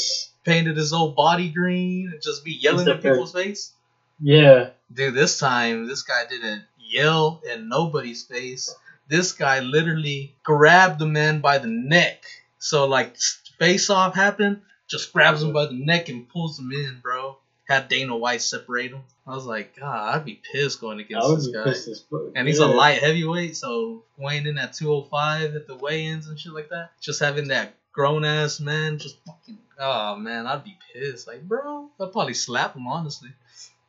[0.44, 3.72] painted his whole body green and just be yelling in people's face.
[4.20, 4.70] Yeah.
[4.92, 8.74] Dude, this time this guy didn't yell in nobody's face.
[9.08, 12.24] This guy literally grabbed the man by the neck.
[12.58, 13.16] So like
[13.58, 17.36] face off happened, just grabs him by the neck and pulls him in, bro.
[17.68, 19.02] Had Dana White separate him.
[19.26, 21.64] I was like, God, I'd be pissed going against this guy.
[21.64, 22.32] pissed as fuck.
[22.34, 22.66] And he's Yeah.
[22.66, 26.90] a light heavyweight, so weighing in at 205 at the weigh-ins and shit like that.
[27.00, 31.26] Just having that grown ass man, just fucking, oh man, I'd be pissed.
[31.26, 33.30] Like, bro, I'd probably slap him honestly.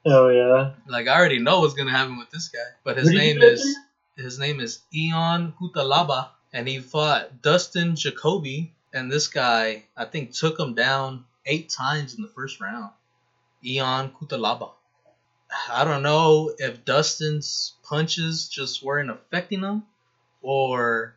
[0.06, 0.72] Oh yeah.
[0.88, 2.60] Like, I already know what's gonna happen with this guy.
[2.84, 3.76] But his name is
[4.16, 10.32] his name is Ion Cuțelaba, and he fought Dustin Jacoby, and this guy I think
[10.34, 12.92] took him down eight times in the first round.
[13.66, 14.72] Ion Cuțelaba.
[15.70, 19.84] I don't know if Dustin's punches just weren't affecting him,
[20.42, 21.16] or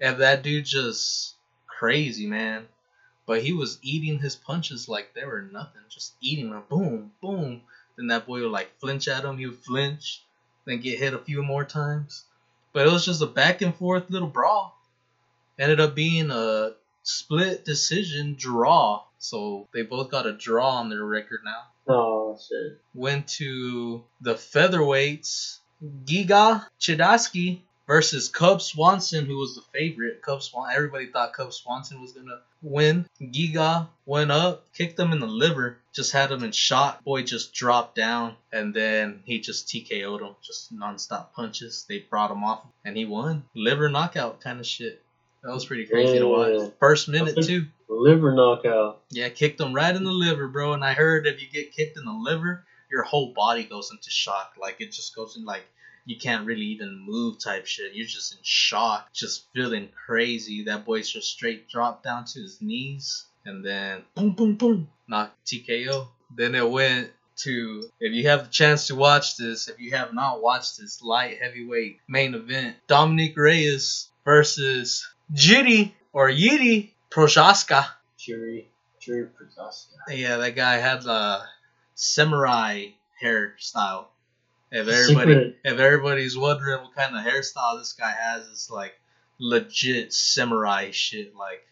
[0.00, 1.34] if that dude just
[1.66, 2.66] crazy man.
[3.26, 7.60] But he was eating his punches like they were nothing, just eating them, boom, boom.
[7.96, 10.22] Then that boy would like flinch at him, he would flinch,
[10.64, 12.24] then get hit a few more times.
[12.72, 14.78] But it was just a back and forth little brawl.
[15.58, 16.72] Ended up being a
[17.02, 19.02] split decision draw.
[19.18, 21.64] So they both got a draw on their record now.
[21.88, 22.80] Oh shit.
[22.94, 25.58] Went to the featherweights.
[26.04, 30.22] Giga Chidaski versus Cub Swanson, who was the favorite.
[30.22, 30.70] Cub Swan.
[30.74, 33.06] Everybody thought Cub Swanson was gonna win.
[33.20, 37.04] Giga went up, kicked him in the liver, just had him in shock.
[37.04, 41.86] Boy just dropped down, and then he just TKO'd him, just nonstop punches.
[41.88, 43.44] They brought him off, and he won.
[43.54, 45.02] Liver knockout kind of shit.
[45.42, 46.52] That was pretty crazy to watch.
[46.58, 46.68] Yeah.
[46.80, 47.66] First minute too.
[47.88, 49.02] Liver knockout.
[49.10, 50.72] Yeah, kicked him right in the liver, bro.
[50.74, 54.10] And I heard if you get kicked in the liver, your whole body goes into
[54.10, 54.54] shock.
[54.60, 55.64] Like it just goes in like
[56.04, 57.94] you can't really even move type shit.
[57.94, 60.64] You're just in shock, just feeling crazy.
[60.64, 65.34] That boy's just straight dropped down to his knees and then boom boom boom knock
[65.46, 66.08] TKO.
[66.34, 70.12] Then it went to if you have the chance to watch this, if you have
[70.12, 77.86] not watched this light heavyweight main event, Dominic Reyes versus Jiri or Yiri Procházka.
[78.16, 78.70] Jury.
[79.00, 79.94] Jury Procházka.
[80.10, 81.42] Yeah, that guy had the
[81.94, 82.86] samurai
[83.22, 84.06] hairstyle.
[84.70, 85.56] If everybody, Secret.
[85.64, 88.98] if everybody's wondering what kind of hairstyle this guy has, it's like
[89.38, 91.64] legit samurai shit, like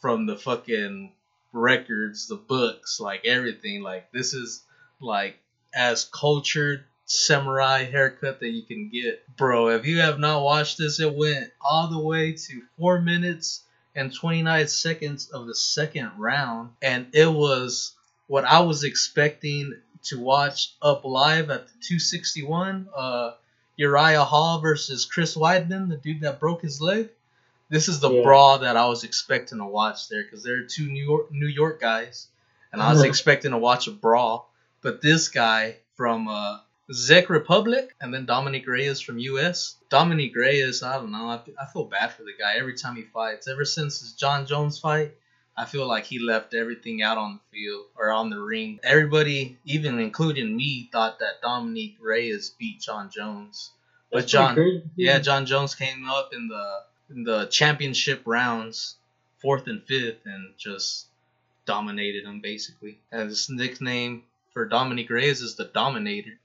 [0.00, 1.12] from the fucking
[1.52, 3.82] records, the books, like everything.
[3.82, 4.62] Like this is
[5.00, 5.38] like
[5.74, 9.68] as cultured samurai haircut that you can get, bro.
[9.68, 13.62] If you have not watched this, it went all the way to four minutes
[13.98, 17.94] and 29 seconds of the second round, and it was
[18.28, 22.88] what I was expecting to watch up live at the 261.
[22.94, 23.32] Uh,
[23.76, 27.08] Uriah Hall versus Chris Weidman, the dude that broke his leg.
[27.68, 28.22] This is the Yeah.
[28.22, 31.46] brawl that I was expecting to watch there because there are two New York New
[31.46, 32.28] York guys,
[32.72, 33.06] and I was Mhm.
[33.08, 34.50] expecting to watch a brawl.
[34.80, 36.58] But this guy from uh,
[36.90, 39.76] Czech Republic and then Dominic Reyes from US.
[39.90, 41.28] Dominic Reyes, I don't know.
[41.28, 43.46] I, I feel bad for the guy every time he fights.
[43.46, 45.12] Ever since his Jon Jones fight,
[45.56, 48.80] I feel like he left everything out on the field or on the ring.
[48.82, 53.72] Everybody, even including me, thought that Dominic Reyes beat Jon Jones.
[54.10, 54.84] But That's John- crazy.
[54.96, 58.96] Yeah, Jon Jones came up in the in the championship rounds,
[59.38, 61.06] fourth and fifth, and just
[61.66, 62.98] dominated him basically.
[63.12, 64.24] And his nickname
[64.54, 66.38] for Dominic Reyes is the Dominator.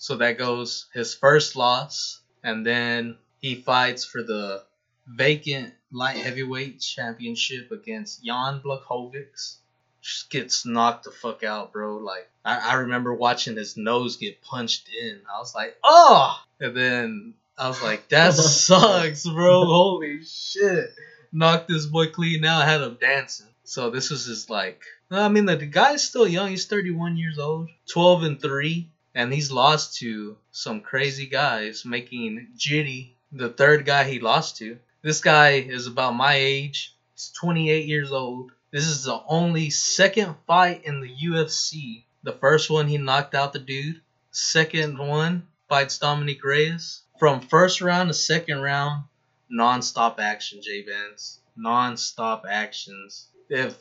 [0.00, 4.64] So that goes his first loss, and then he fights for the
[5.06, 9.56] vacant light heavyweight championship against Jan Blachowicz.
[10.00, 11.98] Just gets knocked the fuck out, bro.
[11.98, 15.20] Like I, I remember watching his nose get punched in.
[15.30, 16.34] I was like, oh!
[16.58, 19.66] And then I was like, that sucks, bro.
[19.66, 20.94] Holy shit.
[21.30, 23.48] Knocked this boy clean out, had him dancing.
[23.64, 27.38] So this was his like I mean the, the guy's still young, he's 31 years
[27.38, 27.68] old.
[27.92, 28.88] 12 and 3.
[29.20, 34.78] And he's lost to some crazy guys, making Jitty the third guy he lost to.
[35.02, 36.96] This guy is about my age.
[37.12, 38.50] He's 28 years old.
[38.70, 42.04] This is the only second fight in the UFC.
[42.22, 44.00] The first one he knocked out the dude.
[44.30, 47.02] Second one fights Dominic Reyes.
[47.18, 49.04] From first round to second round,
[49.50, 51.40] non-stop action, J Benz.
[51.58, 53.28] Non-stop actions.
[53.50, 53.76] If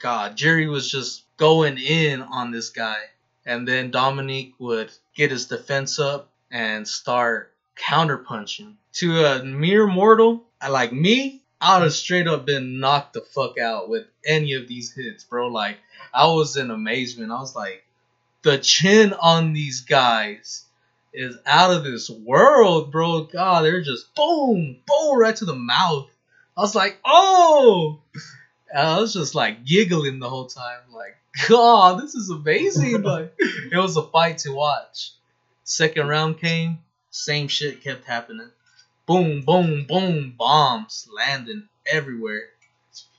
[0.00, 2.96] God, Jerry was just going in on this guy.
[3.46, 8.74] And then Dominic would get his defense up and start counterpunching.
[8.94, 13.58] To a mere mortal like me, I would have straight up been knocked the fuck
[13.58, 15.48] out with any of these hits, bro.
[15.48, 15.78] Like,
[16.12, 17.30] I was in amazement.
[17.30, 17.84] I was like,
[18.42, 20.64] the chin on these guys
[21.12, 23.24] is out of this world, bro.
[23.24, 26.08] God, they're just boom, boom, right to the mouth.
[26.56, 28.00] I was like, oh!
[28.74, 31.16] I was just like giggling the whole time, like,
[31.48, 33.02] God, this is amazing.
[33.02, 35.12] like, it was a fight to watch.
[35.64, 36.78] Second round came,
[37.10, 38.50] same shit kept happening.
[39.06, 42.48] boom, boom, boom, bombs landing everywhere,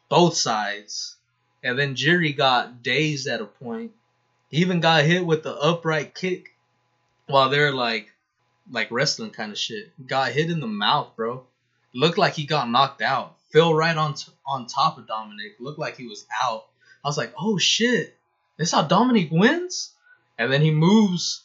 [0.10, 1.16] both sides.
[1.64, 3.92] And then Jerry got dazed at a point.
[4.50, 6.54] He even got hit with the upright kick
[7.26, 8.12] while they're like,
[8.72, 9.92] like wrestling kind of shit.
[10.08, 11.46] Got hit in the mouth, bro.
[11.94, 13.36] Looked like he got knocked out.
[13.52, 15.56] Fell right on t- on top of Dominic.
[15.60, 16.66] Looked like he was out.
[17.08, 18.18] I was like, oh shit,
[18.58, 19.94] this how Dominic wins?
[20.38, 21.42] And then he moves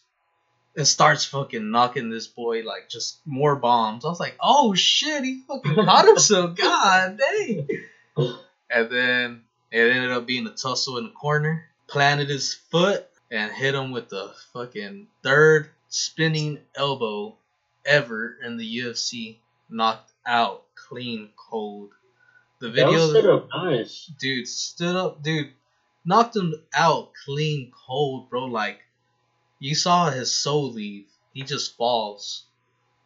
[0.77, 4.05] and starts fucking knocking this boy like just more bombs.
[4.05, 6.57] I was like, oh shit, he fucking caught himself.
[6.57, 7.69] God dang.
[8.69, 11.67] And then it ended up being a tussle in the corner.
[11.87, 17.37] Planted his foot and hit him with the fucking third spinning elbow
[17.87, 19.37] ever in the UFC.
[19.71, 21.91] Knocked out clean cold.
[22.63, 24.09] The video set up nice.
[24.21, 25.53] dude stood up dude.
[26.05, 28.45] Knocked him out clean cold bro.
[28.45, 28.85] Like
[29.59, 31.07] you saw his soul leave.
[31.33, 32.45] He just falls.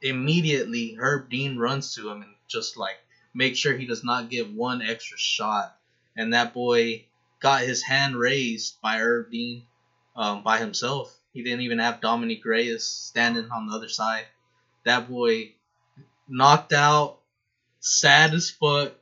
[0.02, 2.98] Immediately herb dean runs to him and just like
[3.32, 5.78] make sure he does not get one extra shot.
[6.14, 7.06] And that boy
[7.40, 9.62] got his hand raised by herb dean
[10.14, 11.18] um, by himself.
[11.32, 14.26] He didn't even have dominic reyes standing on the other side.
[14.84, 15.54] That boy
[16.28, 17.20] knocked out
[17.80, 18.92] sad as fuck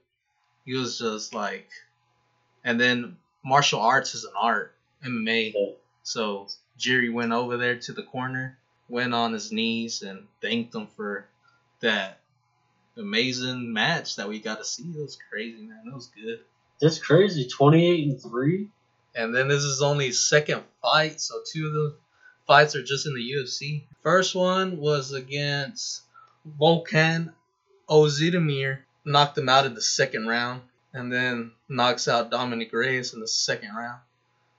[0.64, 1.68] he was just like
[2.64, 4.74] and then martial arts is an art
[5.04, 5.72] mma Yeah.
[6.02, 8.56] so jerry went over there to the corner
[8.88, 11.26] went on his knees and thanked him for
[11.80, 12.20] that
[12.96, 16.40] amazing match that we got to see it was crazy man it was good
[16.80, 17.48] That's crazy.
[17.48, 18.68] Twenty eight and three.
[19.14, 21.94] and then this is only second fight so two of the
[22.46, 26.02] fights are just in the ufc first one was against
[26.60, 27.32] volkan
[27.88, 30.62] Ozdemir knocked him out in the second round
[30.92, 34.00] and then knocks out Dominic Reyes in the second round.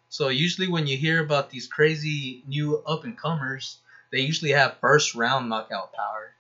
[0.10, 3.78] So usually when you hear about these crazy new up and comers,
[4.12, 6.34] they usually have first round knockout power.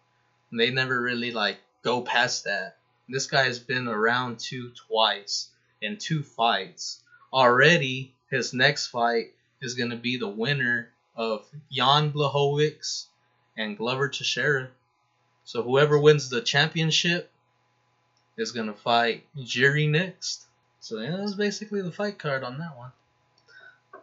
[0.51, 2.77] And they never really like go past that.
[3.09, 5.49] This guy has been around two twice
[5.81, 7.01] in two fights.
[7.33, 13.05] Already his next fight is gonna be the winner of Jan Blachowicz
[13.57, 14.69] and Glover Teixeira.
[15.43, 17.31] So whoever wins the championship
[18.37, 20.45] is gonna fight Jerry next.
[20.79, 22.91] So yeah, was basically the fight card on that one.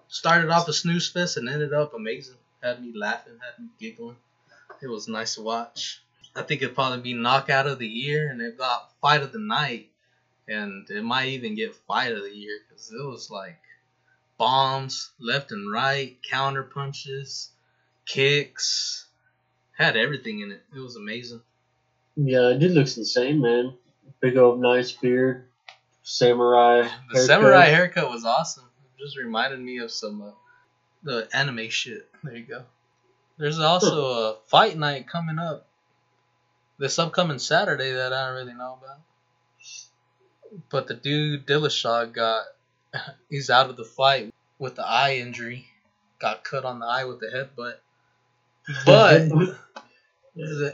[0.08, 2.36] Started off a snooze fest and ended up amazing.
[2.62, 4.16] Had me laughing, had me giggling.
[4.82, 6.02] It was nice to watch.
[6.34, 9.38] I think it'd probably be knockout of the year, and it got fight of the
[9.38, 9.90] night,
[10.48, 13.60] and it might even get fight of the year because it was like
[14.38, 17.50] bombs left and right, counter punches,
[18.06, 19.06] kicks,
[19.72, 20.62] had everything in it.
[20.74, 21.42] It was amazing.
[22.16, 23.74] Yeah, it did looks insane, man.
[24.22, 25.44] Big old nice beard,
[26.04, 26.82] samurai.
[26.82, 27.26] The haircut.
[27.26, 28.64] samurai haircut was awesome.
[28.96, 30.30] It just reminded me of some uh,
[31.02, 32.08] the anime shit.
[32.22, 32.62] There you go.
[33.36, 35.66] There's also a fight night coming up
[36.78, 38.98] this upcoming Saturday that I don't really know about.
[40.70, 42.44] But the dude Dillashaw got
[43.30, 45.66] he's out of the fight with the eye injury.
[46.20, 47.76] Got cut on the eye with the headbutt.
[48.86, 49.56] But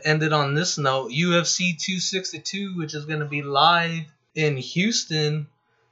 [0.05, 4.05] ended on this note UFC 262, which is going to be live
[4.35, 5.49] in Houston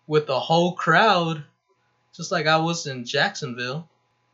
[0.06, 1.44] with the whole crowd,
[2.14, 3.88] just like I was in Jacksonville.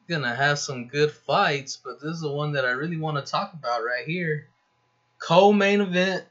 [0.09, 3.31] Gonna have some good fights, but this is the one that I really want to
[3.31, 4.49] talk about right here.
[5.19, 6.25] Co main event.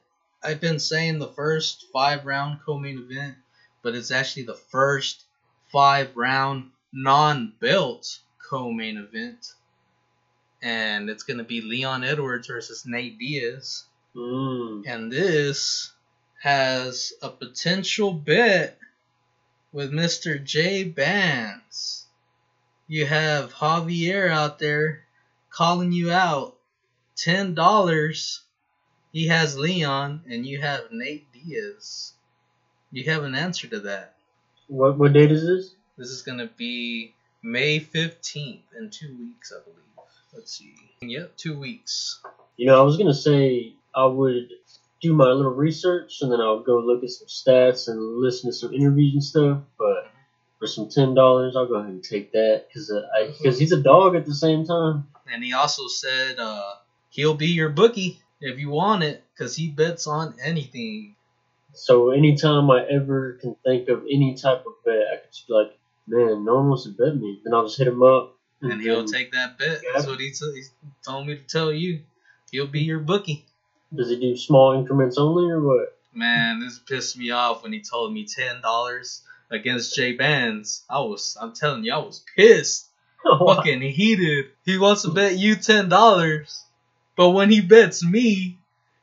[0.43, 3.35] I've been saying the first five round co main event,
[3.81, 5.23] but it's actually the first
[5.71, 8.19] five round non belt
[8.49, 9.53] co main event
[10.61, 13.85] and it's gonna be Leon Edwards versus Nate Diaz.
[14.15, 14.83] Mm.
[14.85, 15.91] And this
[16.41, 18.77] has a potential bet
[19.71, 20.43] with Mr.
[20.43, 22.05] J Bands.
[22.87, 25.03] You have Javier out there
[25.49, 26.55] calling you out.
[27.15, 28.41] Ten dollars.
[29.11, 32.13] He has Leon and you have Nate Diaz.
[32.91, 34.15] You have an answer to that.
[34.67, 35.75] What what date is this?
[35.97, 37.13] This is gonna be
[37.43, 39.77] May fifteenth in two weeks, I believe.
[40.33, 40.75] Let's see.
[41.01, 42.21] Yep, two weeks.
[42.57, 44.49] You know, I was gonna say I would
[45.01, 48.55] do my little research and then I'll go look at some stats and listen to
[48.55, 49.59] some interviews and stuff.
[49.77, 50.11] But
[50.59, 53.71] for some ten dollars, I'll go ahead and take that because uh, I because he's
[53.71, 55.07] a dog at the same time.
[55.31, 56.75] And he also said uh,
[57.09, 61.15] he'll be your bookie if you want it, because he bets on anything.
[61.73, 65.53] So anytime I ever can think of any type of bet, I could just be
[65.53, 65.77] like,
[66.07, 67.39] man, no one wants to bet me.
[67.43, 68.35] Then I'll just hit him up.
[68.61, 69.81] And he'll take that bet.
[69.93, 70.63] That's what he, t- he
[71.03, 72.01] told me to tell you.
[72.51, 73.45] He'll be your bookie.
[73.93, 75.97] Does he do small increments only or what?
[76.13, 80.83] Man, this pissed me off when he told me ten dollars against Jay Bands.
[80.89, 82.87] I was, I'm telling you, I was pissed,
[83.39, 84.47] fucking heated.
[84.65, 86.63] He wants to bet you ten dollars,
[87.15, 88.57] but when he bets me,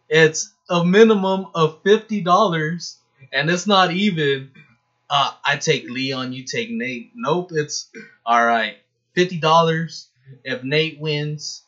[0.08, 2.98] it's a minimum of fifty dollars,
[3.32, 4.50] and it's not even.
[5.10, 7.12] Uh, I take Leon, you take Nate.
[7.14, 7.88] Nope, it's
[8.26, 8.76] all right.
[9.18, 10.06] Fifty dollars.
[10.44, 11.62] If Nate wins,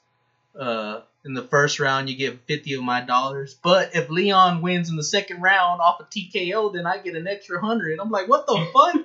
[0.56, 3.54] uh, in the first round, you get fifty of my dollars.
[3.60, 7.26] But if Leon wins in the second round off a TKO, then I get an
[7.26, 7.98] extra hundred.
[7.98, 9.02] I'm like, what the fuck?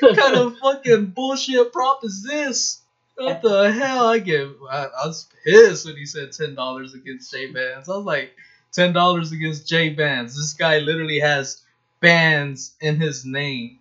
[0.00, 2.80] what kind of fucking bullshit prop is this?
[3.18, 4.06] What the hell?
[4.06, 4.48] I get.
[4.70, 7.90] I, I was pissed when he said ten dollars against Jay Bands.
[7.90, 8.32] I was like,
[8.72, 10.34] ten dollars against Jay Bands.
[10.34, 11.60] This guy literally has
[12.00, 13.80] bands in his name.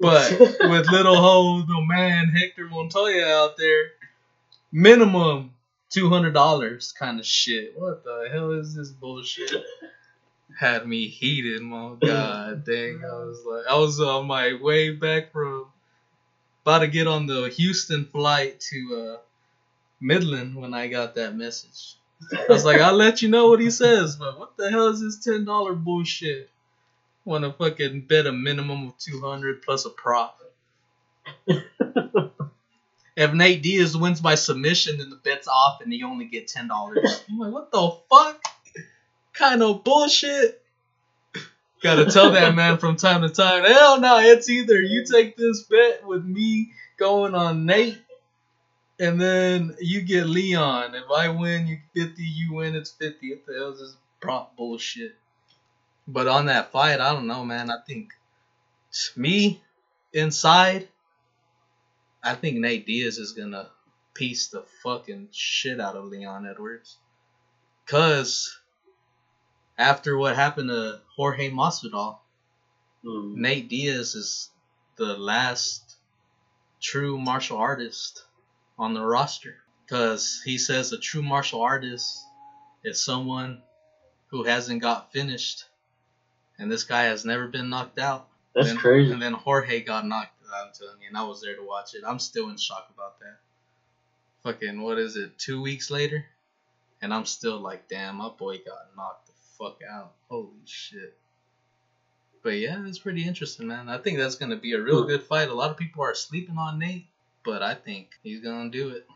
[0.00, 3.92] But with little ho the man Hector Montoya out there,
[4.72, 5.52] minimum
[5.90, 7.74] two hundred dollars kind of shit.
[7.78, 9.62] What the hell is this bullshit?
[10.58, 13.02] Had me heated, my god dang.
[13.04, 15.66] I was like I was on my way back from
[16.62, 19.16] about to get on the Houston flight to uh
[20.00, 21.96] Midland when I got that message.
[22.32, 25.00] I was like, I'll let you know what he says, but what the hell is
[25.00, 26.50] this ten dollar bullshit?
[27.24, 30.40] Want to fucking bet a minimum of two hundred plus a prop.
[31.46, 36.68] if Nate Diaz wins by submission, then the bet's off and you only get ten
[36.68, 37.22] dollars.
[37.28, 38.42] I'm like, what the fuck?
[39.34, 40.62] Kind of bullshit.
[41.82, 43.64] Gotta tell that man from time to time.
[43.64, 47.98] Hell no, it's either you take this bet with me going on Nate,
[48.98, 50.94] and then you get Leon.
[50.94, 52.22] If I win, you get fifty.
[52.22, 53.30] You win, it's fifty.
[53.30, 55.16] What the hell is this prop bullshit?
[56.12, 57.70] But on that fight, I don't know, man.
[57.70, 58.10] I think
[59.16, 59.62] me
[60.12, 60.88] inside,
[62.22, 63.70] I think Nate Diaz is gonna
[64.14, 66.96] piece the fucking shit out of Leon Edwards.
[67.86, 68.58] Cause
[69.78, 72.18] after what happened to Jorge Masvidal,
[73.04, 73.36] Mm.
[73.36, 74.50] Nate Diaz is
[74.96, 75.96] the last
[76.80, 78.24] true martial artist
[78.78, 79.56] on the roster.
[79.88, 82.22] Cause he says a true martial artist
[82.84, 83.62] is someone
[84.28, 85.64] who hasn't got finished.
[86.60, 88.28] And this guy has never been knocked out.
[88.54, 89.12] That's And then- crazy.
[89.12, 92.02] And then Jorge got knocked out, I'm and I was there to watch it.
[92.06, 93.38] I'm still in shock about that.
[94.42, 96.24] Fucking, what is it, two weeks later?
[97.02, 100.12] And I'm still like, damn, my boy got knocked the fuck out.
[100.28, 101.16] Holy shit.
[102.42, 103.88] But yeah, it's pretty interesting, man.
[103.88, 105.08] I think that's going to be a real Hmm.
[105.08, 105.48] good fight.
[105.48, 107.06] A lot of people are sleeping on Nate,
[107.44, 109.06] but I think he's going to do it.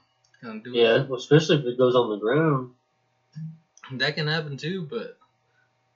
[0.43, 1.09] Gonna do Yeah, it.
[1.09, 2.75] well, especially if it goes on the ground.
[3.93, 5.19] That can happen too, but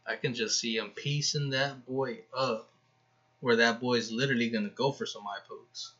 [0.09, 2.71] I can just see him piecing that boy up
[3.41, 5.93] where that boy's literally to go for some eye pokes.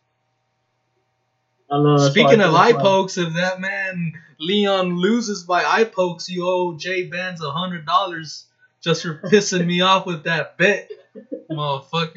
[1.97, 7.05] Speaking of eye pokes, if that man Leon loses by eye pokes, you owe Jay
[7.05, 8.47] Bands a hundred dollars
[8.81, 10.91] just for pissing me off with that bet,
[11.51, 12.13] motherfucker.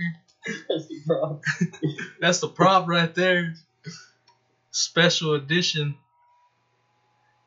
[0.70, 1.42] That's the problem.
[2.22, 3.56] That's the prop right there.
[4.72, 5.96] Special edition.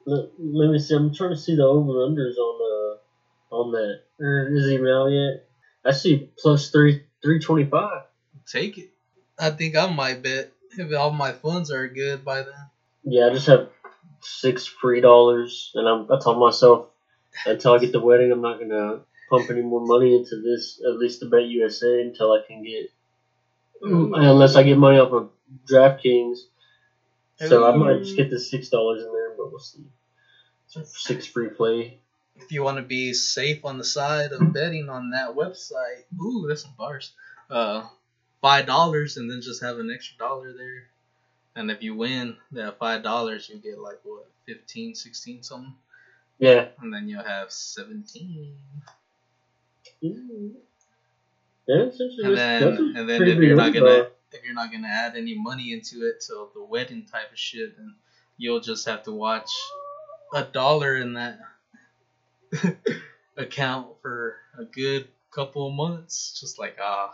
[0.06, 0.94] Let, let me see.
[0.94, 2.98] I'm trying to see the over unders on uh
[3.54, 4.00] on that.
[4.20, 5.46] Uh, is he out yet?
[5.84, 8.02] I see plus three three twenty five.
[8.46, 8.90] Take it.
[9.38, 12.52] I think I might bet if all my funds are good by then.
[13.04, 13.68] Yeah, I just have
[14.20, 16.88] six free dollars, and I'm, I told myself
[17.46, 20.80] until I get the wedding, I'm not gonna pump any more money into this.
[20.84, 22.90] At least to bet USA until I can get,
[23.82, 25.30] unless I get money off of
[25.66, 26.38] DraftKings.
[27.36, 29.84] So I might just get the six dollars in there, but we'll see.
[30.66, 32.00] Six free play.
[32.36, 36.46] If you want to be safe on the side of betting on that website, ooh,
[36.48, 37.12] that's some bars.
[37.48, 37.84] Uh,
[38.42, 40.88] five dollars and then just have an extra dollar there.
[41.56, 45.74] And if you win that five dollars, you get like what 15, 16 something,
[46.38, 46.68] Yeah.
[46.80, 48.56] and then you'll have seventeen.
[50.00, 50.56] Yeah, And
[51.66, 52.62] that's- that's a then
[52.96, 56.20] and then if you're not gonna if you're not gonna add any money into it
[56.20, 57.94] till the wedding type of shit, then
[58.36, 59.48] you'll just have to watch
[60.34, 61.38] a dollar in that
[63.36, 66.38] account for a good couple of months.
[66.40, 67.10] Just like ah,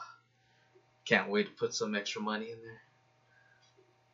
[1.04, 2.80] can't wait to put some extra money in there.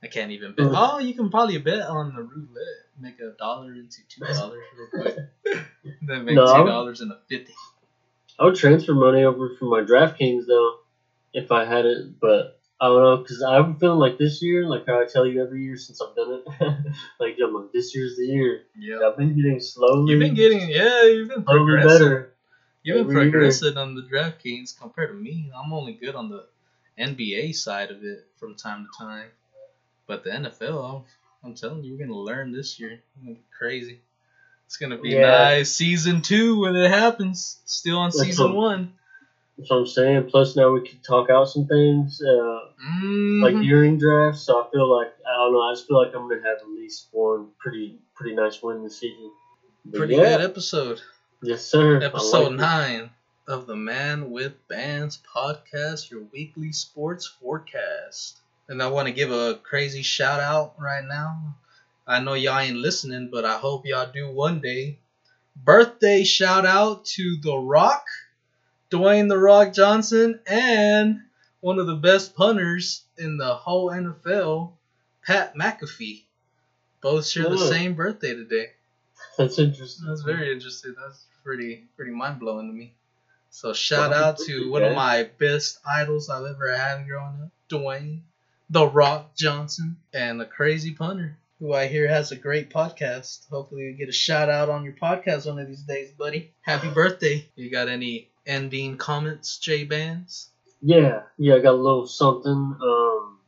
[0.02, 0.66] I can't even bet.
[0.70, 2.84] Oh, you can probably bet on the roulette.
[3.00, 5.16] Make a dollar into two dollars real quick.
[6.02, 6.46] then make No.
[6.46, 7.54] two dollars into fifty.
[8.38, 10.74] I would transfer money over from my DraftKings though,
[11.32, 12.20] if I had it.
[12.20, 15.42] But I don't know because I'm feeling like this year, like how I tell you
[15.42, 18.64] every year since I've done it, like I'm like this year's the year.
[18.78, 18.98] Yeah.
[19.08, 20.12] I've been getting slowly.
[20.12, 21.88] You've been getting yeah, you've been progressing.
[21.88, 22.32] better.
[22.82, 23.30] You've been every year.
[23.32, 25.50] progressing on the DraftKings compared to me.
[25.56, 26.44] I'm only good on the
[26.98, 29.28] NBA side of it from time to time,
[30.06, 31.02] but the NFL, I'm,
[31.42, 32.92] I'm telling you, we're gonna learn this year.
[32.92, 34.00] It's gonna be crazy.
[34.66, 35.30] It's gonna be Yeah.
[35.30, 37.58] nice season two when it happens.
[37.64, 38.92] Still on That's season what- one.
[39.58, 40.24] That's what I'm saying.
[40.30, 43.42] Plus now we can talk out some things uh, Mhm.
[43.42, 44.42] like during drafts.
[44.42, 45.62] So I feel like I don't know.
[45.62, 48.98] I just feel like I'm gonna have at least one pretty pretty nice win this
[48.98, 49.30] season.
[49.84, 51.00] But pretty yeah, good episode.
[51.42, 52.02] Yes, sir.
[52.02, 52.56] Episode like it.
[52.56, 53.10] 9
[53.48, 58.38] of the Man with Bands podcast, your weekly sports forecast.
[58.68, 61.56] And I want to give a crazy shout out right now.
[62.06, 64.98] I know y'all ain't listening, but I hope y'all do one day.
[65.54, 68.04] Birthday shout out to The Rock,
[68.90, 71.20] Dwayne The Rock Johnson, and
[71.60, 74.72] one of the best punters in the whole NFL,
[75.26, 76.24] Pat McAfee.
[77.00, 78.70] Both share the same birthday today.
[79.38, 80.06] That's interesting.
[80.06, 80.94] That's very interesting.
[81.00, 82.94] That's pretty pretty mind blowing to me.
[83.50, 88.20] So shout out to one of my best idols I've ever had growing up, Dwayne,
[88.70, 93.48] The Rock Johnson, and the crazy punter who I hear has a great podcast.
[93.48, 96.52] Hopefully you get a shout out on your podcast one of these days, buddy.
[96.62, 97.48] Happy birthday.
[97.54, 100.50] You got any ending comments, J Bands?
[100.80, 102.52] Yeah, yeah, I got a little something.
[102.82, 103.38] Um,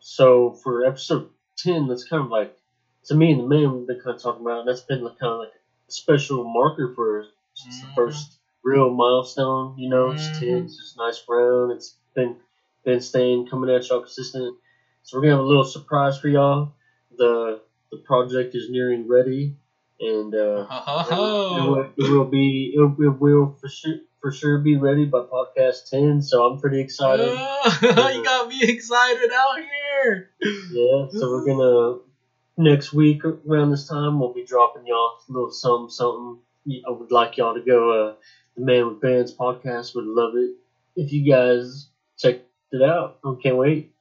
[0.00, 2.56] so for episode ten, that's kind of like
[3.04, 4.66] to me and the man we've been kind of talking about.
[4.66, 5.52] That's been like, kind of like
[5.88, 7.26] a special marker for us.
[7.66, 7.94] It's the Mhm.
[7.94, 9.78] first real milestone.
[9.78, 10.38] You know, it's Mhm.
[10.40, 10.64] ten.
[10.64, 11.72] It's just nice round.
[11.72, 12.36] It's been
[12.84, 14.56] been staying coming at y'all consistent.
[15.02, 16.72] So we're gonna have a little surprise for y'all.
[17.16, 17.60] The
[17.90, 19.56] the project is nearing ready,
[20.00, 24.32] and uh, ho, it, will, it will be it, will- it will for sure for
[24.32, 26.22] sure be ready by podcast ten.
[26.22, 27.28] So I'm pretty excited.
[27.28, 30.30] Oh, you got me excited out here.
[30.40, 32.00] Yeah, so we're gonna
[32.56, 36.38] next week around this time we'll be dropping y'all a little something something.
[36.86, 38.08] I would like y'all to go.
[38.08, 38.14] Uh,
[38.56, 40.50] the Man with Bands podcast would love it
[40.96, 41.86] if you guys
[42.18, 43.18] checked it out.
[43.24, 43.92] I can't wait.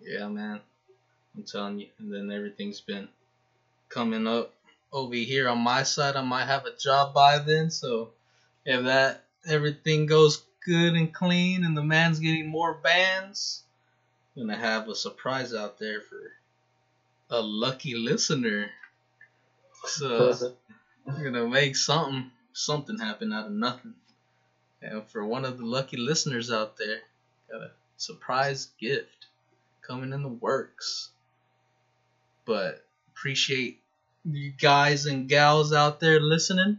[0.00, 0.60] Yeah, man.
[1.36, 1.86] I'm telling you.
[1.98, 3.08] And then everything's been
[3.88, 4.52] coming up
[4.92, 6.16] over here on my side.
[6.16, 7.70] I might have a job by then.
[7.70, 8.10] So
[8.64, 13.62] if that everything goes good and clean and the man's getting more bands,
[14.36, 16.32] I'm gonna have a surprise out there for
[17.30, 18.70] a lucky listener.
[19.86, 20.54] So
[21.04, 23.94] we're gonna make something something happen out of nothing.
[24.80, 27.00] And for one of the lucky listeners out there,
[27.50, 29.26] got a surprise gift
[29.80, 31.10] coming in the works.
[32.44, 33.80] But appreciate
[34.24, 36.78] you guys and gals out there listening.